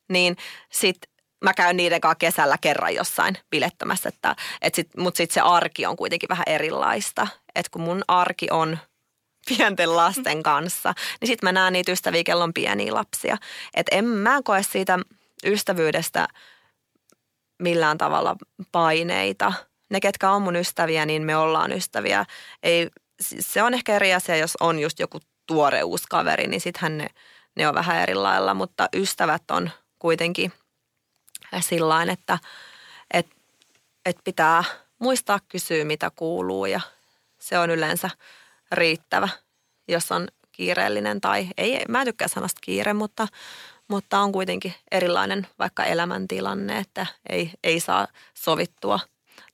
niin 0.09 0.37
sitten 0.71 1.11
mä 1.43 1.53
käyn 1.53 1.77
niiden 1.77 2.01
kanssa 2.01 2.15
kesällä 2.15 2.57
kerran 2.61 2.95
jossain 2.95 3.37
bilettämässä, 3.49 4.09
että, 4.09 4.35
et 4.61 4.75
sit, 4.75 4.89
mutta 4.97 5.17
sitten 5.17 5.33
se 5.33 5.41
arki 5.41 5.85
on 5.85 5.95
kuitenkin 5.95 6.29
vähän 6.29 6.45
erilaista. 6.47 7.27
Että 7.55 7.69
kun 7.71 7.81
mun 7.81 8.03
arki 8.07 8.47
on 8.51 8.77
pienten 9.57 9.95
lasten 9.95 10.43
kanssa, 10.43 10.93
niin 11.21 11.27
sitten 11.27 11.47
mä 11.47 11.51
näen 11.51 11.73
niitä 11.73 11.91
ystäviä, 11.91 12.23
kello 12.23 12.43
on 12.43 12.53
pieniä 12.53 12.93
lapsia. 12.93 13.37
Että 13.73 13.95
en 13.95 14.05
mä 14.05 14.39
koe 14.43 14.63
siitä 14.63 14.99
ystävyydestä 15.45 16.27
millään 17.59 17.97
tavalla 17.97 18.35
paineita. 18.71 19.53
Ne, 19.89 19.99
ketkä 19.99 20.31
on 20.31 20.41
mun 20.41 20.55
ystäviä, 20.55 21.05
niin 21.05 21.21
me 21.21 21.37
ollaan 21.37 21.71
ystäviä. 21.71 22.25
Ei, 22.63 22.89
se 23.39 23.63
on 23.63 23.73
ehkä 23.73 23.95
eri 23.95 24.13
asia, 24.13 24.37
jos 24.37 24.57
on 24.59 24.79
just 24.79 24.99
joku 24.99 25.19
tuore 25.47 25.83
uusi 25.83 26.05
kaveri, 26.09 26.47
niin 26.47 26.61
sittenhän 26.61 26.97
ne, 26.97 27.07
ne 27.55 27.67
on 27.67 27.75
vähän 27.75 28.01
eri 28.01 28.15
lailla, 28.15 28.53
mutta 28.53 28.89
ystävät 28.93 29.51
on 29.51 29.69
kuitenkin– 29.99 30.53
sillä 31.59 32.03
että 32.11 32.39
et, 33.13 33.27
et 34.05 34.17
pitää 34.23 34.63
muistaa 34.99 35.39
kysyä, 35.47 35.85
mitä 35.85 36.11
kuuluu 36.15 36.65
ja 36.65 36.81
se 37.39 37.59
on 37.59 37.69
yleensä 37.69 38.09
riittävä, 38.71 39.29
jos 39.87 40.11
on 40.11 40.27
kiireellinen 40.51 41.21
tai 41.21 41.47
ei, 41.57 41.81
mä 41.89 42.01
en 42.01 42.07
tykkää 42.07 42.27
sanasta 42.27 42.59
kiire, 42.61 42.93
mutta, 42.93 43.27
mutta 43.87 44.19
on 44.19 44.31
kuitenkin 44.31 44.73
erilainen 44.91 45.47
vaikka 45.59 45.83
elämäntilanne, 45.83 46.77
että 46.77 47.05
ei, 47.29 47.51
ei 47.63 47.79
saa 47.79 48.07
sovittua 48.33 48.99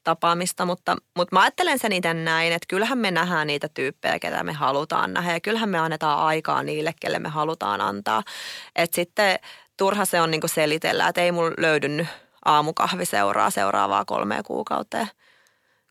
tapaamista, 0.03 0.65
mutta, 0.65 0.95
mutta 1.15 1.35
mä 1.35 1.41
ajattelen 1.41 1.79
sen 1.79 1.91
itse 1.91 2.13
näin, 2.13 2.53
että 2.53 2.65
kyllähän 2.67 2.97
me 2.97 3.11
nähdään 3.11 3.47
niitä 3.47 3.69
tyyppejä, 3.73 4.19
ketä 4.19 4.43
me 4.43 4.53
halutaan 4.53 5.13
nähdä 5.13 5.33
ja 5.33 5.39
kyllähän 5.39 5.69
me 5.69 5.79
annetaan 5.79 6.19
aikaa 6.19 6.63
niille, 6.63 6.93
kelle 6.99 7.19
me 7.19 7.29
halutaan 7.29 7.81
antaa. 7.81 8.23
Että 8.75 8.95
sitten 8.95 9.39
turha 9.77 10.05
se 10.05 10.21
on 10.21 10.31
niin 10.31 10.41
selitellä, 10.45 11.07
että 11.07 11.21
ei 11.21 11.31
mulla 11.31 11.53
löydy 11.57 12.05
aamukahvi 12.45 13.05
seuraa 13.05 13.49
seuraavaa 13.49 14.05
kolmea 14.05 14.43
kuukauteen. 14.43 15.07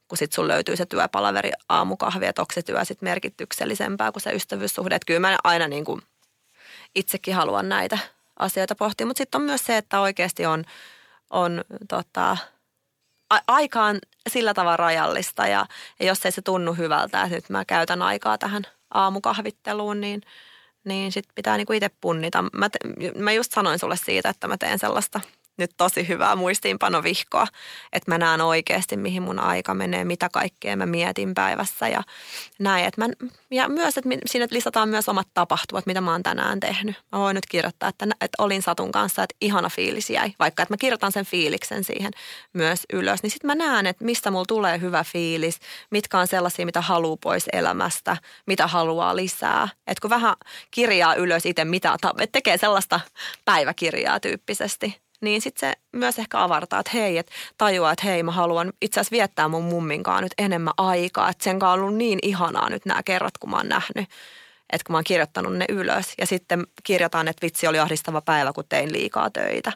Kun 0.08 0.18
sitten 0.18 0.34
sun 0.34 0.48
löytyy 0.48 0.76
se 0.76 0.86
työpalaveri 0.86 1.50
aamukahvi, 1.68 2.26
että 2.26 2.42
onko 2.42 2.52
se 2.54 2.62
työ 2.62 2.84
sitten 2.84 3.06
merkityksellisempää 3.06 4.12
kuin 4.12 4.22
se 4.22 4.30
ystävyyssuhde. 4.30 4.94
Että 4.94 5.06
kyllä 5.06 5.20
mä 5.20 5.36
aina 5.44 5.68
niin 5.68 5.84
kuin 5.84 6.02
itsekin 6.94 7.34
haluan 7.34 7.68
näitä 7.68 7.98
asioita 8.38 8.74
pohtia, 8.74 9.06
mutta 9.06 9.18
sitten 9.18 9.40
on 9.40 9.44
myös 9.44 9.64
se, 9.66 9.76
että 9.76 10.00
oikeasti 10.00 10.46
on, 10.46 10.64
on 11.30 11.64
tota, 11.88 12.36
a- 13.30 13.44
aikaan 13.46 13.98
sillä 14.30 14.54
tavalla 14.54 14.76
rajallista 14.76 15.46
ja, 15.46 15.66
ja 16.00 16.06
jos 16.06 16.26
ei 16.26 16.32
se 16.32 16.42
tunnu 16.42 16.72
hyvältä, 16.72 17.22
että 17.22 17.34
nyt 17.34 17.50
mä 17.50 17.64
käytän 17.64 18.02
aikaa 18.02 18.38
tähän 18.38 18.62
aamukahvitteluun, 18.94 20.00
niin– 20.00 20.22
niin 20.84 21.12
sit 21.12 21.24
pitää 21.34 21.56
niinku 21.56 21.72
itse 21.72 21.90
punnita. 22.00 22.44
Mä, 22.52 22.68
te, 22.68 22.78
mä 23.18 23.32
just 23.32 23.52
sanoin 23.52 23.78
sulle 23.78 23.96
siitä, 23.96 24.28
että 24.28 24.48
mä 24.48 24.56
teen 24.56 24.78
sellaista 24.78 25.20
nyt 25.56 25.70
tosi 25.76 26.08
hyvää 26.08 26.36
muistiinpanovihkoa, 26.36 27.46
että 27.92 28.10
mä 28.10 28.18
näen 28.18 28.40
oikeasti, 28.40 28.96
mihin 28.96 29.22
mun 29.22 29.38
aika 29.38 29.74
menee, 29.74 30.04
mitä 30.04 30.28
kaikkea 30.32 30.76
mä 30.76 30.86
mietin 30.86 31.34
päivässä 31.34 31.88
ja 31.88 32.02
näin. 32.58 32.84
Että 32.84 33.00
mä, 33.00 33.08
ja 33.50 33.68
myös, 33.68 33.98
että 33.98 34.10
siinä 34.26 34.46
lisätään 34.50 34.88
myös 34.88 35.08
omat 35.08 35.28
tapahtumat, 35.34 35.86
mitä 35.86 36.00
mä 36.00 36.12
oon 36.12 36.22
tänään 36.22 36.60
tehnyt. 36.60 36.96
Mä 37.12 37.18
voin 37.18 37.34
nyt 37.34 37.46
kirjoittaa, 37.46 37.88
että, 37.88 38.06
että 38.20 38.42
olin 38.42 38.62
Satun 38.62 38.92
kanssa, 38.92 39.22
että 39.22 39.36
ihana 39.40 39.68
fiilis 39.68 40.10
jäi. 40.10 40.32
Vaikka, 40.38 40.62
että 40.62 40.72
mä 40.72 40.76
kirjoitan 40.76 41.12
sen 41.12 41.26
fiiliksen 41.26 41.84
siihen 41.84 42.12
myös 42.52 42.82
ylös, 42.92 43.22
niin 43.22 43.30
sitten 43.30 43.48
mä 43.48 43.54
näen, 43.54 43.86
että 43.86 44.04
mistä 44.04 44.30
mulla 44.30 44.44
tulee 44.48 44.80
hyvä 44.80 45.04
fiilis, 45.04 45.58
mitkä 45.90 46.18
on 46.18 46.26
sellaisia, 46.26 46.66
mitä 46.66 46.80
haluaa 46.80 47.16
pois 47.22 47.48
elämästä, 47.52 48.16
mitä 48.46 48.66
haluaa 48.66 49.16
lisää. 49.16 49.68
Että 49.86 50.00
kun 50.00 50.10
vähän 50.10 50.34
kirjaa 50.70 51.14
ylös 51.14 51.46
itse, 51.46 51.64
mitä, 51.64 51.96
tekee 52.32 52.58
sellaista 52.58 53.00
päiväkirjaa 53.44 54.20
tyyppisesti, 54.20 55.03
niin 55.24 55.40
sitten 55.40 55.68
se 55.70 55.98
myös 55.98 56.18
ehkä 56.18 56.42
avartaa, 56.42 56.80
että 56.80 56.92
hei, 56.94 57.18
että 57.18 57.32
tajuaa, 57.58 57.92
että 57.92 58.06
hei, 58.06 58.22
mä 58.22 58.32
haluan 58.32 58.72
itse 58.82 59.00
asiassa 59.00 59.12
viettää 59.12 59.48
mun 59.48 59.64
mumminkaan 59.64 60.22
nyt 60.22 60.32
enemmän 60.38 60.74
aikaa. 60.76 61.28
Että 61.28 61.44
sen 61.44 61.64
on 61.64 61.70
ollut 61.70 61.94
niin 61.94 62.18
ihanaa 62.22 62.70
nyt 62.70 62.86
nämä 62.86 63.02
kerrat, 63.02 63.38
kun 63.38 63.50
mä 63.50 63.56
oon 63.56 63.68
nähnyt, 63.68 64.08
että 64.72 64.84
kun 64.86 64.92
mä 64.92 64.96
oon 64.96 65.04
kirjoittanut 65.04 65.56
ne 65.56 65.64
ylös. 65.68 66.14
Ja 66.18 66.26
sitten 66.26 66.66
kirjoitan, 66.84 67.28
että 67.28 67.46
vitsi 67.46 67.66
oli 67.66 67.78
ahdistava 67.78 68.20
päivä, 68.20 68.52
kun 68.52 68.64
tein 68.68 68.92
liikaa 68.92 69.30
töitä. 69.30 69.72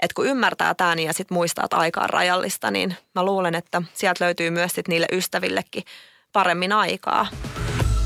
Että 0.00 0.14
kun 0.14 0.26
ymmärtää 0.26 0.74
tämän 0.74 0.98
ja 0.98 1.12
sitten 1.12 1.34
muistaa, 1.34 1.64
että 1.64 1.76
aika 1.76 2.00
on 2.00 2.10
rajallista, 2.10 2.70
niin 2.70 2.96
mä 3.14 3.24
luulen, 3.24 3.54
että 3.54 3.82
sieltä 3.94 4.24
löytyy 4.24 4.50
myös 4.50 4.72
sit 4.72 4.88
niille 4.88 5.06
ystävillekin 5.12 5.84
paremmin 6.32 6.72
aikaa. 6.72 7.26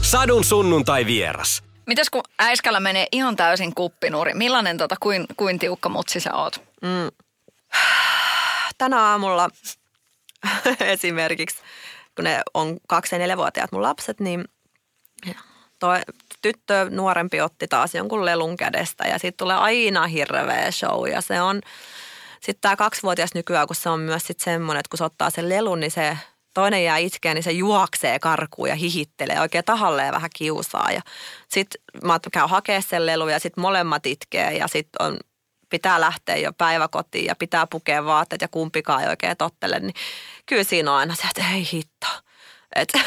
Sadun 0.02 0.44
sunnuntai 0.44 1.06
vieras. 1.06 1.62
Mitäs 1.86 2.10
kun 2.10 2.22
äiskällä 2.38 2.80
menee 2.80 3.06
ihan 3.12 3.36
täysin 3.36 3.74
kuppinuri? 3.74 4.34
Millainen 4.34 4.78
tota, 4.78 4.96
kuin, 5.00 5.26
kuin 5.36 5.58
tiukka 5.58 5.88
mutsi 5.88 6.20
sä 6.20 6.34
oot? 6.34 6.67
Mm. 6.82 7.10
Tänä 8.78 9.00
aamulla 9.00 9.48
esimerkiksi, 10.80 11.58
kun 12.14 12.24
ne 12.24 12.42
on 12.54 12.76
kaksi- 12.88 13.14
ja 13.14 13.18
neljävuotiaat 13.18 13.72
mun 13.72 13.82
lapset, 13.82 14.20
niin 14.20 14.44
toi 15.78 16.00
tyttö 16.42 16.86
nuorempi 16.90 17.40
otti 17.40 17.68
taas 17.68 17.94
jonkun 17.94 18.24
lelun 18.24 18.56
kädestä 18.56 19.04
ja 19.08 19.18
sitten 19.18 19.38
tulee 19.38 19.56
aina 19.56 20.06
hirveä 20.06 20.70
show 20.70 21.08
ja 21.08 21.20
se 21.20 21.40
on, 21.40 21.60
sitten 22.40 22.60
tämä 22.60 22.76
kaksivuotias 22.76 23.34
nykyään, 23.34 23.66
kun 23.66 23.76
se 23.76 23.88
on 23.88 24.00
myös 24.00 24.26
sitten 24.26 24.44
semmoinen, 24.44 24.80
että 24.80 24.90
kun 24.90 24.98
se 24.98 25.04
ottaa 25.04 25.30
sen 25.30 25.48
lelun, 25.48 25.80
niin 25.80 25.90
se 25.90 26.18
toinen 26.54 26.84
jää 26.84 26.96
itkeen, 26.96 27.34
niin 27.34 27.42
se 27.42 27.52
juoksee 27.52 28.18
karkuun 28.18 28.68
ja 28.68 28.74
hihittelee, 28.74 29.40
oikein 29.40 29.64
tahalleen 29.64 30.14
vähän 30.14 30.30
kiusaa. 30.36 30.92
Ja 30.92 31.00
sitten 31.48 31.80
mä 32.04 32.20
käyn 32.32 32.48
hakemaan 32.48 32.82
sen 32.82 33.06
lelu 33.06 33.28
ja 33.28 33.38
sitten 33.38 33.62
molemmat 33.62 34.06
itkee 34.06 34.56
ja 34.56 34.68
sitten 34.68 35.06
on 35.06 35.18
pitää 35.70 36.00
lähteä 36.00 36.36
jo 36.36 36.52
päiväkotiin 36.52 37.24
ja 37.24 37.36
pitää 37.36 37.66
pukea 37.66 38.04
vaatteet 38.04 38.42
ja 38.42 38.48
kumpikaan 38.48 39.02
ei 39.02 39.08
oikein 39.08 39.36
tottele, 39.36 39.80
niin 39.80 39.94
kyllä 40.46 40.64
siinä 40.64 40.92
on 40.92 40.98
aina 40.98 41.14
se, 41.14 41.22
että 41.22 41.54
ei 41.54 41.68
hitto. 41.72 42.06
Että 42.74 43.00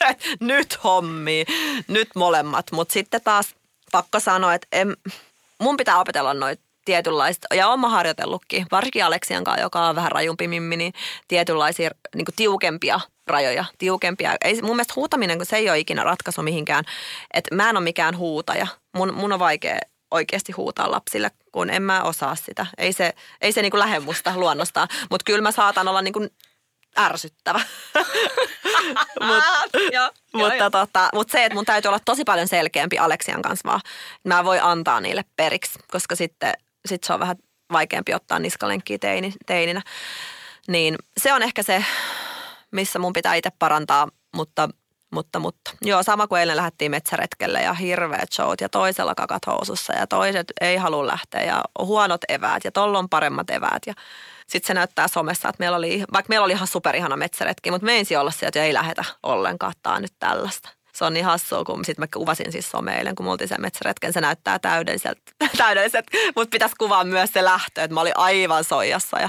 nyt 0.40 0.84
hommi, 0.84 1.44
nyt 1.88 2.08
molemmat. 2.14 2.72
Mutta 2.72 2.92
sitten 2.92 3.20
taas 3.24 3.54
pakko 3.92 4.20
sanoa, 4.20 4.54
että 4.54 4.66
en, 4.72 4.96
mun 5.60 5.76
pitää 5.76 6.00
opetella 6.00 6.34
noita 6.34 6.62
tietynlaista, 6.84 7.54
ja 7.54 7.68
olen 7.68 7.90
harjoitellutkin, 7.90 8.66
varsinkin 8.72 9.04
Aleksian 9.04 9.44
kanssa, 9.44 9.62
joka 9.62 9.86
on 9.86 9.96
vähän 9.96 10.12
rajumpi 10.12 10.48
mimmi, 10.48 10.76
niin 10.76 10.92
tietynlaisia 11.28 11.90
niin 12.14 12.26
tiukempia 12.36 13.00
rajoja, 13.26 13.64
tiukempia. 13.78 14.36
Ei, 14.44 14.62
mun 14.62 14.76
mielestä 14.76 14.94
huutaminen, 14.96 15.38
kun 15.38 15.46
se 15.46 15.56
ei 15.56 15.70
ole 15.70 15.78
ikinä 15.78 16.04
ratkaisu 16.04 16.42
mihinkään. 16.42 16.84
että 17.34 17.54
mä 17.54 17.70
en 17.70 17.76
ole 17.76 17.84
mikään 17.84 18.16
huutaja. 18.16 18.66
Mun, 18.96 19.14
mun 19.14 19.32
on 19.32 19.38
vaikea 19.38 19.78
oikeasti 20.10 20.52
huutaa 20.52 20.90
lapsille, 20.90 21.30
kun 21.52 21.70
en 21.70 21.82
mä 21.82 22.02
osaa 22.02 22.34
sitä. 22.34 22.66
Ei 22.78 22.92
se, 22.92 23.14
ei 23.40 23.52
se 23.52 23.62
niin 23.62 23.70
kuin 23.70 23.78
lähde 23.78 24.00
musta 24.00 24.32
luonnostaan, 24.36 24.88
mutta 25.10 25.24
kyllä 25.24 25.42
mä 25.42 25.52
saatan 25.52 25.88
olla 25.88 26.02
niin 26.02 26.12
kuin 26.12 26.30
ärsyttävä. 26.98 27.60
Mut, 29.26 29.44
jo, 29.92 30.10
mutta, 30.34 30.54
jo. 30.54 30.70
Tota, 30.70 31.08
mutta 31.14 31.32
se, 31.32 31.44
että 31.44 31.54
mun 31.54 31.64
täytyy 31.64 31.88
olla 31.88 32.00
tosi 32.04 32.24
paljon 32.24 32.48
selkeämpi 32.48 32.98
Aleksian 32.98 33.42
kanssa 33.42 33.68
vaan. 33.68 33.80
Mä 34.24 34.44
voin 34.44 34.62
antaa 34.62 35.00
niille 35.00 35.24
periksi, 35.36 35.78
koska 35.90 36.16
sitten 36.16 36.54
sit 36.86 37.04
se 37.04 37.12
on 37.12 37.20
vähän 37.20 37.36
vaikeampi 37.72 38.14
ottaa 38.14 38.38
niskalenkkiä 38.38 38.98
teini, 38.98 39.32
teininä. 39.46 39.82
Niin 40.68 40.96
se 41.16 41.32
on 41.32 41.42
ehkä 41.42 41.62
se, 41.62 41.84
missä 42.70 42.98
mun 42.98 43.12
pitää 43.12 43.34
itse 43.34 43.50
parantaa, 43.58 44.08
mutta 44.34 44.68
mutta, 45.10 45.38
mutta. 45.38 45.70
Joo, 45.82 46.02
sama 46.02 46.26
kuin 46.26 46.40
eilen 46.40 46.56
lähdettiin 46.56 46.90
metsäretkelle 46.90 47.62
ja 47.62 47.74
hirveät 47.74 48.32
showt 48.32 48.60
ja 48.60 48.68
toisella 48.68 49.14
kakat 49.14 49.46
housussa 49.46 49.92
ja 49.92 50.06
toiset 50.06 50.52
ei 50.60 50.76
halua 50.76 51.06
lähteä 51.06 51.42
ja 51.42 51.64
huonot 51.78 52.20
eväät 52.28 52.64
ja 52.64 52.72
tolla 52.72 52.98
on 52.98 53.08
paremmat 53.08 53.50
eväät 53.50 53.82
ja 53.86 53.94
sitten 54.46 54.66
se 54.66 54.74
näyttää 54.74 55.08
somessa, 55.08 55.48
että 55.48 55.60
meillä 55.60 55.76
oli, 55.76 56.04
vaikka 56.12 56.28
meillä 56.28 56.44
oli 56.44 56.52
ihan 56.52 56.68
superihana 56.68 57.16
metsäretki, 57.16 57.70
mutta 57.70 57.84
me 57.84 57.98
ensin 57.98 58.18
olla 58.18 58.30
sieltä 58.30 58.58
ja 58.58 58.64
ei 58.64 58.74
lähetä 58.74 59.04
ollenkaan, 59.22 59.72
tämä 59.82 60.00
nyt 60.00 60.12
tällaista 60.18 60.68
se 61.00 61.04
on 61.04 61.14
niin 61.14 61.24
hassua, 61.24 61.64
kun 61.64 61.84
sitten 61.84 62.02
mä 62.02 62.06
kuvasin 62.14 62.52
siis 62.52 62.70
someille, 62.70 63.12
kun 63.16 63.26
me 63.26 63.30
oltiin 63.30 63.48
sen 63.48 63.60
metsäretken, 63.60 64.12
se 64.12 64.20
näyttää 64.20 64.58
täydelliseltä, 64.58 65.20
täydelliset, 65.56 66.06
mutta 66.36 66.50
pitäisi 66.50 66.74
kuvaa 66.78 67.04
myös 67.04 67.32
se 67.32 67.44
lähtö, 67.44 67.82
että 67.82 67.94
mä 67.94 68.00
olin 68.00 68.16
aivan 68.16 68.64
soijassa 68.64 69.20
ja 69.20 69.28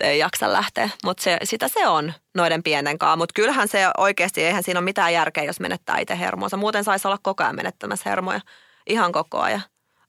ei 0.00 0.18
jaksa 0.18 0.52
lähteä. 0.52 0.88
Mutta 1.04 1.22
se, 1.22 1.38
sitä 1.44 1.68
se 1.68 1.86
on 1.86 2.12
noiden 2.34 2.62
pienen 2.62 2.98
kanssa, 2.98 3.16
mutta 3.16 3.32
kyllähän 3.34 3.68
se 3.68 3.86
oikeasti, 3.98 4.42
eihän 4.42 4.62
siinä 4.62 4.80
ole 4.80 4.84
mitään 4.84 5.12
järkeä, 5.12 5.44
jos 5.44 5.60
menettää 5.60 5.98
itse 5.98 6.18
hermoa. 6.18 6.48
Muuten 6.56 6.84
saisi 6.84 7.08
olla 7.08 7.18
koko 7.22 7.44
ajan 7.44 7.56
menettämässä 7.56 8.10
hermoja, 8.10 8.40
ihan 8.86 9.12
koko 9.12 9.38
ajan 9.38 9.62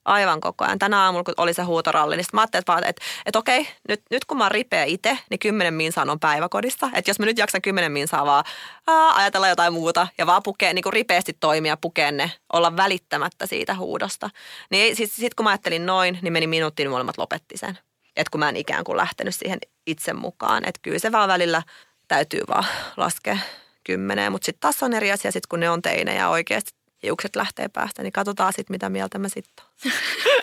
aivan 0.05 0.41
koko 0.41 0.65
ajan. 0.65 0.79
Tänä 0.79 1.03
aamulla, 1.03 1.23
kun 1.23 1.33
oli 1.37 1.53
se 1.53 1.63
huutoralli, 1.63 2.17
niin 2.17 2.25
mä 2.33 2.41
ajattelin, 2.41 2.61
että, 2.61 2.89
että, 2.89 3.01
että 3.25 3.39
okei, 3.39 3.67
nyt, 3.89 4.01
nyt 4.11 4.25
kun 4.25 4.37
mä 4.37 4.43
oon 4.43 4.51
ripeä 4.51 4.83
itse, 4.83 5.17
niin 5.29 5.39
kymmenen 5.39 5.73
minsaan 5.73 6.09
on 6.09 6.19
päiväkodissa. 6.19 6.89
Että 6.93 7.09
jos 7.09 7.19
mä 7.19 7.25
nyt 7.25 7.37
jaksan 7.37 7.61
kymmenen 7.61 7.91
minsaa 7.91 8.25
vaan 8.25 8.43
aa, 8.87 9.15
ajatella 9.15 9.47
jotain 9.47 9.73
muuta 9.73 10.07
ja 10.17 10.25
vaan 10.25 10.43
pukea, 10.43 10.73
niin 10.73 10.83
kuin 10.83 10.93
ripeästi 10.93 11.33
toimia, 11.39 11.77
pukea 11.77 12.11
ne, 12.11 12.31
olla 12.53 12.77
välittämättä 12.77 13.45
siitä 13.45 13.75
huudosta. 13.75 14.29
Niin 14.69 14.95
sitten 14.95 15.15
sit 15.15 15.33
kun 15.33 15.43
mä 15.43 15.49
ajattelin 15.49 15.85
noin, 15.85 16.19
niin 16.21 16.33
meni 16.33 16.47
minuuttiin, 16.47 16.85
niin 16.85 16.91
molemmat 16.91 17.17
lopetti 17.17 17.57
sen. 17.57 17.77
Että 18.15 18.31
kun 18.31 18.39
mä 18.39 18.49
en 18.49 18.57
ikään 18.57 18.83
kuin 18.83 18.97
lähtenyt 18.97 19.35
siihen 19.35 19.59
itse 19.87 20.13
mukaan. 20.13 20.63
Että 20.65 20.79
kyllä 20.81 20.99
se 20.99 21.11
vaan 21.11 21.29
välillä 21.29 21.63
täytyy 22.07 22.41
vaan 22.47 22.65
laskea 22.97 23.37
kymmeneen. 23.83 24.31
Mutta 24.31 24.45
sitten 24.45 24.61
taas 24.61 24.83
on 24.83 24.93
eri 24.93 25.11
asia, 25.11 25.31
sit 25.31 25.47
kun 25.47 25.59
ne 25.59 25.69
on 25.69 25.81
teinejä 25.81 26.29
oikeasti 26.29 26.80
hiukset 27.03 27.35
lähtee 27.35 27.67
päästä, 27.67 28.03
niin 28.03 28.13
katsotaan 28.13 28.53
sitten, 28.53 28.73
mitä 28.73 28.89
mieltä 28.89 29.19
mä 29.19 29.29
sitten 29.29 29.65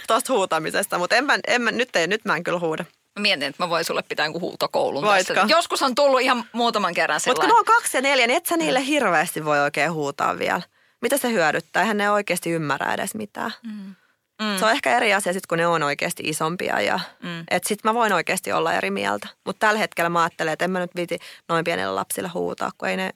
tuosta 0.09 0.32
huutamisesta. 0.32 0.98
Mutta 0.98 1.16
en 1.16 1.24
mä, 1.24 1.38
en 1.46 1.62
mä, 1.62 1.70
nyt, 1.70 1.96
ei, 1.96 2.06
nyt 2.06 2.24
mä 2.24 2.36
en 2.36 2.44
kyllä 2.44 2.59
huuda. 2.59 2.84
Mä 3.18 3.22
mietin, 3.22 3.48
että 3.48 3.62
mä 3.62 3.68
voin 3.68 3.84
sulle 3.84 4.02
pitää 4.02 4.26
jonkun 4.26 4.40
huutokoulun 4.40 5.04
tässä. 5.04 5.46
Joskus 5.48 5.82
on 5.82 5.94
tullut 5.94 6.20
ihan 6.20 6.44
muutaman 6.52 6.94
kerran 6.94 7.20
Mutta 7.26 7.40
kun 7.40 7.50
ne 7.50 7.59
on 7.59 7.64
kaksi 7.64 7.96
ja 7.96 8.02
neljä, 8.02 8.26
niin 8.26 8.36
et 8.36 8.46
sä 8.46 8.56
niille 8.56 8.86
hirveästi 8.86 9.44
voi 9.44 9.61
oikein 9.61 9.92
huutaa 9.92 10.38
vielä. 10.38 10.62
Mitä 11.02 11.18
se 11.18 11.32
hyödyttää? 11.32 11.82
Eihän 11.82 11.96
ne 11.96 12.11
oikeasti 12.11 12.50
ymmärrä 12.50 12.94
edes 12.94 13.14
mitään. 13.14 13.52
Mm. 13.62 13.94
Mm. 14.42 14.59
Se 14.59 14.64
on 14.64 14.70
ehkä 14.70 14.96
eri 14.96 15.14
asia 15.14 15.32
sitten, 15.32 15.48
kun 15.48 15.59
ne 15.59 15.66
on 15.66 15.82
oikeasti 15.82 16.22
isompia. 16.26 16.80
Ja, 16.80 17.00
mm. 17.22 17.40
Että 17.50 17.68
sitten 17.68 17.88
mä 17.88 17.94
voin 17.94 18.12
oikeasti 18.12 18.52
olla 18.52 18.72
eri 18.72 18.90
mieltä. 18.90 19.28
Mutta 19.44 19.66
tällä 19.66 19.78
hetkellä 19.78 20.09
mä 20.09 20.22
ajattelen, 20.22 20.52
että 20.52 20.64
en 20.64 20.70
mä 20.70 20.80
nyt 20.80 20.96
viiti 20.96 21.18
noin 21.48 21.64
pienellä 21.64 21.94
lapsilla 21.94 22.30
huutaa, 22.34 22.70
kun 22.78 22.88
ei 22.88 22.96
ne 22.96 23.11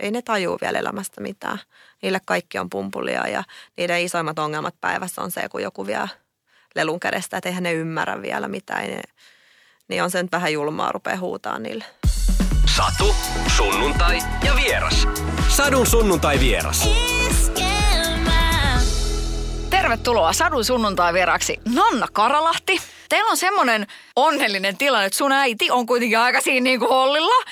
ei 0.00 0.10
ne 0.10 0.22
tajuu 0.22 0.58
vielä 0.60 0.78
elämästä 0.78 1.20
mitään. 1.20 1.58
Niille 2.02 2.20
kaikki 2.26 2.58
on 2.58 2.70
pumpulia 2.70 3.28
ja 3.28 3.44
niiden 3.76 4.02
isoimmat 4.02 4.38
ongelmat 4.38 4.74
päivässä 4.80 5.22
on 5.22 5.30
se, 5.30 5.48
kun 5.48 5.62
joku 5.62 5.86
vie 5.86 6.08
lelun 6.74 7.00
kädestä, 7.00 7.36
että 7.36 7.48
eihän 7.48 7.62
ne 7.62 7.72
ymmärrä 7.72 8.22
vielä 8.22 8.48
mitään. 8.48 8.86
Ne, 8.86 9.00
niin 9.88 10.02
on 10.02 10.10
se 10.10 10.22
nyt 10.22 10.32
vähän 10.32 10.52
julmaa 10.52 10.92
rupeaa 10.92 11.18
huutaa 11.18 11.58
niille. 11.58 11.84
Satu, 12.76 13.14
sunnuntai 13.56 14.18
ja 14.44 14.56
vieras. 14.56 15.08
Sadun 15.48 15.86
sunnuntai 15.86 16.40
vieras. 16.40 16.88
Tervetuloa 19.70 20.32
Sadun 20.32 20.64
sunnuntai 20.64 21.12
vieraksi 21.12 21.60
Nanna 21.74 22.08
Karalahti. 22.12 22.80
Teillä 23.08 23.30
on 23.30 23.36
semmoinen 23.36 23.86
onnellinen 24.16 24.76
tilanne, 24.76 25.06
että 25.06 25.18
sun 25.18 25.32
äiti 25.32 25.70
on 25.70 25.86
kuitenkin 25.86 26.18
aika 26.18 26.40
siinä 26.40 26.64
niin 26.64 26.78
kuin 26.78 26.88
hollilla 26.88 27.50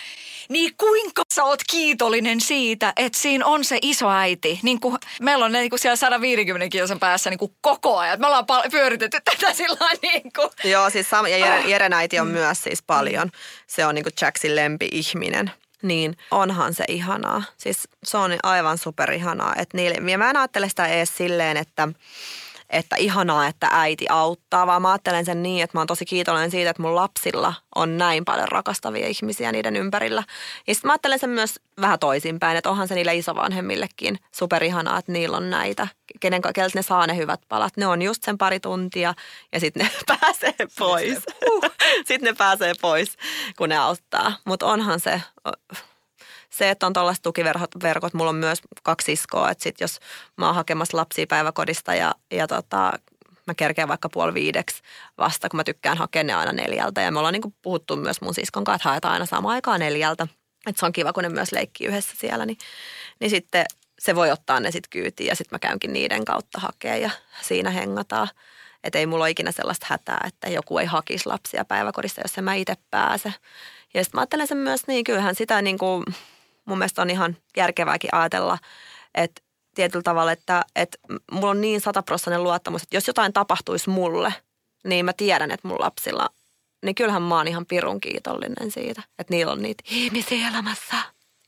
niin 0.49 0.77
kuinka 0.77 1.23
sä 1.35 1.45
oot 1.45 1.63
kiitollinen 1.71 2.41
siitä, 2.41 2.93
että 2.97 3.19
siinä 3.19 3.47
on 3.47 3.65
se 3.65 3.79
iso 3.83 4.11
äiti. 4.11 4.61
Niin 4.63 4.81
kuin 4.81 4.97
meillä 5.21 5.45
on 5.45 5.53
ne 5.53 5.61
niin 5.61 5.71
kuin 5.71 5.81
siellä 5.81 5.97
150 5.97 6.69
kilsan 6.69 6.99
päässä 6.99 7.31
niin 7.31 7.39
kuin 7.39 7.53
koko 7.61 7.99
ajan. 7.99 8.21
Me 8.21 8.27
ollaan 8.27 8.47
pal- 8.47 8.71
pyöritetty 8.71 9.19
tätä 9.25 9.53
sillä 9.53 9.91
niin 10.03 10.33
kuin. 10.37 10.51
Joo, 10.65 10.91
siis 10.91 11.11
Sam 11.11 11.27
ja 11.27 11.39
Jere, 11.39 11.61
Jeren 11.61 11.93
äiti 11.93 12.19
on 12.19 12.27
mm. 12.27 12.33
myös 12.33 12.63
siis 12.63 12.83
paljon. 12.83 13.31
Se 13.67 13.87
on 13.87 13.95
niin 13.95 14.05
kuin 14.05 14.15
Jacksin 14.21 14.57
lempi-ihminen 14.57 15.51
niin 15.85 16.17
onhan 16.31 16.75
se 16.75 16.85
ihanaa. 16.89 17.43
Siis 17.57 17.89
se 18.05 18.17
on 18.17 18.37
aivan 18.43 18.79
superihanaa. 18.79 19.55
Että 19.59 19.77
niille, 19.77 20.11
ja 20.11 20.19
mä 20.19 20.31
en 20.31 20.37
ajattele 20.37 20.69
sitä 20.69 20.87
edes 20.87 21.17
silleen, 21.17 21.57
että 21.57 21.89
että 22.71 22.97
ihanaa, 22.97 23.47
että 23.47 23.69
äiti 23.71 24.07
auttaa, 24.09 24.67
vaan 24.67 24.83
mä 24.83 24.91
ajattelen 24.91 25.25
sen 25.25 25.43
niin, 25.43 25.65
että 25.65 25.77
mä 25.77 25.81
oon 25.81 25.87
tosi 25.87 26.05
kiitollinen 26.05 26.51
siitä, 26.51 26.71
että 26.71 26.83
mun 26.83 26.95
lapsilla 26.95 27.55
on 27.75 27.99
näin 27.99 28.25
paljon 28.25 28.49
rakastavia 28.49 29.07
ihmisiä 29.07 29.53
niiden 29.53 29.77
ympärillä. 29.77 30.23
Ja 30.67 30.75
sitten 30.75 30.89
mä 30.89 30.93
ajattelen 30.93 31.19
sen 31.19 31.31
myös 31.31 31.61
vähän 31.81 31.99
toisinpäin, 31.99 32.57
että 32.57 32.71
onhan 32.71 32.89
se 32.89 32.95
niille 32.95 33.15
isovanhemmillekin 33.15 34.19
superihanaa, 34.33 34.99
että 34.99 35.13
niillä 35.13 35.37
on 35.37 35.51
näitä, 35.51 35.89
kenen, 36.21 36.43
keltä 36.55 36.79
ne 36.79 36.83
saa 36.83 37.07
ne 37.07 37.17
hyvät 37.17 37.41
palat. 37.49 37.77
Ne 37.77 37.87
on 37.87 38.03
just 38.03 38.23
sen 38.23 38.39
pari 38.39 38.61
tuntia 38.61 39.15
ja 39.53 39.61
sitten 39.61 39.87
ne 39.87 39.91
pääsee 40.21 40.55
pois. 40.79 41.19
sitten 42.07 42.23
ne 42.23 42.35
pääsee 42.39 42.73
pois, 42.81 43.17
kun 43.57 43.69
ne 43.69 43.77
auttaa. 43.77 44.33
Mutta 44.45 44.67
onhan 44.67 45.01
se 45.01 45.23
se, 46.57 46.71
että 46.71 46.87
on 46.87 46.93
tällaiset 46.93 47.23
tukiverkot, 47.23 48.15
mulla 48.15 48.31
on 48.31 48.37
myös 48.37 48.59
kaksi 48.83 49.05
siskoa, 49.05 49.51
että 49.51 49.65
sit 49.65 49.81
jos 49.81 49.99
mä 50.37 50.47
oon 50.47 50.55
hakemassa 50.55 50.97
lapsia 50.97 51.27
päiväkodista 51.27 51.95
ja, 51.95 52.15
ja 52.31 52.47
tota, 52.47 52.93
mä 53.47 53.55
kerkeen 53.55 53.89
vaikka 53.89 54.09
puoli 54.09 54.35
viideksi 54.35 54.83
vasta, 55.19 55.49
kun 55.49 55.57
mä 55.57 55.65
tykkään 55.65 55.99
hakea 55.99 56.25
ne 56.25 56.35
aina 56.35 56.53
neljältä. 56.53 57.01
Ja 57.01 57.11
me 57.11 57.19
ollaan 57.19 57.33
niin 57.33 57.55
puhuttu 57.63 57.97
myös 57.97 58.21
mun 58.21 58.35
siskon 58.35 58.65
kanssa, 58.65 58.77
että 58.77 58.89
haetaan 58.89 59.13
aina 59.13 59.27
samaan 59.27 59.55
aikaan 59.55 59.81
neljältä. 59.81 60.27
Että 60.67 60.81
se 60.81 60.87
on 60.87 60.93
kiva, 60.93 61.13
kun 61.13 61.23
ne 61.23 61.29
myös 61.29 61.53
leikkii 61.53 61.87
yhdessä 61.87 62.15
siellä. 62.17 62.47
Niin, 62.47 62.59
niin 63.21 63.31
sitten 63.31 63.65
se 63.99 64.15
voi 64.15 64.31
ottaa 64.31 64.61
ne 64.61 64.71
sitten 64.71 64.91
kyytiin 64.91 65.29
ja 65.29 65.37
sitten 65.37 65.55
mä 65.55 65.59
käynkin 65.59 65.93
niiden 65.93 66.25
kautta 66.25 66.61
hakea 66.61 66.97
ja 66.97 67.11
siinä 67.43 67.71
hengataan. 67.71 68.29
Että 68.85 68.99
ei 68.99 69.07
mulla 69.07 69.25
ole 69.25 69.31
ikinä 69.31 69.53
sellaista 69.53 69.87
hätää, 69.91 70.25
että 70.27 70.49
joku 70.49 70.79
ei 70.79 70.87
hakisi 70.87 71.27
lapsia 71.27 71.65
päiväkodista, 71.65 72.21
jos 72.21 72.39
en 72.39 72.45
mä 72.45 72.55
itse 72.55 72.75
pääse. 72.91 73.35
Ja 73.95 74.05
sitten 74.05 74.19
mä 74.19 74.21
ajattelen 74.21 74.47
sen 74.47 74.59
myös 74.59 74.87
niin, 74.87 75.05
kyllähän 75.05 75.35
sitä 75.35 75.63
niin 75.63 75.79
kuin 75.79 76.05
mun 76.65 76.79
mielestä 76.79 77.03
on 77.03 77.11
ihan 77.11 77.37
järkevääkin 77.57 78.15
ajatella, 78.15 78.59
että 79.15 79.43
tietyllä 79.75 80.03
tavalla, 80.03 80.33
että, 80.33 80.65
että 80.77 80.99
mulla 81.33 81.51
on 81.51 81.61
niin 81.61 81.81
sataprosenttinen 81.81 82.43
luottamus, 82.43 82.83
että 82.83 82.97
jos 82.97 83.07
jotain 83.07 83.33
tapahtuisi 83.33 83.91
mulle, 83.91 84.35
niin 84.85 85.05
mä 85.05 85.13
tiedän, 85.13 85.51
että 85.51 85.69
mun 85.69 85.81
lapsilla, 85.81 86.29
niin 86.85 86.95
kyllähän 86.95 87.23
mä 87.23 87.37
oon 87.37 87.49
ihan 87.49 87.67
pirun 87.67 88.01
kiitollinen 88.01 88.71
siitä, 88.71 89.03
että 89.19 89.35
niillä 89.35 89.53
on 89.53 89.63
niitä 89.63 89.85
ihmisiä 89.91 90.49
elämässä 90.49 90.97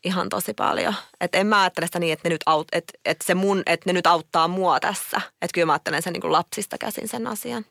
ihan 0.04 0.28
tosi 0.28 0.54
paljon. 0.54 0.94
Että 1.20 1.38
en 1.38 1.46
mä 1.46 1.60
ajattele 1.60 1.86
sitä 1.86 1.98
niin, 1.98 2.12
että 2.12 2.28
ne 2.28 2.34
nyt, 2.34 2.42
aut, 2.46 2.68
että, 2.72 2.92
että 3.04 3.26
se 3.26 3.34
mun, 3.34 3.62
että 3.66 3.88
ne 3.88 3.92
nyt 3.92 4.06
auttaa 4.06 4.48
mua 4.48 4.80
tässä. 4.80 5.20
Että 5.42 5.54
kyllä 5.54 5.66
mä 5.66 5.72
ajattelen 5.72 6.02
sen 6.02 6.12
niin 6.12 6.20
kuin 6.20 6.32
lapsista 6.32 6.78
käsin 6.78 7.08
sen 7.08 7.26
asian. 7.26 7.64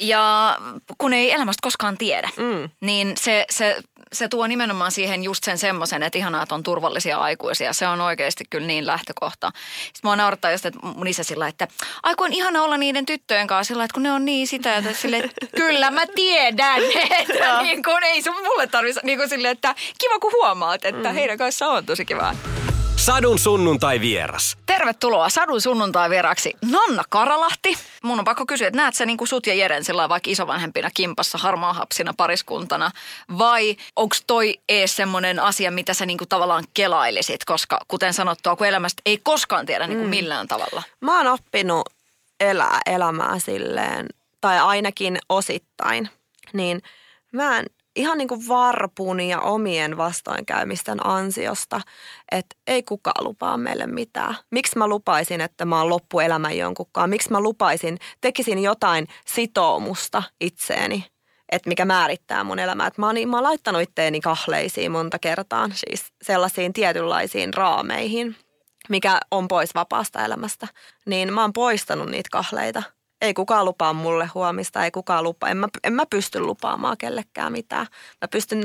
Ja 0.00 0.56
kun 0.98 1.12
ei 1.12 1.32
elämästä 1.32 1.60
koskaan 1.62 1.98
tiedä, 1.98 2.30
mm. 2.36 2.70
niin 2.80 3.12
se, 3.16 3.44
se, 3.50 3.76
se 4.12 4.28
tuo 4.28 4.46
nimenomaan 4.46 4.92
siihen 4.92 5.22
just 5.22 5.44
sen 5.44 5.58
semmoisen, 5.58 6.02
että 6.02 6.18
ihanaa, 6.18 6.42
että 6.42 6.54
on 6.54 6.62
turvallisia 6.62 7.18
aikuisia. 7.18 7.72
Se 7.72 7.88
on 7.88 8.00
oikeasti 8.00 8.44
kyllä 8.50 8.66
niin 8.66 8.86
lähtökohta. 8.86 9.52
Sitten 9.84 10.00
mua 10.02 10.16
naurattaa 10.16 10.50
just, 10.52 10.66
että 10.66 10.78
mun 10.82 11.06
isä 11.06 11.22
sillä, 11.22 11.48
että 11.48 11.68
aiku 12.02 12.24
on 12.24 12.32
ihana 12.32 12.62
olla 12.62 12.76
niiden 12.76 13.06
tyttöjen 13.06 13.46
kanssa 13.46 13.68
sillä, 13.68 13.84
että 13.84 13.94
kun 13.94 14.02
ne 14.02 14.12
on 14.12 14.24
niin 14.24 14.46
sitä, 14.46 14.76
että 14.76 14.92
sille, 14.92 15.16
että 15.16 15.46
kyllä 15.56 15.90
mä 15.90 16.02
tiedän, 16.14 16.82
että 17.20 17.62
niin 17.62 17.82
kun 17.82 18.04
ei 18.04 18.22
sun 18.22 18.42
mulle 18.44 18.66
tarvitse, 18.66 19.00
niin 19.04 19.18
kuin 19.18 19.28
sille, 19.28 19.50
että 19.50 19.74
kiva 20.00 20.18
kun 20.18 20.32
huomaat, 20.32 20.84
että 20.84 21.08
mm. 21.08 21.14
heidän 21.14 21.38
kanssaan 21.38 21.76
on 21.76 21.86
tosi 21.86 22.04
kivaa. 22.04 22.34
Sadun 22.98 23.38
sunnuntai 23.38 24.00
vieras. 24.00 24.58
Tervetuloa 24.66 25.28
Sadun 25.28 25.60
sunnuntai 25.60 26.10
vieraksi 26.10 26.54
Nanna 26.70 27.02
Karalahti. 27.08 27.74
Mun 28.02 28.18
on 28.18 28.24
pakko 28.24 28.46
kysyä, 28.46 28.66
että 28.68 28.76
näet 28.76 28.94
sä 28.94 29.06
niin 29.06 29.16
kuin 29.16 29.28
sut 29.28 29.46
ja 29.46 29.54
Jeren 29.54 29.84
sillä 29.84 30.08
vaikka 30.08 30.30
isovanhempina 30.30 30.90
kimpassa 30.94 31.38
harmaahapsina 31.38 32.14
pariskuntana 32.16 32.90
vai 33.38 33.76
onko 33.96 34.16
toi 34.26 34.58
ees 34.68 34.96
semmoinen 34.96 35.40
asia, 35.40 35.70
mitä 35.70 35.94
sä 35.94 36.06
niin 36.06 36.18
kuin 36.18 36.28
tavallaan 36.28 36.64
kelailisit, 36.74 37.44
koska 37.44 37.80
kuten 37.88 38.14
sanottua, 38.14 38.56
kun 38.56 38.66
elämästä 38.66 39.02
ei 39.06 39.18
koskaan 39.18 39.66
tiedä 39.66 39.86
niin 39.86 39.98
kuin 39.98 40.06
mm. 40.06 40.10
millään 40.10 40.48
tavalla. 40.48 40.82
Mä 41.00 41.16
oon 41.16 41.26
oppinut 41.26 41.88
elää 42.40 42.80
elämää 42.86 43.38
silleen, 43.38 44.06
tai 44.40 44.58
ainakin 44.58 45.18
osittain, 45.28 46.08
niin 46.52 46.82
mä 47.32 47.58
en 47.58 47.66
ihan 47.98 48.18
niin 48.18 48.28
kuin 48.28 48.48
varpun 48.48 49.20
ja 49.20 49.40
omien 49.40 49.96
vastoinkäymisten 49.96 51.06
ansiosta, 51.06 51.80
että 52.32 52.56
ei 52.66 52.82
kukaan 52.82 53.24
lupaa 53.24 53.56
meille 53.56 53.86
mitään. 53.86 54.34
Miksi 54.50 54.78
mä 54.78 54.88
lupaisin, 54.88 55.40
että 55.40 55.64
mä 55.64 55.78
oon 55.78 55.88
loppuelämän 55.88 56.56
jonkunkaan? 56.56 57.10
Miksi 57.10 57.30
mä 57.30 57.40
lupaisin, 57.40 57.98
tekisin 58.20 58.62
jotain 58.62 59.06
sitoumusta 59.26 60.22
itseeni, 60.40 61.04
että 61.52 61.68
mikä 61.68 61.84
määrittää 61.84 62.44
mun 62.44 62.58
elämää. 62.58 62.90
Mä, 62.96 63.06
oon, 63.06 63.16
mä 63.26 63.36
oon 63.36 63.44
laittanut 63.44 63.82
itteeni 63.82 64.20
kahleisiin 64.20 64.92
monta 64.92 65.18
kertaa, 65.18 65.70
siis 65.72 66.12
sellaisiin 66.22 66.72
tietynlaisiin 66.72 67.54
raameihin, 67.54 68.36
mikä 68.88 69.20
on 69.30 69.48
pois 69.48 69.74
vapaasta 69.74 70.24
elämästä. 70.24 70.68
Niin 71.06 71.32
mä 71.32 71.40
oon 71.40 71.52
poistanut 71.52 72.10
niitä 72.10 72.28
kahleita– 72.32 72.82
Ei 73.20 73.34
kukaan 73.34 73.64
lupaa 73.64 73.92
mulle 73.92 74.26
huomista, 74.34 74.84
ei 74.84 74.90
kukaan 74.90 75.24
lupaa. 75.24 75.48
En 75.48 75.56
mä, 75.56 75.68
en 75.84 75.92
mä 75.92 76.06
pysty 76.10 76.40
lupaamaan 76.40 76.98
kellekään 76.98 77.52
mitään. 77.52 77.86
Mä 78.20 78.28
pystyn 78.28 78.62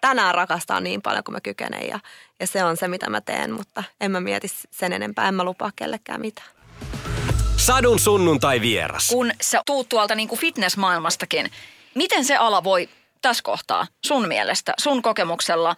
tänään 0.00 0.34
rakastaa 0.34 0.80
niin 0.80 1.02
paljon 1.02 1.24
kuin 1.24 1.32
mä 1.32 1.40
kykenen 1.40 1.88
ja, 1.88 1.98
ja 2.40 2.46
se 2.46 2.64
on 2.64 2.76
se, 2.76 2.88
mitä 2.88 3.10
mä 3.10 3.20
teen, 3.20 3.52
mutta 3.52 3.84
en 4.00 4.10
mä 4.10 4.20
mieti 4.20 4.48
sen 4.70 4.92
enempää, 4.92 5.28
en 5.28 5.34
mä 5.34 5.44
lupaa 5.44 5.70
kellekään 5.76 6.20
mitään. 6.20 6.48
Sadun 7.56 7.98
sunnuntai 7.98 8.60
vieras. 8.60 9.08
Kun 9.08 9.30
sä 9.40 9.62
tuut 9.66 9.88
tuolta 9.88 10.14
niin 10.14 10.28
kuin 10.28 10.38
fitnessmaailmastakin, 10.38 11.50
miten 11.94 12.24
se 12.24 12.36
ala 12.36 12.64
voi 12.64 12.88
tässä 13.22 13.42
kohtaa 13.42 13.86
sun 14.06 14.28
mielestä, 14.28 14.74
sun 14.80 15.02
kokemuksella, 15.02 15.76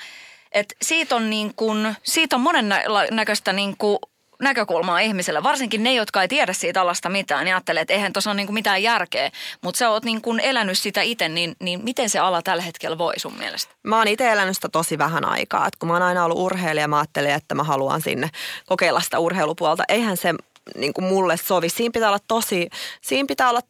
että 0.53 0.75
siitä 0.83 1.17
on, 1.17 1.31
niin 1.31 1.55
kuin, 1.55 1.97
siitä 2.03 2.37
on 2.37 2.43
monen 2.43 2.69
näköistä 3.11 3.53
niin 3.53 3.77
kuin 3.77 3.99
näkökulmaa 4.43 4.99
ihmiselle, 4.99 5.43
varsinkin 5.43 5.83
ne, 5.83 5.95
jotka 5.95 6.23
ei 6.23 6.29
tiedä 6.29 6.53
siitä 6.53 6.81
alasta 6.81 7.09
mitään, 7.09 7.45
niin 7.45 7.55
ajattelee, 7.55 7.81
että 7.81 7.95
eihän 7.95 8.13
tuossa 8.13 8.31
ole 8.31 8.37
niin 8.37 8.47
kuin 8.47 8.55
mitään 8.55 8.83
järkeä. 8.83 9.31
Mutta 9.63 9.79
sä 9.79 9.91
oot 9.91 10.05
niin 10.05 10.23
kuin 10.23 10.41
elänyt 10.41 10.79
sitä 10.79 11.03
itse, 11.03 11.29
niin, 11.29 11.57
niin 11.61 11.85
miten 11.85 12.11
se 12.11 12.19
ala 12.19 12.43
tällä 12.43 12.63
hetkellä 12.63 12.99
voi 12.99 13.19
sun 13.19 13.39
mielestä? 13.39 13.75
Mä 13.83 13.99
oon 13.99 14.09
itse 14.09 14.33
elänyt 14.33 14.55
sitä 14.55 14.69
tosi 14.69 14.99
vähän 14.99 15.25
aikaa. 15.25 15.67
Et 15.67 15.77
kun 15.77 15.89
mä 15.89 15.93
oon 15.93 16.03
aina 16.03 16.25
ollut 16.25 16.39
urheilija, 16.39 16.89
mä 16.89 16.99
ajattelin, 16.99 17.31
että 17.31 17.55
mä 17.55 17.65
haluan 17.65 18.01
sinne 18.01 18.31
kokeilla 18.67 19.01
sitä 19.01 19.19
urheilupuolta. 19.19 19.85
Eihän 19.89 20.17
se 20.17 20.35
niin 20.75 20.95
kuin 20.95 21.05
mulle 21.05 21.37
sovi. 21.37 21.69
Siinä 21.69 21.93
pitää 21.93 22.09
olla 22.09 22.21
tosi, 22.29 22.69
siinä 23.01 23.27
pitää 23.27 23.51
olla 23.51 23.61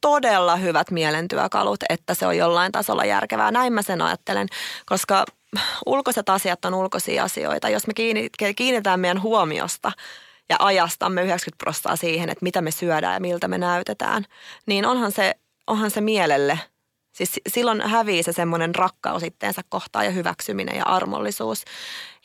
todella 0.00 0.56
hyvät 0.56 0.90
mielentyökalut, 0.90 1.80
että 1.88 2.14
se 2.14 2.26
on 2.26 2.36
jollain 2.36 2.72
tasolla 2.72 3.04
järkevää. 3.04 3.50
Näin 3.50 3.72
mä 3.72 3.82
sen 3.82 4.02
ajattelen, 4.02 4.48
koska 4.86 5.24
ulkoiset 5.86 6.28
asiat 6.28 6.64
on 6.64 6.74
ulkoisia 6.74 7.24
asioita. 7.24 7.68
Jos 7.68 7.86
me 7.86 7.92
kiinnitetään 8.56 9.00
meidän 9.00 9.22
huomiosta 9.22 9.92
ja 10.48 10.56
ajastamme 10.58 11.22
90 11.22 11.64
prosenttia 11.64 11.96
siihen, 11.96 12.30
että 12.30 12.42
mitä 12.42 12.62
me 12.62 12.70
syödään 12.70 13.14
ja 13.14 13.20
miltä 13.20 13.48
me 13.48 13.58
näytetään, 13.58 14.24
niin 14.66 14.86
onhan 14.86 15.12
se, 15.12 15.34
onhan 15.66 15.90
se 15.90 16.00
mielelle 16.00 16.58
Siis 17.12 17.40
silloin 17.48 17.80
hävii 17.80 18.22
se 18.22 18.32
semmoinen 18.32 18.74
rakkaus 18.74 19.22
itteensä 19.22 19.62
kohtaan 19.68 20.04
ja 20.04 20.10
hyväksyminen 20.10 20.76
ja 20.76 20.84
armollisuus. 20.84 21.64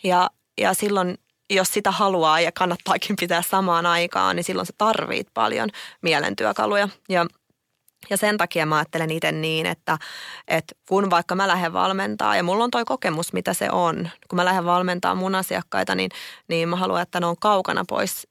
Ja, 0.03 0.30
ja 0.61 0.73
silloin, 0.73 1.17
jos 1.49 1.73
sitä 1.73 1.91
haluaa 1.91 2.39
ja 2.39 2.51
kannattaakin 2.51 3.15
pitää 3.19 3.41
samaan 3.41 3.86
aikaan, 3.86 4.36
niin 4.36 4.43
silloin 4.43 4.65
se 4.65 4.73
tarvitsee 4.78 5.32
paljon 5.34 5.69
mielentyökaluja. 6.01 6.89
Ja 7.09 7.26
ja 8.10 8.18
sen 8.18 8.38
takia 8.38 8.66
mä 8.66 8.78
ajattelen 8.78 9.12
itse 9.12 9.32
niin, 9.32 9.66
että, 9.66 9.97
että 10.47 10.76
kun 10.89 11.10
vaikka 11.10 11.36
mä 11.36 11.47
lähden 11.47 11.74
valmentaa, 11.74 12.36
ja 12.36 12.43
mulla 12.43 12.64
on 12.64 12.72
toi 12.72 12.86
kokemus, 12.86 13.34
mitä 13.34 13.53
se 13.53 13.70
on, 13.72 14.10
kun 14.30 14.38
mä 14.38 14.45
lähden 14.45 14.66
valmentaa 14.66 15.16
mun 15.16 15.36
asiakkaita, 15.36 15.95
niin, 15.95 16.12
niin 16.47 16.70
mä 16.70 16.76
haluan, 16.76 17.01
että 17.01 17.20
ne 17.20 17.26
on 17.26 17.36
kaukana 17.39 17.86
pois 17.88 18.28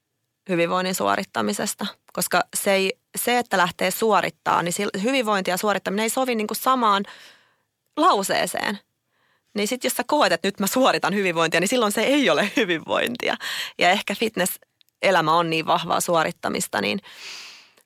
hyvinvoinnin 0.49 0.95
suorittamisesta. 0.95 1.85
Koska 2.13 2.43
se, 2.55 2.73
ei, 2.73 2.97
se 3.17 3.37
että 3.37 3.57
lähtee 3.57 3.91
suorittaa, 3.91 4.61
niin 4.61 4.73
hyvinvointi 5.03 5.51
ja 5.51 5.57
suorittaminen 5.57 6.03
ei 6.03 6.09
sovi 6.09 6.35
niin 6.35 6.47
kuin 6.47 6.57
samaan 6.57 7.03
lauseeseen. 7.97 8.79
Niin 9.53 9.67
sitten 9.67 9.89
jos 9.89 9.97
sä 9.97 10.03
koet, 10.07 10.31
että 10.31 10.47
nyt 10.47 10.59
mä 10.59 10.67
suoritan 10.67 11.15
hyvinvointia, 11.15 11.59
niin 11.59 11.67
silloin 11.67 11.91
se 11.91 12.01
ei 12.01 12.29
ole 12.29 12.51
hyvinvointia. 12.57 13.35
Ja 13.77 13.89
ehkä 13.89 14.15
fitness-elämä 14.15 15.33
on 15.33 15.49
niin 15.49 15.65
vahvaa 15.65 16.01
suorittamista, 16.01 16.81
niin– 16.81 16.99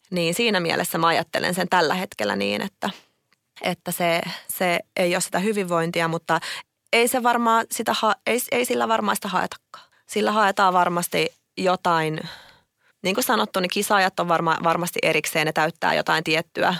niin 0.09 0.33
siinä 0.33 0.59
mielessä 0.59 0.97
mä 0.97 1.07
ajattelen 1.07 1.55
sen 1.55 1.69
tällä 1.69 1.93
hetkellä 1.93 2.35
niin, 2.35 2.61
että, 2.61 2.89
että 3.61 3.91
se, 3.91 4.21
se 4.47 4.79
ei 4.97 5.15
ole 5.15 5.21
sitä 5.21 5.39
hyvinvointia, 5.39 6.07
mutta 6.07 6.39
ei, 6.93 7.07
se 7.07 7.23
varmaan 7.23 7.65
sitä, 7.71 7.95
ei, 8.27 8.39
ei 8.51 8.65
sillä 8.65 8.87
varmaan 8.87 9.15
sitä 9.15 9.27
haetakaan. 9.27 9.89
Sillä 10.07 10.31
haetaan 10.31 10.73
varmasti 10.73 11.33
jotain, 11.57 12.19
niin 13.03 13.15
kuin 13.15 13.25
sanottu, 13.25 13.59
niin 13.59 13.69
kisaajat 13.69 14.19
on 14.19 14.27
varma, 14.27 14.57
varmasti 14.63 14.99
erikseen, 15.03 15.45
ne 15.45 15.53
täyttää 15.53 15.93
jotain 15.93 16.23
tiettyä 16.23 16.75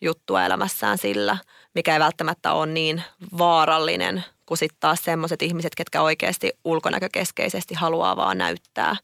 juttua 0.00 0.44
elämässään 0.44 0.98
sillä, 0.98 1.38
mikä 1.74 1.94
ei 1.94 2.00
välttämättä 2.00 2.52
ole 2.52 2.66
niin 2.66 3.02
vaarallinen 3.38 4.24
kuin 4.46 4.58
sitten 4.58 4.80
taas 4.80 5.04
semmoiset 5.04 5.42
ihmiset, 5.42 5.74
ketkä 5.74 6.02
oikeasti 6.02 6.52
ulkonäkökeskeisesti 6.64 7.74
haluaa 7.74 8.16
vaan 8.16 8.38
näyttää 8.38 8.96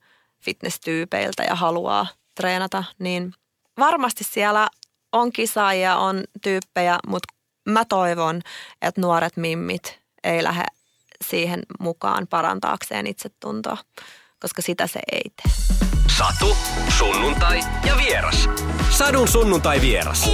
fitness-tyypeiltä 0.45 1.43
ja 1.43 1.55
haluaa 1.55 2.07
treenata, 2.35 2.85
niin 2.99 3.35
varmasti 3.79 4.25
siellä 4.25 4.69
on 5.13 5.33
kisaajia, 5.33 5.97
on 5.97 6.25
tyyppejä, 6.43 6.99
mutta 7.07 7.35
mä 7.69 7.85
toivon, 7.85 8.43
että 8.83 9.01
nuoret 9.01 9.37
mimmit 9.37 10.01
ei 10.25 10.45
lähde 10.45 10.65
siihen 11.25 11.63
mukaan 11.81 12.27
parantaakseen 12.27 13.07
itsetuntoa, 13.07 13.77
koska 14.41 14.63
sitä 14.63 14.87
se 14.87 15.01
ei 15.13 15.23
tee. 15.23 15.53
Satu, 16.19 16.57
sunnuntai 16.99 17.61
ja 17.87 17.97
vieras. 17.97 18.49
Sadun 18.91 19.29
sunnuntai 19.29 19.81
vieras. 19.81 20.31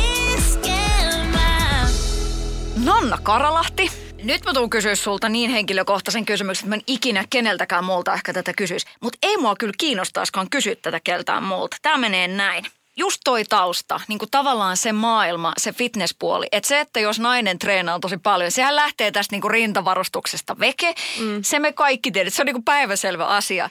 Nanna 2.84 3.18
Karalahti. 3.22 3.90
Nyt 4.22 4.44
mä 4.44 4.52
tuun 4.52 4.70
kysyä 4.70 4.94
sulta 4.94 5.28
niin 5.28 5.50
henkilökohtaisen 5.50 6.26
kysymyksen, 6.26 6.64
että 6.64 6.68
mä 6.68 6.74
en 6.74 6.82
ikinä 6.86 7.24
keneltäkään 7.30 7.84
multa 7.84 8.14
ehkä 8.14 8.32
tätä 8.32 8.52
kysyisi. 8.56 8.86
Mutta 9.00 9.18
ei 9.22 9.36
mua 9.36 9.56
kyllä 9.56 9.72
kiinnostaiskaan 9.78 10.50
kysyä 10.50 10.74
tätä 10.74 11.00
keltään 11.04 11.42
multa. 11.42 11.76
Tämä 11.82 11.96
menee 11.96 12.28
näin 12.28 12.64
just 12.96 13.20
toi 13.24 13.44
tausta, 13.44 14.00
niin 14.08 14.18
kuin 14.18 14.30
tavallaan 14.30 14.76
se 14.76 14.92
maailma, 14.92 15.52
se 15.56 15.72
fitnesspuoli. 15.72 16.46
Että 16.52 16.68
se, 16.68 16.80
että 16.80 17.00
jos 17.00 17.20
nainen 17.20 17.58
treenaa 17.58 18.00
tosi 18.00 18.16
paljon, 18.16 18.50
sehän 18.50 18.76
lähtee 18.76 19.10
tästä 19.10 19.34
niin 19.34 19.42
kuin 19.42 19.50
rintavarustuksesta 19.50 20.58
veke. 20.58 20.94
Mm. 21.18 21.42
Se 21.42 21.58
me 21.58 21.72
kaikki 21.72 22.10
tiedät, 22.10 22.34
se 22.34 22.42
on 22.42 22.46
niin 22.46 22.54
kuin 22.54 22.64
päiväselvä 22.64 23.26
asia. 23.26 23.70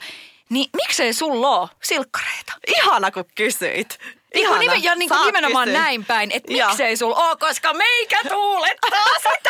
Niin 0.50 0.70
miksei 0.76 1.14
sulla 1.14 1.60
ole 1.60 1.70
silkkareita? 1.84 2.54
Ihana 2.68 3.12
kun 3.12 3.26
kysyit. 3.36 4.00
Ihana. 4.34 4.58
Niin, 4.58 4.84
ja 4.84 4.96
niin 4.96 5.10
kuin 5.10 5.26
nimenomaan 5.26 5.68
kysyä. 5.68 5.82
näin 5.82 6.06
päin, 6.06 6.32
että 6.32 6.54
miksei 6.54 6.98
sulla 6.98 7.16
ole, 7.16 7.38
koska 7.38 7.74
meikä 7.74 8.20
tuulettaa 8.30 9.06
sitä. 9.34 9.50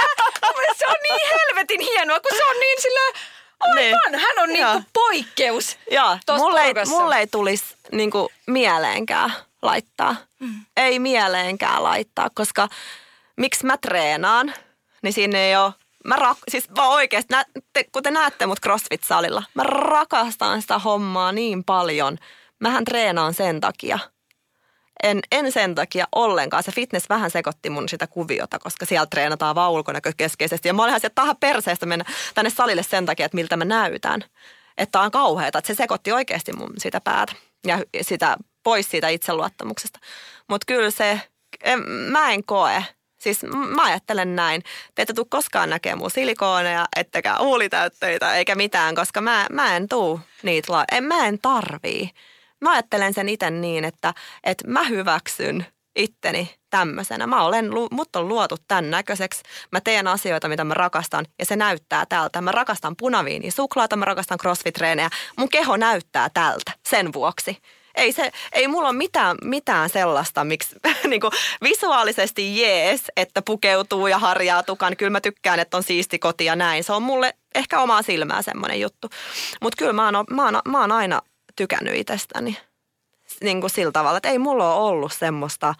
se 0.78 0.88
on 0.88 0.96
niin 1.04 1.20
helvetin 1.32 1.82
hienoa, 1.82 2.20
kun 2.20 2.38
se 2.38 2.46
on 2.46 2.60
niin 2.60 2.82
sillä 2.82 3.20
Aivan, 3.60 4.12
niin. 4.12 4.20
hän 4.20 4.40
on 4.40 4.50
niinku 4.50 4.90
poikkeus 4.94 5.78
Joo, 5.92 6.18
mulle 6.38 6.62
ei, 6.62 6.74
mulle 6.86 7.18
ei 7.18 7.28
tulisi 7.28 7.66
niinku 7.92 8.32
mieleenkään 8.48 9.34
laittaa. 9.66 10.16
Mm. 10.40 10.66
Ei 10.78 11.00
mieleenkään 11.00 11.84
laittaa, 11.84 12.30
koska 12.36 12.68
miksi 13.38 13.66
mä 13.66 13.78
treenaan, 13.78 14.54
niin 15.02 15.14
siinä 15.14 15.38
ei 15.38 15.56
ole 15.56 15.74
Mä 16.06 16.16
rak, 16.16 16.38
siis 16.48 16.76
vaan 16.76 16.90
oikeasti, 16.90 17.34
nä, 17.34 17.46
te, 17.74 17.86
kun 17.92 18.04
te 18.04 18.12
näette 18.12 18.46
mut 18.46 18.60
CrossFit-salilla, 18.66 19.44
mä 19.54 19.64
rakastan 19.64 20.62
sitä 20.62 20.80
hommaa 20.80 21.32
niin 21.32 21.64
paljon. 21.64 22.18
Mähän 22.60 22.86
treenaan 22.86 23.34
sen 23.34 23.62
takia. 23.62 24.00
En, 25.04 25.20
en 25.32 25.52
sen 25.52 25.76
takia 25.76 26.08
ollenkaan. 26.12 26.64
Se 26.64 26.72
fitness 26.72 27.10
vähän 27.10 27.32
sekoitti 27.32 27.70
mun 27.70 27.90
sitä 27.90 28.08
kuviota, 28.08 28.60
koska 28.60 28.86
siellä 28.86 29.06
treenataan 29.06 29.56
vaan 29.56 29.72
ulkonäkökeskeisesti. 29.72 30.68
Ja 30.68 30.74
mä 30.74 30.82
olinhan 30.82 31.02
sieltä 31.02 31.16
tahan 31.16 31.38
perseestä 31.40 31.86
mennä 31.86 32.06
tänne 32.34 32.50
salille 32.50 32.84
sen 32.84 33.06
takia, 33.06 33.26
että 33.26 33.36
miltä 33.36 33.58
mä 33.58 33.66
näytän. 33.66 34.24
Että 34.78 35.02
on 35.02 35.12
kauheata. 35.12 35.58
Että 35.58 35.68
se 35.68 35.78
sekoitti 35.78 36.12
oikeasti 36.12 36.54
mun 36.54 36.74
sitä 36.78 37.02
päätä 37.02 37.34
ja 37.68 37.80
sitä 38.02 38.38
pois 38.66 38.92
siitä 38.92 39.10
itseluottamuksesta. 39.10 40.00
Mutta 40.50 40.66
kyllä 40.66 40.92
se, 40.92 41.22
en, 41.64 41.80
mä 41.90 42.32
en 42.32 42.44
koe, 42.44 42.84
Siis 43.26 43.44
mä 43.44 43.84
ajattelen 43.84 44.36
näin. 44.36 44.64
Te 44.96 45.02
ette 45.02 45.14
tule 45.14 45.26
koskaan 45.30 45.70
näkemään 45.70 45.98
mun 45.98 46.12
silikooneja, 46.12 46.86
ettekä 46.96 47.36
huulitäyttöitä 47.40 48.36
eikä 48.36 48.56
mitään, 48.56 48.96
koska 48.96 49.22
mä, 49.22 49.48
mä 49.52 49.76
en 49.76 49.88
tuu 49.88 50.20
niitä, 50.44 50.74
la- 50.74 50.86
en, 50.92 51.04
mä 51.04 51.28
en 51.28 51.40
tarvii. 51.40 52.10
Mä 52.62 52.72
ajattelen 52.72 53.14
sen 53.14 53.30
itse 53.30 53.50
niin, 53.50 53.86
että, 53.86 54.14
että 54.44 54.68
mä 54.68 54.84
hyväksyn 54.84 55.66
itteni 55.96 56.56
tämmöisenä. 56.70 57.28
Mä 57.28 57.44
olen, 57.44 57.72
mut 57.92 58.16
on 58.16 58.28
luotu 58.28 58.58
tämän 58.68 58.92
näköiseksi. 58.92 59.44
Mä 59.72 59.82
teen 59.82 60.08
asioita, 60.08 60.50
mitä 60.50 60.64
mä 60.64 60.74
rakastan 60.74 61.26
ja 61.40 61.46
se 61.46 61.56
näyttää 61.56 62.06
tältä. 62.06 62.42
Mä 62.42 62.52
rakastan 62.52 62.96
punaviini 62.96 63.52
suklaata, 63.52 63.96
mä 63.96 64.06
rakastan 64.06 64.40
crossfit-treenejä. 64.40 65.10
Mun 65.38 65.50
keho 65.50 65.78
näyttää 65.78 66.30
tältä 66.30 66.72
sen 66.90 67.14
vuoksi 67.14 67.58
ei, 67.96 68.12
se, 68.12 68.32
ei 68.52 68.68
mulla 68.68 68.90
ole 68.90 68.98
mitään, 68.98 69.38
mitään 69.44 69.90
sellaista, 69.90 70.44
miksi 70.44 70.76
niin 71.10 71.22
kuin 71.22 71.32
visuaalisesti 71.64 72.62
jees, 72.62 73.02
että 73.18 73.42
pukeutuu 73.42 74.08
ja 74.08 74.20
harjaa 74.20 74.64
tukan. 74.64 74.98
Kyllä 74.98 75.10
mä 75.10 75.22
tykkään, 75.22 75.60
että 75.60 75.78
on 75.78 75.84
siisti 75.84 76.20
koti 76.20 76.46
ja 76.46 76.56
näin. 76.56 76.84
Se 76.84 76.94
on 76.94 77.04
mulle 77.04 77.34
ehkä 77.56 77.80
omaa 77.80 78.02
silmää 78.02 78.42
semmoinen 78.42 78.82
juttu. 78.82 79.10
Mutta 79.62 79.78
kyllä 79.78 79.94
mä 79.94 80.06
oon, 80.06 80.26
mä, 80.30 80.44
oon, 80.44 80.62
mä 80.68 80.82
oon 80.82 80.92
aina 80.92 81.22
tykännyt 81.56 81.96
itsestäni 81.96 82.58
niin 83.42 83.62
kuin 83.62 83.72
sillä 83.72 83.92
tavalla, 83.92 84.18
että 84.18 84.30
ei 84.30 84.40
mulla 84.40 84.74
ole 84.74 84.90
ollut 84.90 85.14
semmoista 85.14 85.76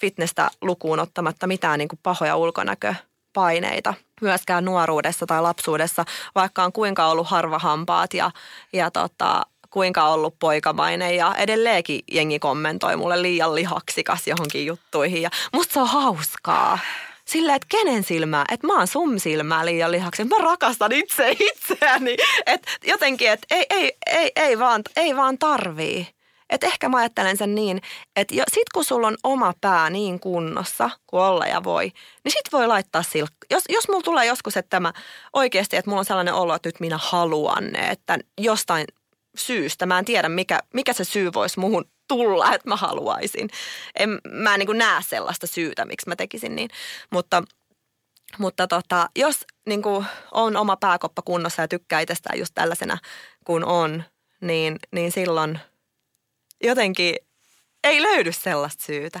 fitnessä 0.00 0.50
lukuun 0.62 1.00
ottamatta 1.00 1.46
mitään 1.46 1.78
niin 1.78 1.88
kuin 1.88 2.00
pahoja 2.02 2.36
ulkonäköpaineita 2.36 3.94
myöskään 4.20 4.64
nuoruudessa 4.64 5.26
tai 5.26 5.42
lapsuudessa, 5.42 6.04
vaikka 6.34 6.64
on 6.64 6.72
kuinka 6.72 7.06
ollut 7.06 7.26
harvahampaat 7.26 8.14
ja, 8.14 8.30
ja 8.72 8.90
tota, 8.90 9.42
kuinka 9.76 10.08
ollut 10.08 10.38
poikamainen 10.38 11.16
ja 11.16 11.34
edelleenkin 11.34 12.00
jengi 12.12 12.38
kommentoi 12.38 12.96
mulle 12.96 13.22
liian 13.22 13.54
lihaksikas 13.54 14.26
johonkin 14.26 14.66
juttuihin 14.66 15.22
ja 15.22 15.30
musta 15.52 15.74
se 15.74 15.80
on 15.80 15.88
hauskaa. 15.88 16.78
Sillä, 17.24 17.54
että 17.54 17.66
kenen 17.68 18.04
silmää, 18.04 18.44
että 18.52 18.66
mä 18.66 18.78
oon 18.78 18.86
sun 18.86 19.20
silmää 19.20 19.66
liian 19.66 19.92
lihaksi. 19.92 20.24
Mä 20.24 20.36
rakastan 20.38 20.92
itse 20.92 21.36
itseäni. 21.40 22.16
Että 22.46 22.70
jotenkin, 22.84 23.30
että 23.30 23.46
ei, 23.50 23.66
ei, 23.70 23.92
ei, 24.06 24.32
ei, 24.36 24.58
vaan, 24.58 24.82
ei 24.96 25.16
vaan 25.16 25.38
tarvii. 25.38 26.06
että 26.50 26.66
ehkä 26.66 26.88
mä 26.88 26.96
ajattelen 26.96 27.36
sen 27.36 27.54
niin, 27.54 27.80
että 28.16 28.34
sit 28.34 28.68
kun 28.74 28.84
sulla 28.84 29.06
on 29.06 29.16
oma 29.24 29.54
pää 29.60 29.90
niin 29.90 30.20
kunnossa 30.20 30.90
kuin 31.06 31.22
olla 31.22 31.46
ja 31.46 31.64
voi, 31.64 31.92
niin 32.24 32.32
sit 32.32 32.52
voi 32.52 32.66
laittaa 32.66 33.02
silkka. 33.02 33.46
Jos, 33.50 33.64
jos 33.68 33.88
mulla 33.88 34.02
tulee 34.02 34.26
joskus, 34.26 34.56
että 34.56 34.70
tämä 34.70 34.92
oikeasti, 35.32 35.76
että 35.76 35.90
mulla 35.90 36.00
on 36.00 36.04
sellainen 36.04 36.34
olo, 36.34 36.54
että 36.54 36.68
nyt 36.68 36.80
minä 36.80 36.98
haluan 37.02 37.76
että 37.76 38.18
jostain 38.38 38.84
syystä, 39.38 39.86
mä 39.86 39.98
en 39.98 40.04
tiedä 40.04 40.28
mikä, 40.28 40.60
mikä 40.74 40.92
se 40.92 41.04
syy 41.04 41.32
voisi 41.32 41.60
muhun 41.60 41.84
tulla, 42.08 42.52
että 42.54 42.68
mä 42.68 42.76
haluaisin. 42.76 43.48
En, 43.98 44.18
mä 44.30 44.54
en 44.54 44.60
niin 44.60 44.78
näe 44.78 45.02
sellaista 45.02 45.46
syytä, 45.46 45.84
miksi 45.84 46.08
mä 46.08 46.16
tekisin 46.16 46.56
niin, 46.56 46.70
mutta– 47.10 47.42
mutta 48.38 48.66
tota, 48.66 49.10
jos 49.16 49.44
niin 49.66 49.82
kuin 49.82 50.06
on 50.32 50.56
oma 50.56 50.76
pääkoppa 50.76 51.22
kunnossa 51.22 51.62
ja 51.62 51.68
tykkää 51.68 52.00
itsestään 52.00 52.38
just 52.38 52.54
tällaisena 52.54 52.98
kuin 53.44 53.64
on, 53.64 54.04
niin, 54.40 54.76
niin 54.92 55.12
silloin 55.12 55.58
jotenkin 56.64 57.16
ei 57.84 58.02
löydy 58.02 58.32
sellaista 58.32 58.84
syytä. 58.84 59.20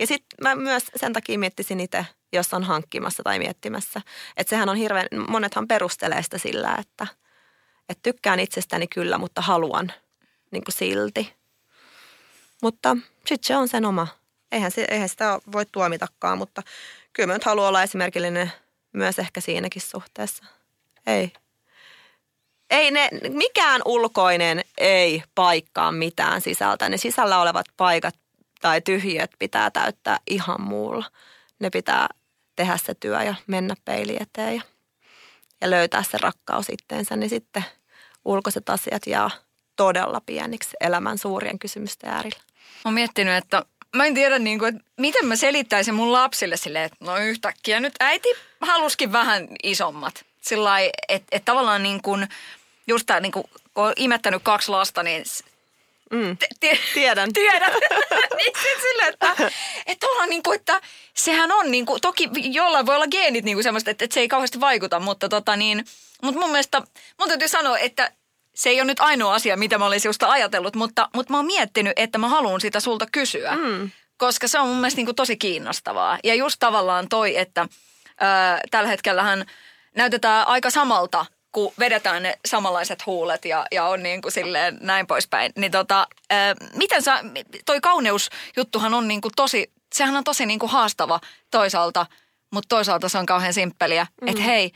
Ja 0.00 0.06
sitten 0.06 0.38
mä 0.42 0.54
myös 0.54 0.84
sen 0.96 1.12
takia 1.12 1.38
miettisin 1.38 1.80
itse, 1.80 2.06
jos 2.32 2.54
on 2.54 2.64
hankkimassa 2.64 3.22
tai 3.22 3.38
miettimässä. 3.38 4.00
Että 4.36 4.50
sehän 4.50 4.68
on 4.68 4.76
hirveän, 4.76 5.06
monethan 5.28 5.68
perustelee 5.68 6.22
sitä 6.22 6.38
sillä, 6.38 6.76
että, 6.80 7.06
että 7.88 8.02
tykkään 8.02 8.40
itsestäni 8.40 8.86
kyllä, 8.86 9.18
mutta 9.18 9.40
haluan 9.40 9.92
niin 10.50 10.64
kuin 10.64 10.74
silti. 10.74 11.32
Mutta 12.62 12.96
sitten 13.26 13.46
se 13.46 13.56
on 13.56 13.68
sen 13.68 13.84
oma. 13.84 14.06
Eihän, 14.52 14.70
se, 14.70 14.86
eihän 14.90 15.08
sitä 15.08 15.40
voi 15.52 15.66
tuomitakaan, 15.72 16.38
mutta 16.38 16.62
kyllä 17.12 17.26
mä 17.26 17.32
nyt 17.32 17.44
haluan 17.44 17.68
olla 17.68 17.82
esimerkillinen 17.82 18.52
myös 18.92 19.18
ehkä 19.18 19.40
siinäkin 19.40 19.82
suhteessa. 19.82 20.44
Ei. 21.06 21.32
Ei 22.70 22.90
ne, 22.90 23.08
mikään 23.28 23.80
ulkoinen 23.84 24.60
ei 24.78 25.22
paikkaa 25.34 25.92
mitään 25.92 26.40
sisältä. 26.40 26.88
Ne 26.88 26.96
sisällä 26.96 27.40
olevat 27.40 27.66
paikat 27.76 28.14
tai 28.60 28.80
tyhjiöt 28.80 29.30
pitää 29.38 29.70
täyttää 29.70 30.18
ihan 30.26 30.60
muulla. 30.60 31.04
Ne 31.58 31.70
pitää 31.70 32.08
tehdä 32.56 32.76
se 32.76 32.94
työ 32.94 33.22
ja 33.22 33.34
mennä 33.46 33.74
peili 33.84 34.16
eteen 34.20 34.54
ja, 34.56 34.62
ja 35.60 35.70
löytää 35.70 36.02
se 36.02 36.18
rakkaus 36.18 36.66
itteensä, 36.68 37.16
niin 37.16 37.30
sitten 37.30 37.64
ulkoiset 38.24 38.70
asiat 38.70 39.02
jää 39.06 39.30
todella 39.76 40.20
pieniksi 40.26 40.76
elämän 40.80 41.18
suurien 41.18 41.58
kysymysten 41.58 42.10
äärillä. 42.10 42.38
Mä 42.38 42.80
oon 42.84 42.94
miettinyt, 42.94 43.34
että 43.34 43.64
mä 43.96 44.04
en 44.04 44.14
tiedä, 44.14 44.38
niin 44.38 44.58
kuin, 44.58 44.76
että 44.76 44.90
miten 44.96 45.26
mä 45.26 45.36
selittäisin 45.36 45.94
mun 45.94 46.12
lapsille 46.12 46.56
silleen, 46.56 46.84
että 46.84 46.96
no 47.00 47.16
yhtäkkiä 47.16 47.80
nyt 47.80 47.94
äiti 48.00 48.28
haluskin 48.60 49.12
vähän 49.12 49.48
isommat. 49.62 50.24
Sillä 50.40 50.78
että 51.08 51.28
et 51.32 51.44
tavallaan 51.44 51.82
niin 51.82 52.02
kuin, 52.02 52.28
just 52.86 53.06
tämä, 53.06 53.20
niin 53.20 53.32
kuin, 53.32 53.44
kun 53.74 53.84
on 53.84 53.92
imettänyt 53.96 54.42
kaksi 54.42 54.70
lasta, 54.70 55.02
niin 55.02 55.24
Mm. 56.10 56.36
tiedän. 56.94 57.32
Tiedän. 57.40 57.72
niin 58.38 58.52
sille, 58.82 59.02
että, 59.08 59.36
että, 59.86 60.06
ollaan 60.06 60.28
niin 60.28 60.42
kuin, 60.42 60.56
että 60.60 60.80
sehän 61.26 61.52
on 61.52 61.70
niin 61.70 61.86
kuin, 61.86 62.00
toki 62.00 62.28
jollain 62.34 62.86
voi 62.86 62.94
olla 62.94 63.06
geenit 63.06 63.44
niin 63.44 63.56
kuin 63.56 63.62
semmoista, 63.62 63.90
että, 63.90 64.04
että 64.04 64.14
se 64.14 64.20
ei 64.20 64.28
kauheasti 64.28 64.60
vaikuta, 64.60 65.00
mutta 65.00 65.28
tota 65.28 65.56
niin, 65.56 65.84
mutta 66.22 66.40
mun 66.40 66.50
mielestä, 66.50 66.82
mun 67.18 67.28
täytyy 67.28 67.48
sanoa, 67.48 67.78
että 67.78 68.12
se 68.54 68.68
ei 68.68 68.80
ole 68.80 68.86
nyt 68.86 69.00
ainoa 69.00 69.34
asia, 69.34 69.56
mitä 69.56 69.78
mä 69.78 69.86
olisin 69.86 70.08
just 70.08 70.22
ajatellut, 70.22 70.76
mutta, 70.76 71.08
mutta 71.14 71.32
mä 71.32 71.38
oon 71.38 71.46
miettinyt, 71.46 71.92
että 71.96 72.18
mä 72.18 72.28
haluan 72.28 72.60
sitä 72.60 72.80
sulta 72.80 73.06
kysyä. 73.12 73.56
Mm. 73.56 73.90
Koska 74.16 74.48
se 74.48 74.58
on 74.58 74.68
mun 74.68 74.76
mielestä 74.76 74.98
niin 74.98 75.06
kuin 75.06 75.16
tosi 75.16 75.36
kiinnostavaa. 75.36 76.18
Ja 76.24 76.34
just 76.34 76.56
tavallaan 76.58 77.08
toi, 77.08 77.36
että 77.36 77.68
ää, 78.20 78.60
tällä 78.70 78.88
hetkellähän 78.88 79.46
näytetään 79.96 80.46
aika 80.46 80.70
samalta, 80.70 81.26
kun 81.52 81.72
vedetään 81.78 82.22
ne 82.22 82.38
samanlaiset 82.46 83.06
huulet 83.06 83.44
ja, 83.44 83.66
ja 83.72 83.84
on 83.84 84.02
niin 84.02 84.22
kuin 84.22 84.32
silleen 84.32 84.78
näin 84.80 85.06
poispäin. 85.06 85.52
Niin 85.56 85.72
tota, 85.72 86.06
ää, 86.30 86.54
miten 86.74 87.02
sä, 87.02 87.20
toi 87.66 87.80
kauneusjuttuhan 87.80 88.94
on 88.94 89.08
niin 89.08 89.20
kuin 89.20 89.32
tosi, 89.36 89.72
sehän 89.96 90.16
on 90.16 90.24
tosi 90.24 90.46
niin 90.46 90.58
kuin 90.58 90.70
haastava 90.70 91.20
toisaalta, 91.50 92.06
mutta 92.50 92.76
toisaalta 92.76 93.08
se 93.08 93.18
on 93.18 93.26
kauhean 93.26 93.54
simppeliä. 93.54 94.06
Mm. 94.22 94.28
Että 94.28 94.42
hei, 94.42 94.72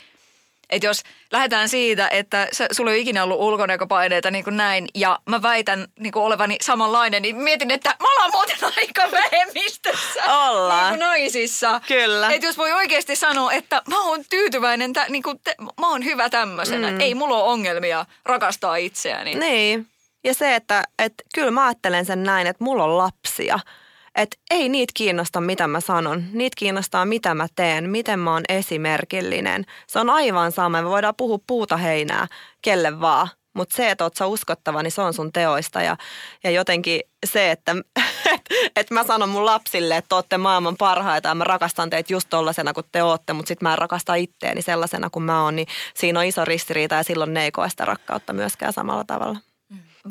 että 0.69 0.87
jos 0.87 1.03
lähdetään 1.31 1.69
siitä, 1.69 2.07
että 2.07 2.47
se, 2.51 2.67
sulla 2.71 2.91
ei 2.91 2.95
ole 2.95 3.01
ikinä 3.01 3.23
ollut 3.23 3.39
ulkonäköpaineita 3.39 4.31
niin 4.31 4.43
kuin 4.43 4.57
näin, 4.57 4.87
ja 4.95 5.19
mä 5.29 5.41
väitän 5.41 5.87
niin 5.99 6.13
kuin 6.13 6.23
olevani 6.23 6.57
samanlainen, 6.61 7.21
niin 7.21 7.35
mietin, 7.35 7.71
että 7.71 7.95
mä 7.99 8.11
ollaan 8.11 8.31
muuten 8.33 8.57
aika 8.77 9.11
vähemmistössä 9.11 10.23
Ollaan. 10.49 10.83
Niin 10.83 10.89
kuin 10.89 10.99
naisissa. 10.99 11.81
Kyllä. 11.87 12.31
Että 12.31 12.47
jos 12.47 12.57
voi 12.57 12.71
oikeasti 12.71 13.15
sanoa, 13.15 13.51
että 13.51 13.81
mä 13.89 14.01
oon 14.01 14.23
tyytyväinen, 14.29 14.93
tä, 14.93 15.05
niin 15.09 15.23
kuin 15.23 15.39
te, 15.43 15.55
mä 15.79 15.89
oon 15.89 16.05
hyvä 16.05 16.29
tämmöisenä. 16.29 16.91
Mm. 16.91 16.99
Ei 16.99 17.15
mulla 17.15 17.37
ole 17.37 17.51
ongelmia 17.51 18.05
rakastaa 18.25 18.75
itseäni. 18.75 19.35
Niin. 19.35 19.87
Ja 20.23 20.33
se, 20.33 20.55
että, 20.55 20.83
että 20.99 21.23
kyllä 21.35 21.51
mä 21.51 21.65
ajattelen 21.65 22.05
sen 22.05 22.23
näin, 22.23 22.47
että 22.47 22.63
mulla 22.63 22.83
on 22.83 22.97
lapsia– 22.97 23.59
että 24.15 24.37
ei 24.51 24.69
niitä 24.69 24.91
kiinnosta, 24.95 25.41
mitä 25.41 25.67
mä 25.67 25.79
sanon. 25.79 26.23
Niitä 26.33 26.55
kiinnostaa, 26.57 27.05
mitä 27.05 27.35
mä 27.35 27.47
teen, 27.55 27.89
miten 27.89 28.19
mä 28.19 28.33
oon 28.33 28.43
esimerkillinen. 28.49 29.65
Se 29.87 29.99
on 29.99 30.09
aivan 30.09 30.51
sama. 30.51 30.81
Me 30.81 30.89
voidaan 30.89 31.15
puhua 31.15 31.39
puuta 31.47 31.77
heinää 31.77 32.27
kelle 32.61 33.01
vaan. 33.01 33.27
Mutta 33.53 33.75
se, 33.75 33.91
että 33.91 34.03
oot 34.03 34.15
sä 34.15 34.25
uskottava, 34.27 34.83
niin 34.83 34.91
se 34.91 35.01
on 35.01 35.13
sun 35.13 35.33
teoista. 35.33 35.81
Ja, 35.81 35.97
ja 36.43 36.51
jotenkin 36.51 37.01
se, 37.25 37.51
että 37.51 37.75
et, 38.33 38.41
et 38.75 38.91
mä 38.91 39.03
sanon 39.03 39.29
mun 39.29 39.45
lapsille, 39.45 39.97
että 39.97 40.15
ootte 40.15 40.37
maailman 40.37 40.77
parhaita 40.77 41.29
ja 41.29 41.35
mä 41.35 41.43
rakastan 41.43 41.89
teitä 41.89 42.13
just 42.13 42.29
tollasena 42.29 42.73
kuin 42.73 42.85
te 42.91 43.03
ootte, 43.03 43.33
mutta 43.33 43.47
sitten 43.47 43.65
mä 43.65 43.71
en 43.71 43.77
rakasta 43.77 44.15
itteeni 44.15 44.61
sellaisena 44.61 45.09
kuin 45.09 45.23
mä 45.23 45.43
oon, 45.43 45.55
niin 45.55 45.67
siinä 45.93 46.19
on 46.19 46.25
iso 46.25 46.45
ristiriita 46.45 46.95
ja 46.95 47.03
silloin 47.03 47.33
ne 47.33 47.43
ei 47.43 47.51
koe 47.51 47.69
sitä 47.69 47.85
rakkautta 47.85 48.33
myöskään 48.33 48.73
samalla 48.73 49.03
tavalla. 49.03 49.39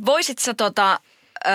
Voisit 0.06 0.38
sä 0.38 0.54
tota, 0.54 1.00
ö, 1.46 1.50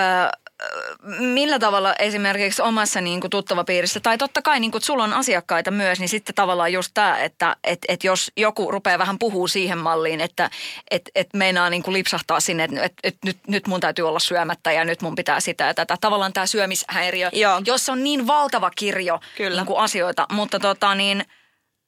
millä 1.18 1.58
tavalla 1.58 1.94
esimerkiksi 1.98 2.62
omassa 2.62 3.00
niin 3.00 3.20
kuin 3.20 3.30
tuttavapiirissä, 3.30 4.00
tai 4.00 4.18
totta 4.18 4.42
kai 4.42 4.60
niin 4.60 4.70
kuin, 4.70 4.82
sulla 4.82 5.04
on 5.04 5.12
asiakkaita 5.12 5.70
myös, 5.70 5.98
niin 5.98 6.08
sitten 6.08 6.34
tavallaan 6.34 6.72
just 6.72 6.90
tämä, 6.94 7.18
että 7.18 7.56
et, 7.64 7.78
et 7.88 8.04
jos 8.04 8.32
joku 8.36 8.70
rupeaa 8.70 8.98
vähän 8.98 9.18
puhuu 9.18 9.48
siihen 9.48 9.78
malliin, 9.78 10.20
että 10.20 10.50
et, 10.90 11.10
et 11.14 11.28
meinaa 11.34 11.70
niin 11.70 11.82
kuin 11.82 11.94
lipsahtaa 11.94 12.40
sinne, 12.40 12.64
että 12.64 12.82
et, 12.82 12.92
et 13.04 13.16
nyt, 13.24 13.38
nyt 13.46 13.66
mun 13.66 13.80
täytyy 13.80 14.08
olla 14.08 14.18
syömättä 14.18 14.72
ja 14.72 14.84
nyt 14.84 15.02
mun 15.02 15.14
pitää 15.14 15.40
sitä 15.40 15.64
ja 15.64 15.74
tätä. 15.74 15.96
Tavallaan 16.00 16.32
tämä 16.32 16.46
syömishäiriö, 16.46 17.28
Joo. 17.32 17.62
jossa 17.66 17.92
on 17.92 18.04
niin 18.04 18.26
valtava 18.26 18.70
kirjo 18.70 19.20
Kyllä. 19.36 19.60
Niin 19.60 19.66
kuin 19.66 19.78
asioita, 19.78 20.26
mutta 20.32 20.60
tota 20.60 20.94
niin, 20.94 21.24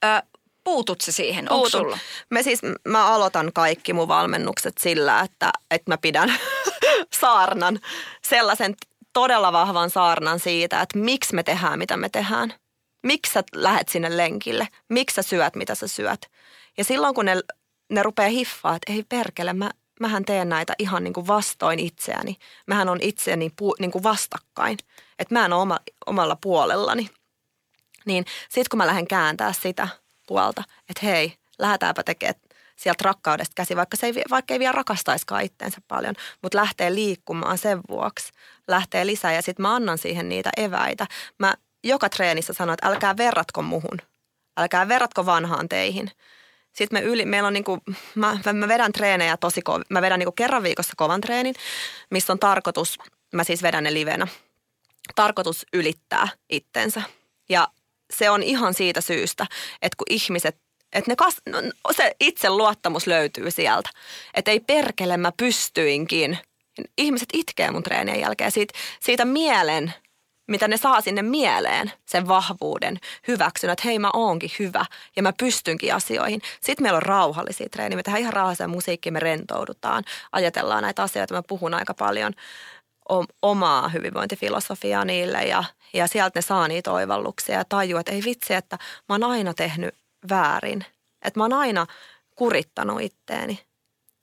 ö, 0.05 0.23
puutut 0.65 1.01
se 1.01 1.13
siihen? 1.13 1.47
Puutun. 1.49 1.71
sulla? 1.71 1.99
Me 2.31 2.43
siis, 2.43 2.61
mä 2.89 3.07
aloitan 3.07 3.51
kaikki 3.55 3.93
mun 3.93 4.09
valmennukset 4.09 4.79
sillä, 4.79 5.21
että, 5.21 5.51
että 5.71 5.91
mä 5.91 5.99
pidän 5.99 6.35
saarnan, 7.21 7.81
sellaisen 8.23 8.75
todella 9.13 9.53
vahvan 9.53 9.91
saarnan 9.91 10.41
siitä, 10.41 10.81
että 10.81 10.99
miksi 10.99 11.35
me 11.35 11.43
tehdään, 11.43 11.79
mitä 11.79 11.97
me 11.97 12.09
tehdään. 12.09 12.55
Miksi 13.03 13.33
sä 13.33 13.43
lähet 13.55 13.89
sinne 13.89 14.17
lenkille? 14.17 14.69
Miksi 14.89 15.15
sä 15.15 15.23
syöt, 15.23 15.57
mitä 15.57 15.75
sä 15.75 15.89
syöt? 15.89 16.31
Ja 16.79 16.85
silloin, 16.85 17.15
kun 17.15 17.25
ne, 17.25 17.41
ne 17.91 18.03
rupeaa 18.03 18.29
hiffaa, 18.29 18.77
että 18.77 18.93
ei 18.93 19.05
perkele, 19.09 19.53
mä, 19.53 19.71
mähän 20.01 20.25
teen 20.25 20.49
näitä 20.49 20.75
ihan 20.79 21.05
niin 21.05 21.15
kuin 21.15 21.27
vastoin 21.27 21.79
itseäni. 21.79 22.37
Mähän 22.67 22.89
on 22.89 22.99
itseäni 23.03 23.51
pu, 23.57 23.75
niin 23.79 23.91
kuin 23.91 24.03
vastakkain. 24.03 24.79
Että 25.19 25.35
mä 25.35 25.45
en 25.45 25.53
ole 25.53 25.63
oma, 25.63 25.79
omalla 26.07 26.37
puolellani. 26.41 27.11
Niin 28.05 28.25
sit 28.49 28.69
kun 28.69 28.79
mä 28.79 28.87
lähden 28.87 29.09
kääntää 29.09 29.53
sitä 29.53 29.89
puolta, 30.27 30.63
että 30.89 31.07
hei, 31.07 31.35
lähdetäänpä 31.59 32.03
tekemään 32.03 32.48
sieltä 32.79 33.05
rakkaudesta 33.05 33.53
käsi, 33.55 33.77
vaikka, 33.77 33.97
se 33.97 34.07
ei, 34.07 34.15
vaikka 34.31 34.55
ei 34.55 34.61
vielä 34.61 34.73
rakastaiskaan 34.73 35.43
itteensä 35.43 35.81
paljon, 35.89 36.15
mutta 36.43 36.59
lähtee 36.59 36.95
liikkumaan 36.95 37.59
sen 37.59 37.81
vuoksi, 37.89 38.33
lähtee 38.69 39.07
lisää 39.07 39.33
ja 39.33 39.43
sitten 39.43 39.63
mä 39.63 39.75
annan 39.75 39.99
siihen 39.99 40.29
niitä 40.29 40.51
eväitä. 40.57 41.07
Mä 41.39 41.55
joka 41.85 42.09
treenissä 42.09 42.53
sanon, 42.53 42.75
että 42.75 42.89
älkää 42.89 43.17
verratko 43.17 43.63
muhun, 43.63 43.99
älkää 44.57 44.89
verratko 44.89 45.27
vanhaan 45.27 45.69
teihin. 45.69 46.11
Sitten 46.73 46.99
me 46.99 47.03
yli, 47.03 47.25
meillä 47.25 47.47
on 47.47 47.53
niinku, 47.53 47.79
mä, 48.15 48.39
mä 48.53 48.69
vedän 48.69 48.93
treenejä 48.93 49.37
tosi 49.37 49.63
kov, 49.63 49.83
mä 49.91 50.03
vedän 50.03 50.19
niinku 50.19 50.33
kerran 50.33 50.63
viikossa 50.63 50.93
kovan 50.97 51.21
treenin, 51.21 51.55
missä 52.11 52.33
on 52.33 52.39
tarkoitus, 52.39 52.99
mä 53.33 53.45
siis 53.45 53.63
vedän 53.63 53.85
ne 53.85 53.95
livenä, 53.95 54.27
tarkoitus 55.15 55.67
ylittää 55.73 56.29
itsensä. 56.49 57.03
Ja 57.49 57.69
se 58.13 58.31
on 58.31 58.43
ihan 58.43 58.75
siitä 58.75 59.01
syystä, 59.01 59.47
että 59.83 59.97
kun 59.97 60.07
ihmiset 60.11 60.68
että 60.93 61.11
ne 61.11 61.17
kas, 61.17 61.37
no, 61.49 61.59
se 61.91 62.17
itse 62.21 62.51
luottamus 62.51 63.07
löytyy 63.07 63.51
sieltä. 63.51 63.91
Että 64.35 64.51
ei 64.51 64.61
perkele, 64.61 65.17
mä 65.17 65.33
pystyinkin. 65.37 66.39
Ihmiset 66.99 67.29
itkee 67.33 67.71
mun 67.71 67.83
treenien 67.83 68.21
jälkeen 68.21 68.51
siitä, 68.51 68.79
siitä 69.01 69.25
mielen, 69.25 69.95
mitä 70.49 70.69
ne 70.69 70.77
saa 70.77 71.01
sinne 71.01 71.23
mieleen, 71.23 71.93
sen 72.07 72.29
vahvuuden, 72.29 72.99
hyväksyn, 73.29 73.71
että 73.71 73.83
hei 73.85 73.99
mä 73.99 74.11
oonkin 74.15 74.51
hyvä 74.59 74.85
ja 75.17 75.23
mä 75.23 75.33
pystynkin 75.39 75.95
asioihin. 75.95 76.43
Sitten 76.61 76.85
meillä 76.85 76.97
on 76.97 77.03
rauhallisia 77.03 77.69
treeniä, 77.69 77.97
me 77.97 78.03
tehdään 78.03 78.21
ihan 78.21 78.33
rauhallisia 78.33 78.69
musiikkia, 78.69 79.13
me 79.13 79.21
rentoudutaan, 79.21 80.05
ajatellaan 80.33 80.83
näitä 80.83 81.03
asioita, 81.03 81.35
mä 81.35 81.43
puhun 81.49 81.75
aika 81.75 81.95
paljon 81.95 82.33
omaa 83.43 83.89
hyvinvointifilosofiaa 83.89 85.05
niille 85.05 85.43
ja, 85.45 85.65
ja 85.93 86.07
sieltä 86.07 86.39
ne 86.39 86.43
saa 86.43 86.69
niitä 86.69 86.93
oivalluksia 86.93 87.59
ja 87.59 87.65
tajuu, 87.65 87.99
että 87.99 88.13
ei 88.13 88.23
vitsi, 88.25 88.55
että 88.55 88.79
mä 89.09 89.15
oon 89.15 89.25
aina 89.25 89.55
tehnyt 89.55 89.95
väärin. 90.31 90.85
Että 91.23 91.41
mä 91.41 91.45
oon 91.45 91.53
aina 91.53 91.87
kurittanut 92.37 93.01
itteeni. 93.01 93.61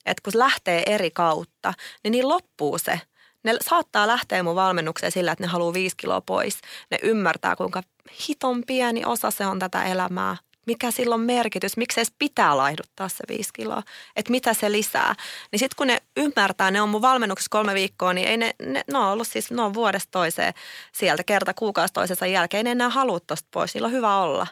Että 0.06 0.22
kun 0.24 0.40
lähtee 0.40 0.84
eri 0.86 1.12
kautta, 1.12 1.74
niin 2.04 2.12
niin 2.12 2.30
loppuu 2.30 2.78
se. 2.78 3.02
Ne 3.44 3.58
saattaa 3.62 4.08
lähteä 4.08 4.44
mun 4.44 4.56
valmennukseen 4.56 5.12
sillä, 5.12 5.32
että 5.32 5.44
ne 5.44 5.48
haluaa 5.48 5.74
viisi 5.74 5.98
kiloa 5.98 6.22
pois. 6.22 6.60
Ne 6.92 7.00
ymmärtää, 7.04 7.56
kuinka 7.56 7.84
hiton 8.30 8.64
pieni 8.68 9.06
osa 9.06 9.32
se 9.32 9.46
on 9.46 9.60
tätä 9.60 9.84
elämää. 9.84 10.38
Mikä 10.66 10.92
sillä 10.92 11.16
on 11.16 11.22
merkitys, 11.22 11.78
miksi 11.78 12.00
edes 12.00 12.14
pitää 12.20 12.58
laihduttaa 12.58 13.10
se 13.10 13.24
viisi 13.28 13.50
kiloa, 13.54 13.84
että 14.16 14.32
mitä 14.32 14.54
se 14.54 14.72
lisää. 14.72 15.16
Niin 15.52 15.60
sitten 15.60 15.76
kun 15.78 15.88
ne 15.88 16.02
ymmärtää, 16.18 16.72
ne 16.72 16.82
on 16.82 16.90
mun 16.90 17.02
valmennuksessa 17.02 17.50
kolme 17.50 17.74
viikkoa, 17.74 18.14
niin 18.14 18.28
ei 18.28 18.38
ne, 18.38 18.56
ne, 18.62 18.84
ne 18.92 18.98
on 18.98 19.06
ollut 19.06 19.28
siis, 19.28 19.52
ne 19.52 19.62
on 19.62 19.74
vuodesta 19.74 20.12
toiseen 20.12 20.54
sieltä 20.92 21.24
kerta 21.24 21.54
kuukausi 21.54 21.94
toisensa 21.94 22.26
jälkeen. 22.26 22.60
Ei 22.60 22.64
ne 22.64 22.72
enää 22.72 22.90
halua 22.90 23.20
tuosta 23.20 23.48
pois, 23.52 23.74
niillä 23.74 23.86
on 23.86 23.92
hyvä 23.92 24.18
olla. 24.18 24.48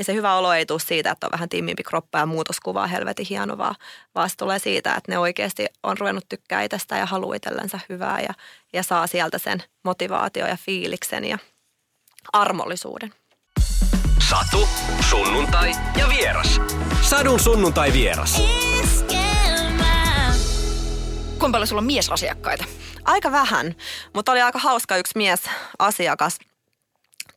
Ja 0.00 0.04
se 0.04 0.14
hyvä 0.14 0.34
olo 0.34 0.52
ei 0.52 0.66
tule 0.66 0.80
siitä, 0.80 1.10
että 1.10 1.26
on 1.26 1.32
vähän 1.32 1.48
timmimpi 1.48 1.82
kroppa 1.82 2.18
ja 2.18 2.26
muutoskuvaa 2.26 2.86
helvetin 2.86 3.26
hieno, 3.30 3.58
vaan, 3.58 3.74
vaan 4.14 4.30
se 4.30 4.36
tulee 4.36 4.58
siitä, 4.58 4.94
että 4.94 5.12
ne 5.12 5.18
oikeasti 5.18 5.66
on 5.82 5.98
ruvennut 5.98 6.28
tykkää 6.28 6.62
itsestä 6.62 6.96
ja 6.96 7.06
haluaa 7.06 7.34
itsellensä 7.34 7.80
hyvää 7.88 8.20
ja, 8.20 8.34
ja 8.72 8.82
saa 8.82 9.06
sieltä 9.06 9.38
sen 9.38 9.62
motivaatio 9.84 10.46
ja 10.46 10.56
fiiliksen 10.56 11.24
ja 11.24 11.38
armollisuuden. 12.32 13.14
Satu, 14.30 14.68
sunnuntai 15.10 15.72
ja 15.98 16.08
vieras. 16.08 16.60
Sadun 17.02 17.40
sunnuntai 17.40 17.92
vieras. 17.92 18.42
Kuinka 21.38 21.52
paljon 21.52 21.66
sulla 21.66 21.80
on 21.80 21.86
miesasiakkaita? 21.86 22.64
Aika 23.04 23.32
vähän, 23.32 23.74
mutta 24.14 24.32
oli 24.32 24.40
aika 24.40 24.58
hauska 24.58 24.96
yksi 24.96 25.12
miesasiakas– 25.18 26.38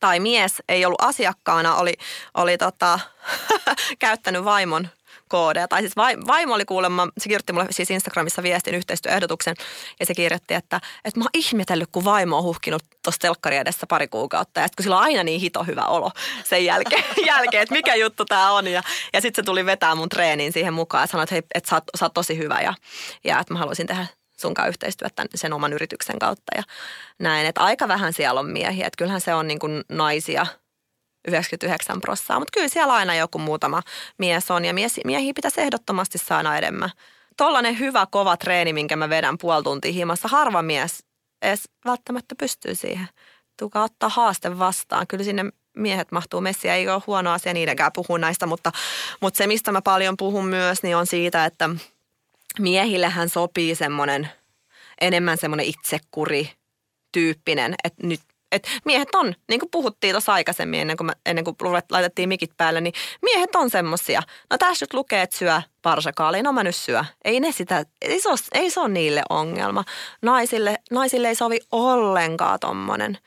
tai 0.03 0.19
mies 0.19 0.63
ei 0.69 0.85
ollut 0.85 1.01
asiakkaana, 1.01 1.75
oli, 1.75 1.93
oli 2.33 2.57
tota, 2.57 2.99
käyttänyt 3.99 4.45
vaimon 4.45 4.87
koodeja. 5.27 5.67
Tai 5.67 5.81
siis 5.81 5.95
vaimo 6.27 6.53
oli 6.53 6.65
kuulemma, 6.65 7.07
se 7.17 7.23
kirjoitti 7.23 7.53
mulle 7.53 7.67
siis 7.69 7.91
Instagramissa 7.91 8.43
viestin 8.43 8.75
yhteistyöehdotuksen 8.75 9.55
ja 9.99 10.05
se 10.05 10.13
kirjoitti, 10.13 10.53
että, 10.53 10.81
että 11.05 11.19
mä 11.19 11.23
oon 11.23 11.29
ihmetellyt, 11.33 11.89
kun 11.91 12.05
vaimo 12.05 12.37
on 12.37 12.43
huhkinut 12.43 12.83
tuossa 13.03 13.19
telkkari 13.19 13.57
edessä 13.57 13.87
pari 13.87 14.07
kuukautta. 14.07 14.59
Ja 14.59 14.67
kun 14.77 14.83
sillä 14.83 14.97
on 14.97 15.03
aina 15.03 15.23
niin 15.23 15.41
hito 15.41 15.63
hyvä 15.63 15.85
olo 15.85 16.11
sen 16.43 16.65
jälkeen, 16.65 17.03
jälkeen 17.27 17.63
että 17.63 17.75
mikä 17.75 17.95
juttu 17.95 18.25
tämä 18.25 18.51
on. 18.51 18.67
Ja, 18.67 18.83
ja 19.13 19.21
sitten 19.21 19.43
se 19.43 19.45
tuli 19.45 19.65
vetää 19.65 19.95
mun 19.95 20.09
treeniin 20.09 20.53
siihen 20.53 20.73
mukaan 20.73 21.03
ja 21.03 21.07
sanoi, 21.07 21.23
että 21.23 21.35
hei, 21.35 21.43
että 21.55 21.69
sä 21.69 21.75
oot, 21.75 21.83
sä 21.99 22.05
oot 22.05 22.13
tosi 22.13 22.37
hyvä 22.37 22.61
ja, 22.61 22.73
ja 23.23 23.39
että 23.39 23.53
mä 23.53 23.59
haluaisin 23.59 23.87
tehdä 23.87 24.07
sunkaan 24.43 24.69
yhteistyötä 24.69 25.25
sen 25.35 25.53
oman 25.53 25.73
yrityksen 25.73 26.19
kautta 26.19 26.57
ja 26.57 26.63
näin. 27.19 27.45
Että 27.45 27.61
aika 27.61 27.87
vähän 27.87 28.13
siellä 28.13 28.39
on 28.39 28.49
miehiä, 28.49 28.87
että 28.87 28.97
kyllähän 28.97 29.21
se 29.21 29.33
on 29.33 29.47
niin 29.47 29.59
kuin 29.59 29.83
naisia 29.89 30.45
99 31.27 32.01
prossaa, 32.01 32.39
mutta 32.39 32.51
kyllä 32.53 32.67
siellä 32.67 32.93
aina 32.93 33.15
joku 33.15 33.39
muutama 33.39 33.81
mies 34.17 34.51
on 34.51 34.65
ja 34.65 34.73
mies, 34.73 34.99
miehiä 35.05 35.33
pitäisi 35.35 35.61
ehdottomasti 35.61 36.17
saada 36.17 36.57
enemmän. 36.57 36.89
Tollainen 37.37 37.79
hyvä 37.79 38.07
kova 38.11 38.37
treeni, 38.37 38.73
minkä 38.73 38.95
mä 38.95 39.09
vedän 39.09 39.37
puoli 39.37 39.63
tuntia 39.63 39.91
himassa, 39.91 40.27
harva 40.27 40.61
mies 40.61 41.03
edes 41.41 41.69
välttämättä 41.85 42.35
pystyy 42.39 42.75
siihen. 42.75 43.07
Tuka 43.59 43.83
ottaa 43.83 44.09
haaste 44.09 44.59
vastaan. 44.59 45.07
Kyllä 45.07 45.23
sinne 45.23 45.45
miehet 45.77 46.11
mahtuu 46.11 46.41
messiä. 46.41 46.75
Ei 46.75 46.89
ole 46.89 47.01
huono 47.07 47.31
asia 47.31 47.53
niidenkään 47.53 47.91
puhua 47.93 48.17
näistä, 48.17 48.45
mutta, 48.45 48.71
mutta 49.21 49.37
se 49.37 49.47
mistä 49.47 49.71
mä 49.71 49.81
paljon 49.81 50.17
puhun 50.17 50.45
myös, 50.45 50.83
niin 50.83 50.97
on 50.97 51.07
siitä, 51.07 51.45
että– 51.45 51.69
miehillehän 52.59 53.29
sopii 53.29 53.75
semmoinen 53.75 54.29
enemmän 55.01 55.37
semmoinen 55.37 55.65
itsekuri 55.65 56.51
tyyppinen, 57.11 57.75
että 57.83 58.07
nyt 58.07 58.21
et 58.53 58.67
miehet 58.85 59.15
on, 59.15 59.33
niin 59.49 59.59
kuin 59.59 59.69
puhuttiin 59.71 60.13
tuossa 60.13 60.33
aikaisemmin 60.33 60.79
ennen 60.79 60.97
kuin, 60.97 61.07
me, 61.07 61.13
ennen 61.25 61.43
kuin 61.45 61.55
laitettiin 61.91 62.29
mikit 62.29 62.51
päälle, 62.57 62.81
niin 62.81 62.93
miehet 63.21 63.55
on 63.55 63.69
semmosia. 63.69 64.21
No 64.49 64.57
tässä 64.57 64.83
nyt 64.83 64.93
lukee, 64.93 65.21
että 65.21 65.37
syö 65.37 65.61
parsakaali, 65.81 66.43
no 66.43 66.53
mä 66.53 66.63
nyt 66.63 66.75
syö. 66.75 67.05
Ei 67.25 67.39
ne 67.39 67.51
sitä, 67.51 67.85
ei 68.01 68.21
se 68.21 68.29
ole, 68.29 68.37
ei 68.51 68.69
se 68.69 68.79
ole 68.79 68.89
niille 68.89 69.23
ongelma. 69.29 69.83
Naisille, 70.21 70.77
naisille 70.91 71.27
ei 71.27 71.35
sovi 71.35 71.59
ollenkaan 71.71 72.59
tommonen 72.59 73.17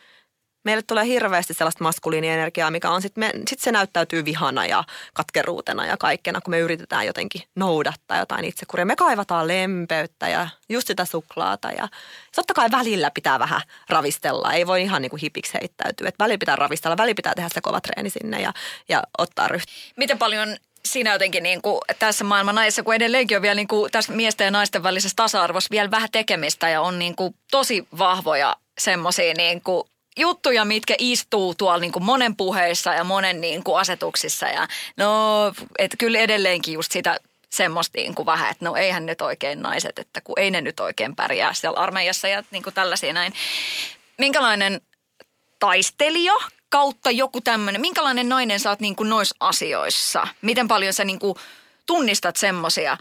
meille 0.66 0.82
tulee 0.82 1.04
hirveästi 1.04 1.54
sellaista 1.54 1.84
maskuliinienergiaa, 1.84 2.70
mikä 2.70 2.90
on 2.90 3.02
sitten, 3.02 3.32
sit 3.48 3.60
se 3.60 3.72
näyttäytyy 3.72 4.24
vihana 4.24 4.66
ja 4.66 4.84
katkeruutena 5.14 5.86
ja 5.86 5.96
kaikkena, 5.96 6.40
kun 6.40 6.50
me 6.50 6.58
yritetään 6.58 7.06
jotenkin 7.06 7.42
noudattaa 7.54 8.18
jotain 8.18 8.44
itsekuria. 8.44 8.86
Me 8.86 8.96
kaivataan 8.96 9.48
lempeyttä 9.48 10.28
ja 10.28 10.48
just 10.68 10.86
sitä 10.86 11.04
suklaata 11.04 11.70
ja 11.70 11.88
totta 12.36 12.54
kai 12.54 12.70
välillä 12.70 13.10
pitää 13.10 13.38
vähän 13.38 13.60
ravistella. 13.88 14.52
Ei 14.52 14.66
voi 14.66 14.82
ihan 14.82 15.02
niin 15.02 15.10
kuin 15.10 15.20
hipiksi 15.20 15.54
heittäytyä. 15.54 16.08
Että 16.08 16.24
välillä 16.24 16.38
pitää 16.38 16.56
ravistella, 16.56 16.96
välillä 16.96 17.14
pitää 17.14 17.34
tehdä 17.34 17.48
se 17.54 17.60
kova 17.60 17.80
treeni 17.80 18.10
sinne 18.10 18.40
ja, 18.40 18.52
ja 18.88 19.02
ottaa 19.18 19.48
ryhtiä. 19.48 19.74
Miten 19.96 20.18
paljon 20.18 20.56
siinä 20.84 21.12
jotenkin 21.12 21.42
niin 21.42 21.62
kuin 21.62 21.80
tässä 21.98 22.24
maailman 22.24 22.54
naisessa, 22.54 22.82
kun 22.82 22.94
edelleenkin 22.94 23.36
on 23.36 23.42
vielä 23.42 23.54
niin 23.54 23.68
kuin 23.68 23.92
tässä 23.92 24.12
miesten 24.12 24.44
ja 24.44 24.50
naisten 24.50 24.82
välisessä 24.82 25.16
tasa-arvossa 25.16 25.70
vielä 25.70 25.90
vähän 25.90 26.08
tekemistä 26.12 26.68
ja 26.68 26.80
on 26.80 26.98
niin 26.98 27.16
kuin 27.16 27.34
tosi 27.50 27.88
vahvoja 27.98 28.56
semmoisia 28.78 29.34
niin 29.34 29.60
kuin 29.60 29.84
juttuja, 30.16 30.64
mitkä 30.64 30.94
istuu 30.98 31.54
tuolla 31.54 31.78
niin 31.78 31.92
kuin 31.92 32.04
monen 32.04 32.36
puheissa 32.36 32.94
ja 32.94 33.04
monen 33.04 33.40
niin 33.40 33.64
kuin 33.64 33.80
asetuksissa. 33.80 34.46
Ja 34.46 34.68
no, 34.96 35.52
että 35.78 35.96
kyllä 35.96 36.18
edelleenkin 36.18 36.74
just 36.74 36.92
sitä 36.92 37.20
semmoista 37.50 37.98
niin 37.98 38.14
kuin 38.14 38.26
vähän, 38.26 38.50
että 38.50 38.64
no 38.64 38.76
eihän 38.76 39.06
nyt 39.06 39.20
oikein 39.20 39.62
naiset, 39.62 39.98
että 39.98 40.20
kun 40.20 40.38
ei 40.38 40.50
ne 40.50 40.60
nyt 40.60 40.80
oikein 40.80 41.16
pärjää 41.16 41.54
siellä 41.54 41.80
armeijassa 41.80 42.28
ja 42.28 42.42
niin 42.50 42.62
kuin 42.62 42.74
tällaisia 42.74 43.12
näin. 43.12 43.32
Minkälainen 44.18 44.80
taistelija 45.58 46.34
kautta 46.68 47.10
joku 47.10 47.40
tämmöinen, 47.40 47.80
minkälainen 47.80 48.28
nainen 48.28 48.60
sä 48.60 48.70
oot 48.70 48.80
niin 48.80 48.96
kuin 48.96 49.08
noissa 49.08 49.36
asioissa? 49.40 50.28
Miten 50.42 50.68
paljon 50.68 50.92
sä 50.92 51.04
niin 51.04 51.18
kuin 51.18 51.34
tunnistat 51.86 52.36
semmoisia? 52.36 52.96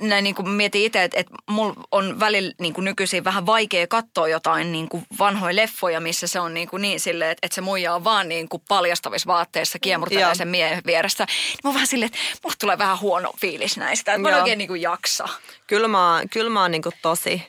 Näin 0.00 0.24
niin 0.24 0.34
kuin 0.34 0.48
mietin 0.48 0.82
itse, 0.82 1.02
että, 1.02 1.20
että 1.20 1.34
mulla 1.50 1.74
on 1.90 2.20
välillä 2.20 2.52
niin 2.60 2.74
kuin 2.74 2.84
nykyisin 2.84 3.24
vähän 3.24 3.46
vaikea 3.46 3.86
katsoa 3.86 4.28
jotain 4.28 4.72
niin 4.72 4.88
kuin 4.88 5.06
vanhoja 5.18 5.56
leffoja, 5.56 6.00
missä 6.00 6.26
se 6.26 6.40
on 6.40 6.54
niin, 6.54 6.68
kuin 6.68 6.82
niin 6.82 7.00
silleen, 7.00 7.30
että, 7.30 7.46
että 7.46 7.54
se 7.54 7.60
muija 7.60 7.94
on 7.94 8.04
vaan 8.04 8.28
niin 8.28 8.48
kuin 8.48 8.62
paljastavissa 8.68 9.26
vaatteissa 9.26 9.78
kiemurtelee 9.78 10.34
sen 10.34 10.48
miehen 10.48 10.82
vieressä. 10.86 11.24
Niin 11.24 11.58
mä 11.64 11.68
oon 11.68 11.74
vähän 11.74 11.86
silleen, 11.86 12.06
että 12.06 12.18
mulla 12.42 12.56
tulee 12.60 12.78
vähän 12.78 13.00
huono 13.00 13.32
fiilis 13.40 13.76
näistä, 13.76 14.12
että 14.12 14.22
mä 14.22 14.28
en 14.28 14.34
oikein 14.34 14.58
niin 14.58 14.68
kuin 14.68 14.82
jaksa. 14.82 15.28
Kyllä 15.66 15.88
mä, 15.88 16.22
kyllä 16.30 16.50
mä 16.50 16.62
oon 16.62 16.70
niin 16.70 16.82
kuin 16.82 16.94
tosi 17.02 17.42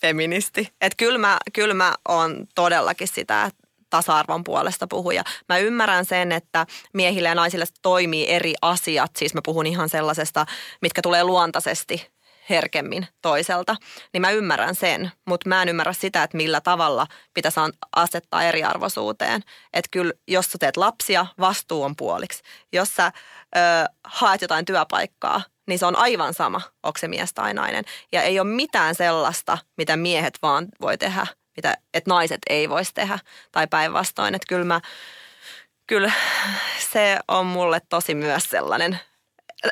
feministi. 0.00 0.68
Että 0.80 0.96
kyllä 0.96 1.18
mä, 1.18 1.38
kyllä 1.52 1.74
mä 1.74 1.94
oon 2.08 2.46
todellakin 2.54 3.08
sitä, 3.08 3.44
että 3.44 3.63
tasa-arvon 3.94 4.44
puolesta 4.44 4.86
puhuja. 4.86 5.24
Mä 5.48 5.58
ymmärrän 5.58 6.04
sen, 6.04 6.32
että 6.32 6.66
miehille 6.92 7.28
ja 7.28 7.34
naisille 7.34 7.64
toimii 7.82 8.28
eri 8.28 8.54
asiat. 8.62 9.10
Siis 9.16 9.34
mä 9.34 9.40
puhun 9.44 9.66
ihan 9.66 9.88
sellaisesta, 9.88 10.46
mitkä 10.82 11.02
tulee 11.02 11.24
luontaisesti 11.24 12.14
herkemmin 12.50 13.06
toiselta, 13.22 13.76
niin 14.12 14.20
mä 14.20 14.30
ymmärrän 14.30 14.74
sen, 14.74 15.10
mutta 15.26 15.48
mä 15.48 15.62
en 15.62 15.68
ymmärrä 15.68 15.92
sitä, 15.92 16.22
että 16.22 16.36
millä 16.36 16.60
tavalla 16.60 17.06
pitäisi 17.34 17.60
asettaa 17.96 18.42
eriarvoisuuteen. 18.42 19.42
Että 19.72 19.88
kyllä, 19.90 20.12
jos 20.28 20.52
sä 20.52 20.58
teet 20.58 20.76
lapsia, 20.76 21.26
vastuu 21.40 21.82
on 21.82 21.96
puoliksi. 21.96 22.42
Jos 22.72 22.94
sä 22.96 23.12
ö, 23.56 23.60
haet 24.04 24.42
jotain 24.42 24.64
työpaikkaa, 24.64 25.42
niin 25.68 25.78
se 25.78 25.86
on 25.86 25.96
aivan 25.96 26.34
sama, 26.34 26.60
onko 26.82 26.98
se 26.98 27.08
mies 27.08 27.34
tai 27.34 27.54
nainen. 27.54 27.84
Ja 28.12 28.22
ei 28.22 28.40
ole 28.40 28.48
mitään 28.48 28.94
sellaista, 28.94 29.58
mitä 29.76 29.96
miehet 29.96 30.38
vaan 30.42 30.68
voi 30.80 30.98
tehdä 30.98 31.26
mitä, 31.56 31.76
että 31.94 32.10
naiset 32.10 32.40
ei 32.48 32.68
voisi 32.68 32.94
tehdä. 32.94 33.18
Tai 33.52 33.66
päinvastoin. 33.66 34.34
Että 34.34 34.46
kyllä, 34.48 34.64
mä, 34.64 34.80
kyllä 35.86 36.12
se 36.92 37.18
on 37.28 37.46
mulle 37.46 37.80
tosi 37.88 38.14
myös 38.14 38.44
sellainen. 38.44 38.98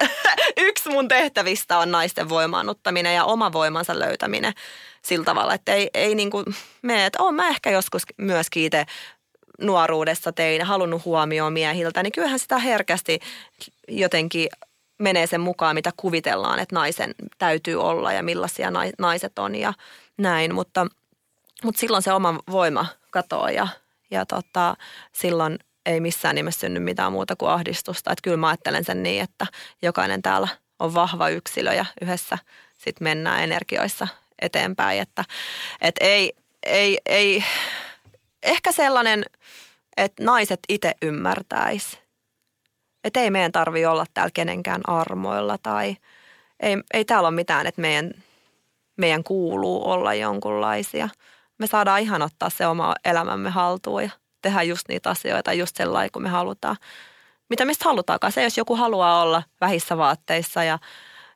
Yksi 0.56 0.88
mun 0.88 1.08
tehtävistä 1.08 1.78
on 1.78 1.90
naisten 1.90 2.28
voimaannuttaminen 2.28 3.14
ja 3.14 3.24
oma 3.24 3.52
voimansa 3.52 3.98
löytäminen 3.98 4.52
sillä 5.04 5.24
tavalla, 5.24 5.54
että 5.54 5.72
ei, 5.72 5.90
ei 5.94 6.14
niin 6.14 6.30
kuin 6.30 6.44
me, 6.82 7.06
että 7.06 7.22
olen 7.22 7.34
mä 7.34 7.48
ehkä 7.48 7.70
joskus 7.70 8.02
myös 8.16 8.50
kiite 8.50 8.86
nuoruudessa 9.60 10.32
tein, 10.32 10.62
halunnut 10.62 11.04
huomioon 11.04 11.52
miehiltä, 11.52 12.02
niin 12.02 12.12
kyllähän 12.12 12.38
sitä 12.38 12.58
herkästi 12.58 13.18
jotenkin 13.88 14.48
menee 14.98 15.26
sen 15.26 15.40
mukaan, 15.40 15.74
mitä 15.74 15.90
kuvitellaan, 15.96 16.58
että 16.58 16.74
naisen 16.74 17.14
täytyy 17.38 17.82
olla 17.82 18.12
ja 18.12 18.22
millaisia 18.22 18.70
naiset 18.98 19.38
on 19.38 19.54
ja 19.54 19.72
näin, 20.18 20.54
mutta– 20.54 20.86
mutta 21.64 21.80
silloin 21.80 22.02
se 22.02 22.12
oma 22.12 22.38
voima 22.50 22.86
katoaa 23.10 23.50
ja, 23.50 23.68
ja 24.10 24.26
tota, 24.26 24.76
silloin 25.12 25.58
ei 25.86 26.00
missään 26.00 26.34
nimessä 26.34 26.60
synny 26.60 26.80
mitään 26.80 27.12
muuta 27.12 27.36
kuin 27.36 27.50
ahdistusta. 27.50 28.12
Että 28.12 28.22
kyllä 28.22 28.36
mä 28.36 28.48
ajattelen 28.48 28.84
sen 28.84 29.02
niin, 29.02 29.22
että 29.22 29.46
jokainen 29.82 30.22
täällä 30.22 30.48
on 30.78 30.94
vahva 30.94 31.28
yksilö 31.28 31.72
ja 31.72 31.84
yhdessä 32.02 32.38
sitten 32.78 33.04
mennään 33.04 33.42
energioissa 33.42 34.08
eteenpäin. 34.42 35.00
Että 35.00 35.24
et 35.80 35.94
ei, 36.00 36.32
ei, 36.62 36.98
ei, 37.06 37.44
ehkä 38.42 38.72
sellainen, 38.72 39.24
että 39.96 40.24
naiset 40.24 40.60
itse 40.68 40.94
ymmärtäisi. 41.02 41.98
Että 43.04 43.20
ei 43.20 43.30
meidän 43.30 43.52
tarvi 43.52 43.86
olla 43.86 44.06
täällä 44.14 44.30
kenenkään 44.34 44.80
armoilla 44.84 45.58
tai 45.58 45.96
ei, 46.60 46.76
ei 46.94 47.04
täällä 47.04 47.28
ole 47.28 47.34
mitään, 47.34 47.66
että 47.66 47.80
meidän, 47.80 48.10
meidän 48.96 49.24
kuuluu 49.24 49.90
olla 49.90 50.14
jonkunlaisia– 50.14 51.08
me 51.62 51.66
saadaan 51.66 52.00
ihan 52.00 52.22
ottaa 52.22 52.50
se 52.50 52.66
oma 52.66 52.94
elämämme 53.04 53.50
haltuun 53.50 54.02
ja 54.02 54.10
tehdä 54.42 54.62
just 54.62 54.88
niitä 54.88 55.10
asioita 55.10 55.52
just 55.52 55.76
sellainen 55.76 56.10
kuin 56.10 56.22
me 56.22 56.28
halutaan. 56.28 56.76
Mitä 57.48 57.64
mistä 57.64 57.84
halutaankaan. 57.84 58.32
Se, 58.32 58.42
jos 58.42 58.58
joku 58.58 58.76
haluaa 58.76 59.22
olla 59.22 59.42
vähissä 59.60 59.96
vaatteissa 59.96 60.64
ja, 60.64 60.78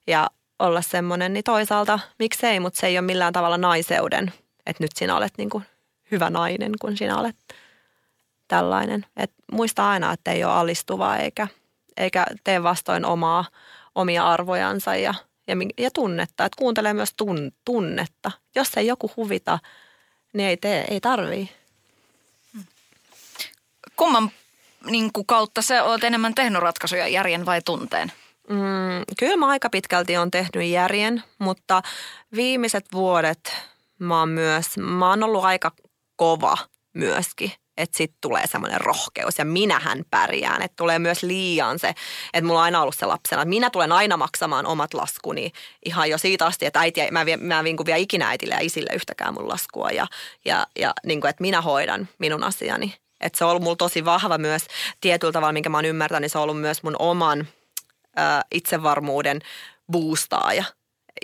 ja 0.06 0.30
olla 0.58 0.82
semmoinen, 0.82 1.32
niin 1.32 1.44
toisaalta 1.44 1.98
miksei, 2.18 2.60
mutta 2.60 2.80
se 2.80 2.86
ei 2.86 2.98
ole 2.98 3.06
millään 3.06 3.32
tavalla 3.32 3.58
naiseuden, 3.58 4.32
että 4.66 4.84
nyt 4.84 4.90
sinä 4.94 5.16
olet 5.16 5.32
niin 5.38 5.50
kuin 5.50 5.64
hyvä 6.10 6.30
nainen, 6.30 6.72
kun 6.80 6.96
sinä 6.96 7.18
olet 7.18 7.36
tällainen. 8.48 9.06
Et 9.16 9.32
muista 9.52 9.88
aina, 9.88 10.12
että 10.12 10.32
ei 10.32 10.44
ole 10.44 10.52
alistuvaa 10.52 11.16
eikä, 11.16 11.48
eikä 11.96 12.26
tee 12.44 12.62
vastoin 12.62 13.04
omaa, 13.04 13.44
omia 13.94 14.26
arvojansa 14.26 14.96
ja, 14.96 15.14
ja, 15.48 15.56
ja 15.78 15.90
tunnetta. 15.90 16.44
Et 16.44 16.54
kuuntelee 16.54 16.94
myös 16.94 17.14
tun, 17.16 17.52
tunnetta. 17.64 18.30
Jos 18.54 18.76
ei 18.76 18.86
joku 18.86 19.10
huvita, 19.16 19.58
niin 20.36 20.48
ei 20.48 20.56
tee, 20.56 20.84
ei 20.90 21.00
tarvii. 21.00 21.50
Kumman 23.96 24.30
niin 24.90 25.12
kuin 25.12 25.26
kautta 25.26 25.62
sä 25.62 25.84
oot 25.84 26.04
enemmän 26.04 26.34
tehnyt 26.34 26.62
ratkaisuja, 26.62 27.08
järjen 27.08 27.46
vai 27.46 27.62
tunteen? 27.62 28.12
Mm, 28.48 29.14
kyllä 29.18 29.36
mä 29.36 29.46
aika 29.46 29.70
pitkälti 29.70 30.16
on 30.16 30.30
tehnyt 30.30 30.70
järjen, 30.70 31.22
mutta 31.38 31.82
viimeiset 32.34 32.86
vuodet 32.92 33.54
mä 33.98 34.18
oon 34.18 34.28
myös, 34.28 34.66
mä 34.78 35.10
oon 35.10 35.22
ollut 35.22 35.44
aika 35.44 35.72
kova 36.16 36.56
myöskin 36.92 37.52
että 37.76 37.96
sitten 37.96 38.18
tulee 38.20 38.46
semmoinen 38.46 38.80
rohkeus 38.80 39.38
ja 39.38 39.44
minähän 39.44 40.04
pärjään. 40.10 40.62
Että 40.62 40.76
tulee 40.76 40.98
myös 40.98 41.22
liian 41.22 41.78
se, 41.78 41.88
että 42.32 42.46
mulla 42.46 42.60
on 42.60 42.64
aina 42.64 42.82
ollut 42.82 42.94
se 42.98 43.06
lapsena, 43.06 43.42
että 43.42 43.48
minä 43.48 43.70
tulen 43.70 43.92
aina 43.92 44.16
maksamaan 44.16 44.66
omat 44.66 44.94
laskuni 44.94 45.52
ihan 45.84 46.10
jo 46.10 46.18
siitä 46.18 46.46
asti, 46.46 46.66
että 46.66 46.80
äiti, 46.80 47.00
mä, 47.10 47.24
mä 47.40 47.64
vinkun 47.64 47.86
vielä 47.86 47.96
ikinä 47.96 48.28
äitille 48.28 48.54
ja 48.54 48.60
isille 48.60 48.90
yhtäkään 48.94 49.34
mun 49.34 49.48
laskua 49.48 49.90
ja, 49.90 50.06
ja, 50.44 50.66
ja 50.78 50.92
niin 51.06 51.20
kuin, 51.20 51.30
että 51.30 51.42
minä 51.42 51.60
hoidan 51.60 52.08
minun 52.18 52.44
asiani. 52.44 52.94
Että 53.20 53.38
se 53.38 53.44
on 53.44 53.50
ollut 53.50 53.62
mulla 53.62 53.76
tosi 53.76 54.04
vahva 54.04 54.38
myös 54.38 54.62
tietyllä 55.00 55.32
tavalla, 55.32 55.52
minkä 55.52 55.68
mä 55.68 55.76
oon 55.76 55.84
ymmärtänyt, 55.84 56.20
niin 56.20 56.30
se 56.30 56.38
on 56.38 56.44
ollut 56.44 56.60
myös 56.60 56.82
mun 56.82 56.96
oman 56.98 57.48
ö, 58.18 58.22
itsevarmuuden 58.52 59.40
boostaaja 59.92 60.64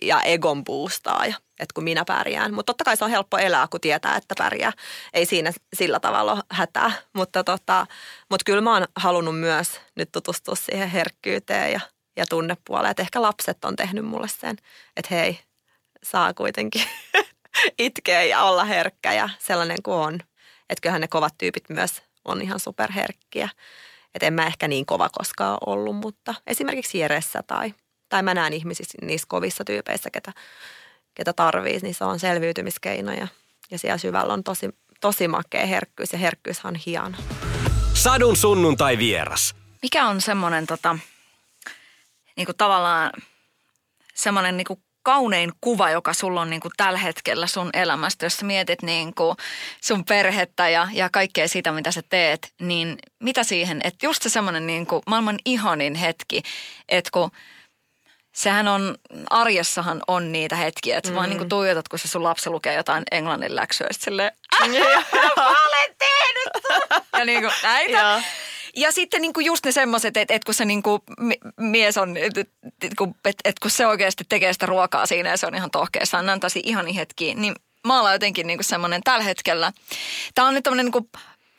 ja 0.03 0.23
egon 0.23 0.65
boostaaja, 0.65 1.35
että 1.63 1.75
kun 1.75 1.85
minä 1.85 2.05
pärjään. 2.05 2.55
Mutta 2.55 2.73
totta 2.73 2.85
kai 2.85 2.97
se 2.97 3.05
on 3.05 3.11
helppo 3.11 3.39
elää, 3.39 3.69
kun 3.69 3.81
tietää, 3.81 4.17
että 4.17 4.35
pärjää. 4.39 4.73
Ei 5.15 5.27
siinä 5.27 5.53
sillä 5.75 6.01
tavalla 6.01 6.43
hätää. 6.51 6.93
Mutta, 7.13 7.45
tota, 7.45 7.87
mutta 8.31 8.45
kyllä 8.45 8.61
mä 8.61 8.73
oon 8.73 8.87
halunnut 8.97 9.41
myös 9.41 9.81
nyt 9.97 10.13
tutustua 10.13 10.55
siihen 10.55 10.91
herkkyyteen 10.91 11.73
ja, 11.73 11.81
ja 12.17 12.25
tunnepuoleen. 12.29 12.91
Että 12.91 13.03
ehkä 13.03 13.23
lapset 13.23 13.65
on 13.65 13.77
tehnyt 13.77 14.05
mulle 14.05 14.29
sen, 14.29 14.57
että 14.97 15.15
hei, 15.15 15.39
saa 16.05 16.35
kuitenkin 16.35 16.85
itkeä 17.79 18.23
ja 18.23 18.43
olla 18.43 18.65
herkkä 18.65 19.13
ja 19.13 19.29
sellainen 19.39 19.83
kuin 19.83 19.97
on. 19.97 20.15
Että 20.71 20.81
kyllähän 20.83 21.01
ne 21.01 21.09
kovat 21.09 21.35
tyypit 21.39 21.65
myös 21.69 22.03
on 22.25 22.43
ihan 22.43 22.61
superherkkiä. 22.61 23.49
Että 24.15 24.27
en 24.27 24.35
mä 24.35 24.47
ehkä 24.47 24.69
niin 24.69 24.87
kova 24.87 25.09
koskaan 25.09 25.59
ollut, 25.67 25.97
mutta 25.97 26.35
esimerkiksi 26.47 26.99
Jeressä 26.99 27.43
tai, 27.47 27.75
tai 28.09 28.23
mä 28.23 28.35
näen 28.35 28.53
ihmisissä 28.53 28.99
niissä 29.03 29.27
kovissa 29.29 29.65
tyypeissä, 29.65 30.11
ketä, 30.11 30.33
ketä 31.15 31.33
tarvii, 31.33 31.79
niin 31.83 31.95
se 31.95 32.05
on 32.05 32.19
selviytymiskeino 32.19 33.13
ja, 33.13 33.29
ja 33.71 33.79
siellä 33.79 33.99
syvällä 33.99 34.33
on 34.33 34.45
tosi, 34.45 34.69
tosi 35.01 35.29
makea 35.29 35.67
herkkyys 35.67 36.13
ja 36.13 36.19
herkkyys 36.19 36.65
on 36.65 36.75
hieno. 36.75 37.17
Sadun 37.95 38.37
sunnuntai 38.37 38.99
vieras. 38.99 39.55
Mikä 39.83 40.07
on 40.07 40.21
semmoinen 40.21 40.67
tota, 40.67 40.99
niinku 42.37 42.53
tavallaan 42.53 43.11
semmoinen 44.15 44.57
niinku 44.57 44.83
kaunein 45.03 45.53
kuva, 45.61 45.91
joka 45.91 46.13
sulla 46.13 46.41
on 46.41 46.51
niin 46.51 46.61
kuin 46.61 46.73
tällä 46.77 46.99
hetkellä 46.99 47.47
sun 47.47 47.71
elämästä, 47.73 48.27
jos 48.27 48.37
sä 48.37 48.47
mietit 48.47 48.83
niin 48.83 49.15
kuin 49.15 49.37
sun 49.81 50.05
perhettä 50.05 50.69
ja, 50.69 50.89
ja 50.93 51.11
kaikkea 51.11 51.49
sitä, 51.49 51.73
mitä 51.73 51.91
sä 51.91 52.03
teet, 52.09 52.53
niin 52.61 52.99
mitä 53.21 53.45
siihen, 53.45 53.81
että 53.85 54.07
just 54.07 54.23
se 54.23 54.29
semmoinen 54.29 54.67
niin 54.67 54.87
kuin 54.87 55.03
maailman 55.07 55.39
ihanin 55.45 55.95
hetki, 55.95 56.43
että 56.89 57.11
kun 57.13 57.31
sehän 58.33 58.69
on, 58.69 58.97
arjessahan 59.31 60.03
on 60.07 60.33
niitä 60.33 60.57
hetkiä, 60.57 60.99
että 60.99 61.11
mm. 61.11 61.17
vaan 61.17 61.29
niin 61.29 61.39
kuin 61.39 61.49
tuijotat, 61.49 61.89
kun 61.89 61.99
se 61.99 62.09
sun 62.09 62.23
lapsi 62.23 62.51
lukee 62.51 62.75
jotain 62.75 63.05
englannin 63.11 63.57
läksyä, 63.57 63.87
ja 63.87 63.95
silleen, 63.95 64.33
mä 65.37 65.49
olen 65.49 65.97
tehnyt 65.99 67.09
Ja 67.13 67.25
niin 67.25 67.41
kuin 67.41 67.53
näitä. 67.63 68.23
Ja 68.77 68.93
sitten 68.93 69.23
niin 69.23 69.33
kuin 69.33 69.47
just 69.47 69.65
ne 69.67 69.73
semmoiset, 69.73 70.17
että, 70.17 70.35
että 70.35 70.47
kun 70.47 70.55
se 70.55 70.65
niin 70.65 70.83
kuin 70.83 71.03
mies 71.57 71.99
on, 71.99 72.17
että, 72.17 72.41
että 73.45 73.61
kun 73.63 73.71
se 73.71 73.87
oikeasti 73.87 74.25
tekee 74.29 74.53
sitä 74.53 74.67
ruokaa 74.67 75.07
siinä 75.07 75.31
ja 75.31 75.37
se 75.37 75.47
on 75.47 75.55
ihan 75.55 75.71
tohkeessa, 75.71 76.19
on 76.19 76.29
antaisi 76.29 76.61
ihan 76.65 76.87
hetkiä, 76.87 77.35
niin 77.35 77.55
mä 77.87 78.01
olen 78.01 78.13
jotenkin 78.13 78.47
niin 78.47 78.59
kuin 78.59 78.65
semmoinen 78.65 79.03
tällä 79.05 79.25
hetkellä. 79.25 79.73
Tämä 80.35 80.49
on 80.49 80.55
nyt 80.55 80.65
tämmöinen 80.65 80.87
niin 80.87 80.93
kuin 80.93 81.09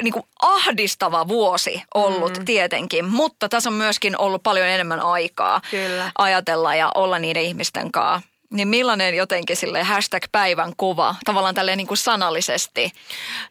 niin 0.03 0.13
kuin 0.13 0.25
ahdistava 0.41 1.27
vuosi 1.27 1.83
ollut 1.93 2.37
mm. 2.37 2.45
tietenkin, 2.45 3.05
mutta 3.05 3.49
tässä 3.49 3.69
on 3.69 3.73
myöskin 3.73 4.17
ollut 4.17 4.43
paljon 4.43 4.67
enemmän 4.67 4.99
aikaa 4.99 5.61
Kyllä. 5.71 6.11
ajatella 6.17 6.75
ja 6.75 6.91
olla 6.95 7.19
niiden 7.19 7.43
ihmisten 7.43 7.91
kanssa. 7.91 8.29
Niin 8.51 8.67
millainen 8.67 9.15
jotenkin 9.15 9.55
sille 9.55 9.83
hashtag 9.83 10.23
päivän 10.31 10.73
kuva, 10.77 11.15
tavallaan 11.25 11.55
tälleen 11.55 11.77
niin 11.77 11.87
kuin 11.87 11.97
sanallisesti? 11.97 12.91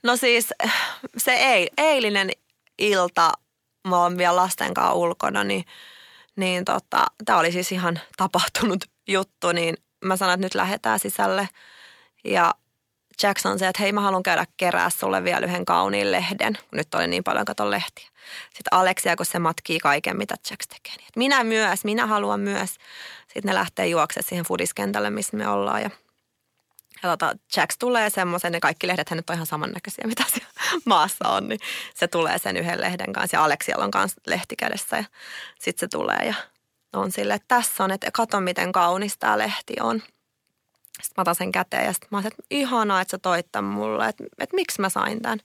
No 0.03 0.17
siis 0.17 0.49
se 1.17 1.33
ei, 1.33 1.71
eilinen 1.79 2.31
ilta 2.79 3.33
mä 3.89 3.99
oon 3.99 4.19
vielä 4.19 4.37
lasten 4.37 4.75
kanssa 4.75 4.93
ulkona, 4.95 5.45
niin, 5.45 5.65
niin 6.37 6.65
tota, 6.65 7.07
tämä 7.25 7.39
oli 7.39 7.53
siis 7.53 7.73
ihan 7.73 8.01
tapahtunut 8.17 8.85
juttu, 9.09 9.53
niin 9.53 9.77
mä 10.05 10.17
sanoin, 10.17 10.35
että 10.35 10.47
nyt 10.47 10.55
lähdetään 10.55 10.99
sisälle. 10.99 11.49
Ja 12.25 12.55
Jackson 13.23 13.59
se, 13.59 13.69
että 13.69 13.83
hei 13.83 13.93
mä 13.93 14.01
haluan 14.01 14.23
käydä 14.23 14.47
kerää 14.57 14.91
sulle 14.91 15.25
vielä 15.25 15.47
yhden 15.47 15.65
kauniin 15.65 16.13
lehden, 16.13 16.59
nyt 16.73 16.95
oli 16.95 17.07
niin 17.07 17.25
paljon 17.25 17.45
katon 17.45 17.71
lehtiä. 17.71 18.09
Sitten 18.45 18.73
Aleksia, 18.73 19.17
kun 19.17 19.27
se 19.27 19.39
matkii 19.39 19.79
kaiken, 19.79 20.17
mitä 20.17 20.35
Jack 20.51 20.67
tekee. 20.69 20.95
Niin, 20.97 21.09
minä 21.17 21.45
myös, 21.45 21.85
minä 21.85 22.07
haluan 22.07 22.41
myös. 22.41 22.71
Sitten 23.23 23.49
ne 23.49 23.55
lähtee 23.55 23.87
juoksemaan 23.87 24.29
siihen 24.29 24.45
fudiskentälle, 24.45 25.11
missä 25.11 25.37
me 25.37 25.49
ollaan. 25.49 25.83
Ja 25.83 25.91
ja 27.03 27.09
tota, 27.09 27.37
Jacks 27.57 27.79
tulee 27.79 28.11
semmoisen, 28.11 28.53
ne 28.53 28.61
kaikki 28.61 28.87
lehdet 28.87 29.11
nyt 29.11 29.31
on 29.31 29.35
ihan 29.35 29.47
samannäköisiä, 29.47 30.07
mitä 30.07 30.25
siellä 30.29 30.51
maassa 30.85 31.29
on, 31.29 31.49
niin 31.49 31.61
se 31.95 32.09
tulee 32.09 32.39
sen 32.39 32.57
yhden 32.57 32.81
lehden 32.81 33.13
kanssa. 33.13 33.37
Ja 33.37 33.45
Aleksialla 33.45 33.85
on 33.85 33.91
kanssa 33.91 34.21
lehti 34.27 34.57
kädessä 34.57 34.97
ja 34.97 35.05
sitten 35.59 35.81
se 35.81 35.89
tulee 35.89 36.27
ja 36.27 36.35
on 36.93 37.13
sille, 37.13 37.35
että 37.35 37.49
tässä 37.49 37.85
on, 37.85 37.91
että 37.91 38.11
kato 38.13 38.41
miten 38.41 38.73
kaunis 38.73 39.19
tämä 39.19 39.39
lehti 39.39 39.75
on. 39.81 40.03
Sitten 41.03 41.15
mä 41.17 41.23
otan 41.23 41.35
sen 41.35 41.53
käteen 41.53 41.85
ja 41.85 41.93
sitten 41.93 42.09
mä 42.11 42.19
oon, 42.19 42.27
että 42.27 42.43
ihanaa, 42.51 43.01
että 43.01 43.11
sä 43.11 43.19
toit 43.19 43.47
tämän 43.53 43.73
mulle, 43.73 44.09
että, 44.09 44.25
että 44.39 44.57
miksi 44.57 44.81
mä 44.81 44.89
sain 44.89 45.23
tämän. 45.23 45.39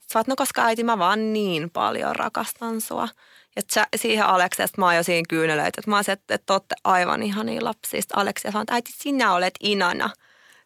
Sitten 0.00 0.24
no 0.26 0.36
koska 0.36 0.64
äiti 0.64 0.84
mä 0.84 0.98
vaan 0.98 1.32
niin 1.32 1.70
paljon 1.70 2.16
rakastan 2.16 2.80
sua. 2.80 3.08
Ja 3.56 3.62
sä, 3.72 3.86
siihen 3.96 4.26
Aleksesta 4.26 4.80
mä 4.80 4.86
oon 4.86 4.96
jo 4.96 5.02
siinä 5.02 5.26
kyynelöitä, 5.28 5.80
että 5.80 5.90
mä 5.90 6.02
se, 6.02 6.12
että, 6.12 6.34
että 6.34 6.52
olette 6.52 6.74
aivan 6.84 7.22
ihania 7.22 7.64
lapsia. 7.64 8.02
Sitten 8.02 8.18
Aleksia 8.18 8.50
sanoo, 8.52 8.62
että 8.62 8.74
äiti 8.74 8.92
sinä 8.94 9.32
olet 9.32 9.54
inana 9.60 10.10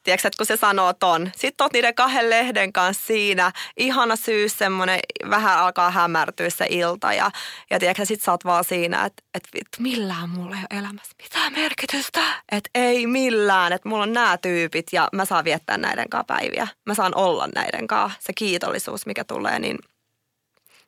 tiedätkö, 0.03 0.29
että 0.29 0.37
kun 0.37 0.47
se 0.47 0.57
sanoo 0.57 0.93
ton. 0.93 1.31
Sitten 1.37 1.65
oot 1.65 1.73
niiden 1.73 1.95
kahden 1.95 2.31
lehden 2.31 2.73
kanssa 2.73 3.07
siinä. 3.07 3.53
Ihana 3.77 4.17
syys, 4.17 4.59
semmoinen 4.59 5.01
vähän 5.31 5.59
alkaa 5.59 5.91
hämärtyä 5.91 6.51
se 6.51 6.67
ilta. 6.71 7.13
Ja, 7.13 7.31
ja 7.71 7.79
tiedätkö, 7.79 8.05
sit 8.05 8.23
sä 8.23 8.31
oot 8.31 8.45
vaan 8.45 8.65
siinä, 8.65 9.05
että, 9.05 9.23
että 9.35 9.49
vittu, 9.55 9.77
millään 9.83 10.31
mulla 10.31 10.57
ei 10.57 10.63
ole 10.71 10.79
elämässä 10.81 11.15
mitään 11.23 11.53
merkitystä. 11.53 12.21
Että 12.53 12.71
ei 12.75 13.07
millään, 13.07 13.73
että 13.73 13.89
mulla 13.89 14.03
on 14.03 14.13
nämä 14.13 14.39
tyypit 14.39 14.87
ja 14.93 15.09
mä 15.13 15.25
saan 15.25 15.45
viettää 15.45 15.79
näiden 15.79 16.09
kanssa 16.09 16.25
päiviä. 16.25 16.69
Mä 16.87 16.95
saan 16.95 17.15
olla 17.15 17.49
näiden 17.55 17.87
kanssa. 17.87 18.21
Se 18.23 18.33
kiitollisuus, 18.33 19.07
mikä 19.07 19.25
tulee, 19.25 19.59
niin 19.59 19.79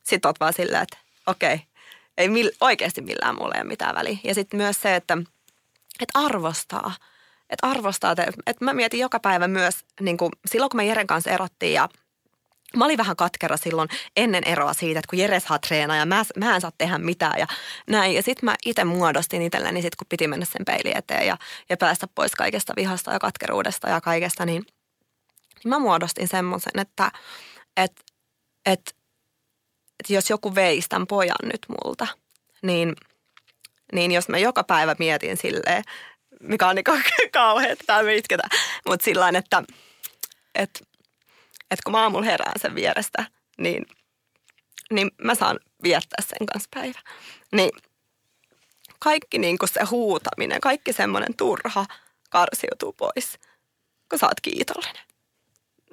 sit 0.03 0.25
oot 0.25 0.41
vaan 0.41 0.53
silleen, 0.53 0.83
että 0.83 0.99
okei, 1.27 1.55
okay, 1.55 1.67
ei 2.19 2.29
mil, 2.29 2.51
oikeasti 2.61 3.03
millään 3.03 3.35
mulla 3.35 3.55
ei 3.55 3.61
ole 3.61 3.69
mitään 3.69 3.95
väliä. 3.95 4.19
Ja 4.25 4.35
sitten 4.35 4.57
myös 4.57 4.83
se, 4.83 4.97
että, 4.97 5.19
että 6.01 6.19
arvostaa– 6.19 6.95
että 7.53 7.67
arvostaa, 7.67 8.11
että, 8.11 8.27
että 8.47 8.65
mä 8.65 8.73
mietin 8.73 9.01
joka 9.01 9.21
päivä 9.21 9.49
myös, 9.49 9.75
niin 10.01 10.17
kuin 10.17 10.33
silloin 10.47 10.71
kun 10.71 10.77
me 10.77 10.85
Jeren 10.85 11.07
kanssa 11.07 11.31
erottiin 11.31 11.73
ja 11.73 11.89
Mä 12.77 12.85
olin 12.85 12.99
vähän 12.99 13.17
katkera 13.17 13.57
silloin 13.57 13.89
ennen 14.17 14.43
eroa 14.47 14.73
siitä, 14.73 14.99
että 14.99 15.11
kun 15.11 15.19
Jere 15.19 15.41
saa 15.41 15.59
treenaa 15.59 15.97
ja 15.97 16.07
mä, 16.07 16.25
mä 16.37 16.55
en 16.55 16.61
saa 16.61 16.73
tehdä 16.79 16.99
mitään 16.99 17.39
ja 17.39 17.47
näin. 17.91 18.15
Ja 18.15 18.23
sitten 18.23 18.45
mä 18.45 18.57
itse 18.67 18.85
muodostin 18.85 19.43
itselleni 19.43 19.83
sit 19.83 19.97
kun 19.97 20.07
piti 20.09 20.29
mennä 20.29 20.47
sen 20.47 20.65
peilin 20.67 20.97
eteen 20.97 21.27
ja, 21.27 21.37
ja 21.69 21.77
päästä 21.77 22.07
pois 22.15 22.33
kaikesta 22.33 22.73
vihasta 22.77 23.13
ja 23.13 23.19
katkeruudesta 23.19 23.89
ja 23.89 24.01
kaikesta, 24.01 24.47
niin, 24.47 24.63
niin 25.65 25.69
mä 25.69 25.79
muodostin 25.79 26.29
semmoisen, 26.29 26.81
että 26.81 27.13
et, 27.77 27.93
et, 28.67 28.97
et 30.01 30.11
jos 30.11 30.31
joku 30.31 30.55
veisi 30.55 30.89
tämän 30.89 31.07
pojan 31.07 31.37
nyt 31.43 31.67
multa, 31.69 32.07
niin, 32.63 32.97
niin 33.93 34.13
jos 34.13 34.29
mä 34.29 34.39
joka 34.39 34.65
päivä 34.65 34.97
mietin 34.99 35.37
silleen, 35.37 35.85
mikä 36.43 36.69
on 36.69 36.75
niin 36.77 36.85
kauhean, 37.33 37.71
että 37.71 38.03
me 38.03 38.17
itketään. 38.17 38.51
Mutta 38.89 39.05
sillä 39.05 39.29
että, 39.29 39.63
että, 40.55 40.81
että 41.71 41.83
kun 41.85 41.93
mä 41.93 42.03
aamulla 42.03 42.25
herään 42.25 42.61
sen 42.61 42.75
vierestä, 42.75 43.25
niin, 43.59 43.87
niin 44.91 45.11
mä 45.23 45.35
saan 45.35 45.61
viettää 45.83 46.25
sen 46.27 46.47
kanssa 46.47 46.69
päivä. 46.75 47.01
Niin 47.53 47.71
kaikki 48.99 49.39
niin 49.39 49.59
kuin 49.59 49.69
se 49.69 49.85
huutaminen, 49.91 50.61
kaikki 50.61 50.93
semmoinen 50.93 51.37
turha 51.37 51.87
karsiutuu 52.31 52.93
pois, 52.93 53.39
kun 54.09 54.19
sä 54.19 54.27
oot 54.27 54.41
kiitollinen. 54.43 55.03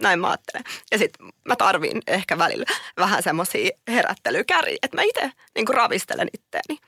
Näin 0.02 0.20
mä 0.20 0.28
ajattelen. 0.28 0.64
Ja 0.92 0.98
sitten 0.98 1.30
mä 1.46 1.56
tarviin 1.56 2.02
ehkä 2.08 2.38
välillä 2.38 2.66
vähän 2.98 3.24
semmoisia 3.24 3.70
herättelykäriä, 3.88 4.78
että 4.84 4.98
mä 4.98 5.02
itse 5.02 5.32
niin 5.56 5.68
ravistelen 5.68 6.28
itteeni. 6.34 6.80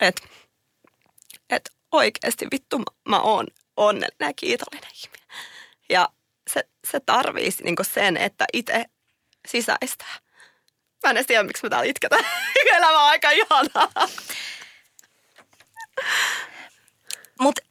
Että 0.00 0.22
et 1.50 1.70
oikeasti 1.94 2.46
vittu 2.52 2.78
mä, 2.78 2.84
mä 3.08 3.20
oon 3.20 3.46
onnellinen 3.76 4.28
ja 4.28 4.32
kiitollinen 4.36 4.90
ihminen. 5.04 5.26
Ja 5.88 6.08
se, 6.50 6.68
se 6.90 7.00
tarvii 7.00 7.50
niin 7.62 7.76
sen, 7.82 8.16
että 8.16 8.44
itse 8.52 8.84
sisäistää. 9.48 10.14
Mä 11.02 11.10
en 11.10 11.16
edes 11.16 11.26
tiedä, 11.26 11.42
miksi 11.42 11.62
mä 11.62 11.70
täällä 11.70 11.90
itketään. 11.90 12.24
Elämä 12.76 13.02
on 13.02 13.08
aika 13.08 13.30
ihanaa. 13.30 14.08
Mutta 17.40 17.62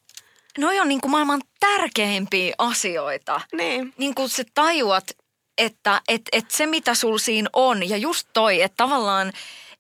noi 0.57 0.79
on 0.79 0.87
niinku 0.87 1.07
maailman 1.07 1.41
tärkeimpiä 1.59 2.55
asioita. 2.57 3.41
Niin. 3.53 3.93
Niin 3.97 4.15
kuin 4.15 4.29
sä 4.29 4.43
tajuat, 4.53 5.03
että 5.57 6.01
et, 6.07 6.21
et 6.31 6.51
se 6.51 6.65
mitä 6.65 6.95
sul 6.95 7.17
siinä 7.17 7.49
on 7.53 7.89
ja 7.89 7.97
just 7.97 8.27
toi, 8.33 8.61
että 8.61 8.77
tavallaan 8.77 9.33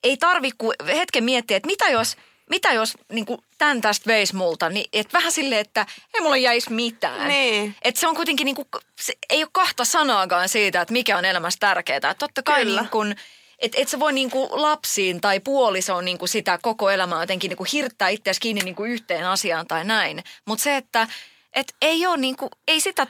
ei 0.03 0.17
tarvi 0.17 0.49
hetken 0.87 1.23
miettiä, 1.23 1.57
että 1.57 1.67
mitä 1.67 1.89
jos, 1.89 2.17
mitä 2.53 2.73
jos 2.73 2.97
niin 3.11 3.25
kuin 3.25 3.41
tämän 3.57 3.81
tästä 3.81 4.07
veisi 4.07 4.35
multa, 4.35 4.69
niin 4.69 4.85
et 4.93 5.13
vähän 5.13 5.31
silleen, 5.31 5.61
että 5.61 5.85
ei 6.13 6.21
mulla 6.21 6.37
jäisi 6.37 6.73
mitään. 6.73 7.27
Niin. 7.27 7.75
Et 7.81 7.95
se 7.95 8.07
on 8.07 8.15
kuitenkin, 8.15 8.45
niin 8.45 8.55
kuin, 8.55 8.67
se 9.01 9.13
ei 9.29 9.43
ole 9.43 9.49
kahta 9.51 9.85
sanaakaan 9.85 10.49
siitä, 10.49 10.81
että 10.81 10.91
mikä 10.91 11.17
on 11.17 11.25
elämässä 11.25 11.59
tärkeää. 11.59 12.09
Et 12.11 12.17
totta 12.17 12.43
kai 12.43 12.63
Kyllä. 12.63 12.81
niin 12.81 12.89
kuin, 12.89 13.15
et, 13.59 13.71
et 13.75 13.89
sä 13.89 13.99
voi 13.99 14.13
niinku 14.13 14.49
lapsiin 14.51 15.21
tai 15.21 15.39
puolisoon 15.39 16.05
niinku 16.05 16.27
sitä 16.27 16.59
koko 16.61 16.89
elämää 16.89 17.23
jotenkin 17.23 17.49
niinku 17.49 17.65
hirttää 17.73 18.09
itseäsi 18.09 18.39
kiinni 18.39 18.61
niinku 18.61 18.83
yhteen 18.83 19.27
asiaan 19.27 19.67
tai 19.67 19.83
näin. 19.83 20.23
Mutta 20.45 20.63
se, 20.63 20.77
että 20.77 21.07
et 21.53 21.75
ei 21.81 22.05
ole 22.05 22.17
niinku, 22.17 22.49
ei 22.67 22.81
sitä, 22.81 23.07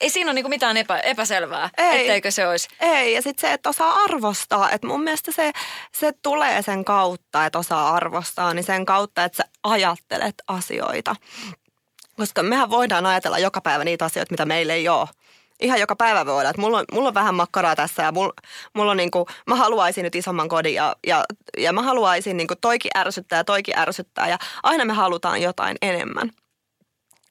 ei 0.00 0.10
siinä 0.10 0.28
ole 0.28 0.34
niinku 0.34 0.48
mitään 0.48 0.76
epä, 0.76 0.98
epäselvää, 0.98 1.70
Ei. 1.78 2.00
etteikö 2.00 2.30
se 2.30 2.48
olisi. 2.48 2.68
Ei, 2.80 3.14
ja 3.14 3.22
sitten 3.22 3.48
se, 3.48 3.52
että 3.52 3.68
osaa 3.68 3.94
arvostaa. 3.94 4.70
Että 4.70 4.86
mun 4.86 5.02
mielestä 5.02 5.32
se, 5.32 5.52
se 5.92 6.12
tulee 6.22 6.62
sen 6.62 6.84
kautta, 6.84 7.46
että 7.46 7.58
osaa 7.58 7.94
arvostaa, 7.94 8.54
niin 8.54 8.64
sen 8.64 8.86
kautta, 8.86 9.24
että 9.24 9.36
sä 9.36 9.44
ajattelet 9.62 10.34
asioita. 10.48 11.16
Koska 12.16 12.42
mehän 12.42 12.70
voidaan 12.70 13.06
ajatella 13.06 13.38
joka 13.38 13.60
päivä 13.60 13.84
niitä 13.84 14.04
asioita, 14.04 14.32
mitä 14.32 14.46
meillä 14.46 14.74
ei 14.74 14.88
ole. 14.88 15.08
Ihan 15.60 15.80
joka 15.80 15.96
päivä 15.96 16.26
voi 16.26 16.38
olla, 16.40 16.50
että 16.50 16.62
mulla 16.62 16.78
on, 16.78 16.84
mulla 16.92 17.08
on 17.08 17.14
vähän 17.14 17.34
makkaraa 17.34 17.76
tässä 17.76 18.02
ja 18.02 18.12
mulla, 18.12 18.32
mulla 18.74 18.90
on 18.90 18.96
niinku, 18.96 19.26
mä 19.46 19.54
haluaisin 19.54 20.02
nyt 20.02 20.14
isomman 20.14 20.48
kodin 20.48 20.74
ja, 20.74 20.96
ja, 21.06 21.24
ja 21.58 21.72
mä 21.72 21.82
haluaisin 21.82 22.36
niinku 22.36 22.54
toikin 22.60 22.90
ärsyttää 22.96 23.36
ja 23.36 23.44
toikin 23.44 23.78
ärsyttää 23.78 24.28
ja 24.28 24.38
aina 24.62 24.84
me 24.84 24.92
halutaan 24.92 25.42
jotain 25.42 25.76
enemmän. 25.82 26.30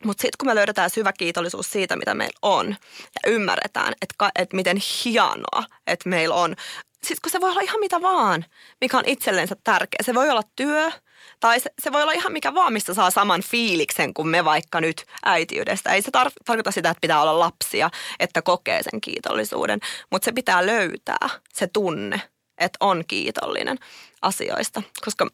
Mutta 0.03 0.21
sitten 0.21 0.37
kun 0.37 0.47
me 0.47 0.55
löydetään 0.55 0.89
syvä 0.89 1.13
kiitollisuus 1.13 1.71
siitä, 1.71 1.95
mitä 1.95 2.13
meillä 2.13 2.39
on 2.41 2.67
ja 3.03 3.31
ymmärretään, 3.31 3.93
että, 4.01 4.29
että 4.35 4.55
miten 4.55 4.77
hienoa, 5.05 5.63
että 5.87 6.09
meillä 6.09 6.35
on. 6.35 6.55
Sitten 6.93 7.21
kun 7.23 7.31
se 7.31 7.41
voi 7.41 7.49
olla 7.49 7.61
ihan 7.61 7.79
mitä 7.79 8.01
vaan, 8.01 8.45
mikä 8.81 8.97
on 8.97 9.03
itsellensä 9.07 9.55
tärkeä. 9.63 9.99
Se 10.01 10.15
voi 10.15 10.29
olla 10.29 10.41
työ 10.55 10.91
tai 11.39 11.59
se, 11.59 11.69
se 11.83 11.91
voi 11.91 12.01
olla 12.01 12.11
ihan 12.11 12.31
mikä 12.31 12.53
vaan, 12.53 12.73
mistä 12.73 12.93
saa 12.93 13.11
saman 13.11 13.41
fiiliksen 13.41 14.13
kuin 14.13 14.27
me 14.27 14.45
vaikka 14.45 14.81
nyt 14.81 15.05
äitiydestä. 15.25 15.93
Ei 15.93 16.01
se 16.01 16.11
tar- 16.17 16.31
tarkoita 16.45 16.71
sitä, 16.71 16.89
että 16.89 17.01
pitää 17.01 17.21
olla 17.21 17.39
lapsia, 17.39 17.89
että 18.19 18.41
kokee 18.41 18.83
sen 18.83 19.01
kiitollisuuden, 19.01 19.79
mutta 20.11 20.25
se 20.25 20.31
pitää 20.31 20.65
löytää 20.65 21.29
se 21.53 21.67
tunne, 21.67 22.21
että 22.57 22.77
on 22.79 23.03
kiitollinen 23.07 23.77
asioista. 24.21 24.81
Koska 25.05 25.27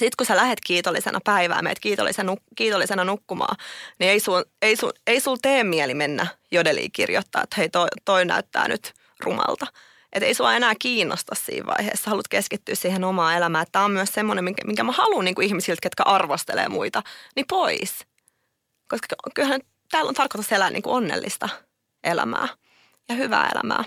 sitten 0.00 0.16
kun 0.18 0.26
sä 0.26 0.36
lähet 0.36 0.58
kiitollisena 0.66 1.18
päivää, 1.24 1.62
meet 1.62 1.78
kiitollisena, 1.80 2.36
kiitollisena 2.56 3.04
nukkumaan, 3.04 3.56
niin 3.98 4.10
ei 4.10 4.20
sul, 4.20 4.42
ei, 4.62 4.76
sul, 4.76 4.92
ei 5.06 5.20
sul 5.20 5.36
tee 5.42 5.64
mieli 5.64 5.94
mennä 5.94 6.26
jodeliin 6.50 6.92
kirjoittaa, 6.92 7.42
että 7.42 7.56
hei 7.58 7.68
toi, 7.68 7.88
toi 8.04 8.24
näyttää 8.24 8.68
nyt 8.68 8.92
rumalta. 9.20 9.66
Että 10.12 10.26
ei 10.26 10.34
sua 10.34 10.54
enää 10.54 10.74
kiinnosta 10.78 11.34
siinä 11.34 11.66
vaiheessa, 11.66 12.10
haluat 12.10 12.28
keskittyä 12.28 12.74
siihen 12.74 13.04
omaan 13.04 13.36
elämään. 13.36 13.66
Tämä 13.72 13.84
on 13.84 13.90
myös 13.90 14.12
semmoinen, 14.12 14.44
minkä, 14.44 14.64
minkä 14.64 14.84
mä 14.84 14.92
haluan 14.92 15.24
niin 15.24 15.42
ihmisiltä, 15.42 15.80
ketkä 15.82 16.02
arvostelee 16.02 16.68
muita, 16.68 17.02
niin 17.36 17.46
pois. 17.48 18.06
Koska 18.88 19.16
kyllähän 19.34 19.60
täällä 19.90 20.08
on 20.08 20.14
tarkoitus 20.14 20.52
elää 20.52 20.70
niin 20.70 20.82
kuin 20.82 20.94
onnellista 20.94 21.48
elämää 22.04 22.48
ja 23.08 23.14
hyvää 23.14 23.50
elämää. 23.54 23.84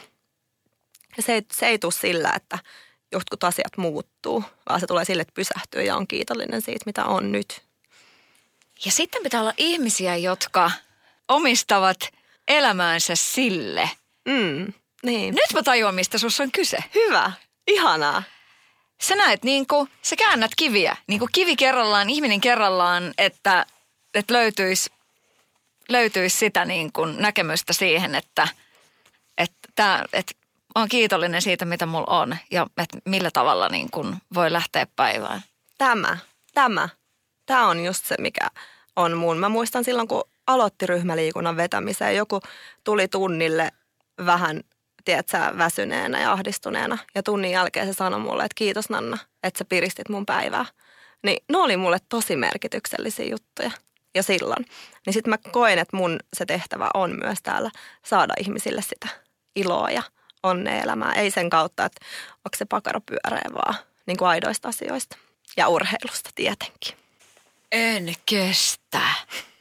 Ja 1.17 1.23
se 1.23 1.43
se 1.51 1.67
ei 1.67 1.79
tule 1.79 1.91
sillä, 1.91 2.33
että 2.35 2.59
jotkut 3.13 3.43
asiat 3.43 3.77
muuttuu, 3.77 4.43
vaan 4.69 4.79
se 4.79 4.87
tulee 4.87 5.05
sille, 5.05 5.21
että 5.21 5.33
pysähtyy 5.33 5.83
ja 5.83 5.95
on 5.95 6.07
kiitollinen 6.07 6.61
siitä, 6.61 6.83
mitä 6.85 7.05
on 7.05 7.31
nyt. 7.31 7.61
Ja 8.85 8.91
sitten 8.91 9.23
pitää 9.23 9.41
olla 9.41 9.53
ihmisiä, 9.57 10.15
jotka 10.15 10.71
omistavat 11.27 11.97
elämäänsä 12.47 13.15
sille. 13.15 13.89
Mm, 14.25 14.73
niin. 15.03 15.35
Nyt 15.35 15.53
mä 15.53 15.63
tajuan, 15.63 15.95
mistä 15.95 16.17
sussa 16.17 16.43
on 16.43 16.51
kyse. 16.51 16.77
Hyvä. 16.95 17.31
Ihanaa. 17.67 18.23
Sä 19.01 19.15
näet 19.15 19.43
niin 19.43 19.67
kuin, 19.67 19.89
sä 20.01 20.15
käännät 20.15 20.51
kiviä, 20.55 20.97
niin 21.07 21.19
kuin 21.19 21.29
kivi 21.31 21.55
kerrallaan, 21.55 22.09
ihminen 22.09 22.41
kerrallaan, 22.41 23.13
että, 23.17 23.65
että 24.13 24.33
löytyisi, 24.33 24.89
löytyisi 25.89 26.37
sitä 26.37 26.65
niin 26.65 26.93
kuin 26.93 27.21
näkemystä 27.21 27.73
siihen, 27.73 28.15
että, 28.15 28.47
että, 29.37 30.05
että 30.13 30.33
mä 30.75 30.81
oon 30.81 30.89
kiitollinen 30.89 31.41
siitä, 31.41 31.65
mitä 31.65 31.85
mulla 31.85 32.19
on 32.21 32.37
ja 32.51 32.67
että 32.77 32.97
millä 33.05 33.29
tavalla 33.33 33.69
niin 33.69 33.91
kuin 33.91 34.15
voi 34.33 34.53
lähteä 34.53 34.87
päivään. 34.95 35.41
Tämä, 35.77 36.17
tämä, 36.53 36.89
tämä 37.45 37.67
on 37.67 37.85
just 37.85 38.05
se, 38.05 38.15
mikä 38.19 38.47
on 38.95 39.17
mun. 39.17 39.37
Mä 39.37 39.49
muistan 39.49 39.83
silloin, 39.83 40.07
kun 40.07 40.23
aloitti 40.47 40.85
ryhmäliikunnan 40.85 41.57
vetämiseen, 41.57 42.15
joku 42.15 42.39
tuli 42.83 43.07
tunnille 43.07 43.71
vähän, 44.25 44.61
tiedätkö, 45.05 45.37
väsyneenä 45.57 46.21
ja 46.21 46.31
ahdistuneena. 46.31 46.97
Ja 47.15 47.23
tunnin 47.23 47.51
jälkeen 47.51 47.87
se 47.87 47.93
sanoi 47.93 48.19
mulle, 48.19 48.43
että 48.43 48.55
kiitos 48.55 48.89
Nanna, 48.89 49.17
että 49.43 49.57
sä 49.57 49.65
piristit 49.65 50.09
mun 50.09 50.25
päivää. 50.25 50.65
Niin 51.23 51.43
ne 51.49 51.57
oli 51.57 51.77
mulle 51.77 51.97
tosi 52.09 52.35
merkityksellisiä 52.35 53.25
juttuja 53.25 53.71
jo 54.15 54.23
silloin. 54.23 54.65
Niin 55.05 55.13
sitten 55.13 55.29
mä 55.29 55.37
koen, 55.51 55.79
että 55.79 55.97
mun 55.97 56.19
se 56.33 56.45
tehtävä 56.45 56.89
on 56.93 57.19
myös 57.23 57.39
täällä 57.43 57.71
saada 58.05 58.33
ihmisille 58.39 58.81
sitä 58.81 59.07
iloa 59.55 59.91
ja 59.91 60.03
onnea 60.43 60.81
elämää. 60.81 61.13
Ei 61.13 61.31
sen 61.31 61.49
kautta, 61.49 61.85
että 61.85 62.05
onko 62.37 62.57
se 62.57 62.65
pakaro 62.65 63.01
pyöreä, 63.01 63.49
vaan 63.53 63.75
niin 64.05 64.17
kuin 64.17 64.29
aidoista 64.29 64.69
asioista. 64.69 65.17
Ja 65.57 65.67
urheilusta 65.67 66.29
tietenkin. 66.35 66.97
En 67.71 68.13
kestä. 68.25 69.01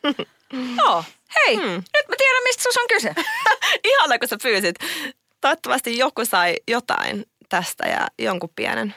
Joo, 0.79 1.05
hei, 1.37 1.57
hmm. 1.57 1.73
nyt 1.73 2.09
mä 2.09 2.15
tiedän, 2.19 2.43
mistä 2.43 2.63
sus 2.63 2.77
on 2.77 2.89
kyse. 2.89 3.15
Ihana, 3.91 4.19
kun 4.19 4.29
sä 4.29 4.37
pyysit. 4.43 4.77
Toivottavasti 5.41 5.99
joku 5.99 6.25
sai 6.25 6.57
jotain 6.69 7.27
tästä 7.49 7.89
ja 7.89 8.09
jonkun 8.19 8.53
pienen 8.57 8.95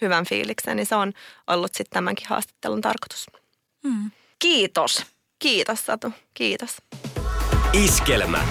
hyvän 0.00 0.26
fiiliksen, 0.26 0.76
niin 0.76 0.86
se 0.86 0.94
on 0.94 1.12
ollut 1.46 1.74
sitten 1.74 1.94
tämänkin 1.94 2.28
haastattelun 2.28 2.80
tarkoitus. 2.80 3.26
Hmm. 3.88 4.10
Kiitos. 4.38 5.06
Kiitos 5.38 5.86
Satu, 5.86 6.12
kiitos. 6.34 6.76
Iskelmä. 7.72 8.44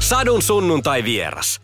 Sadun 0.00 0.42
sunnuntai 0.42 1.04
vieras. 1.04 1.60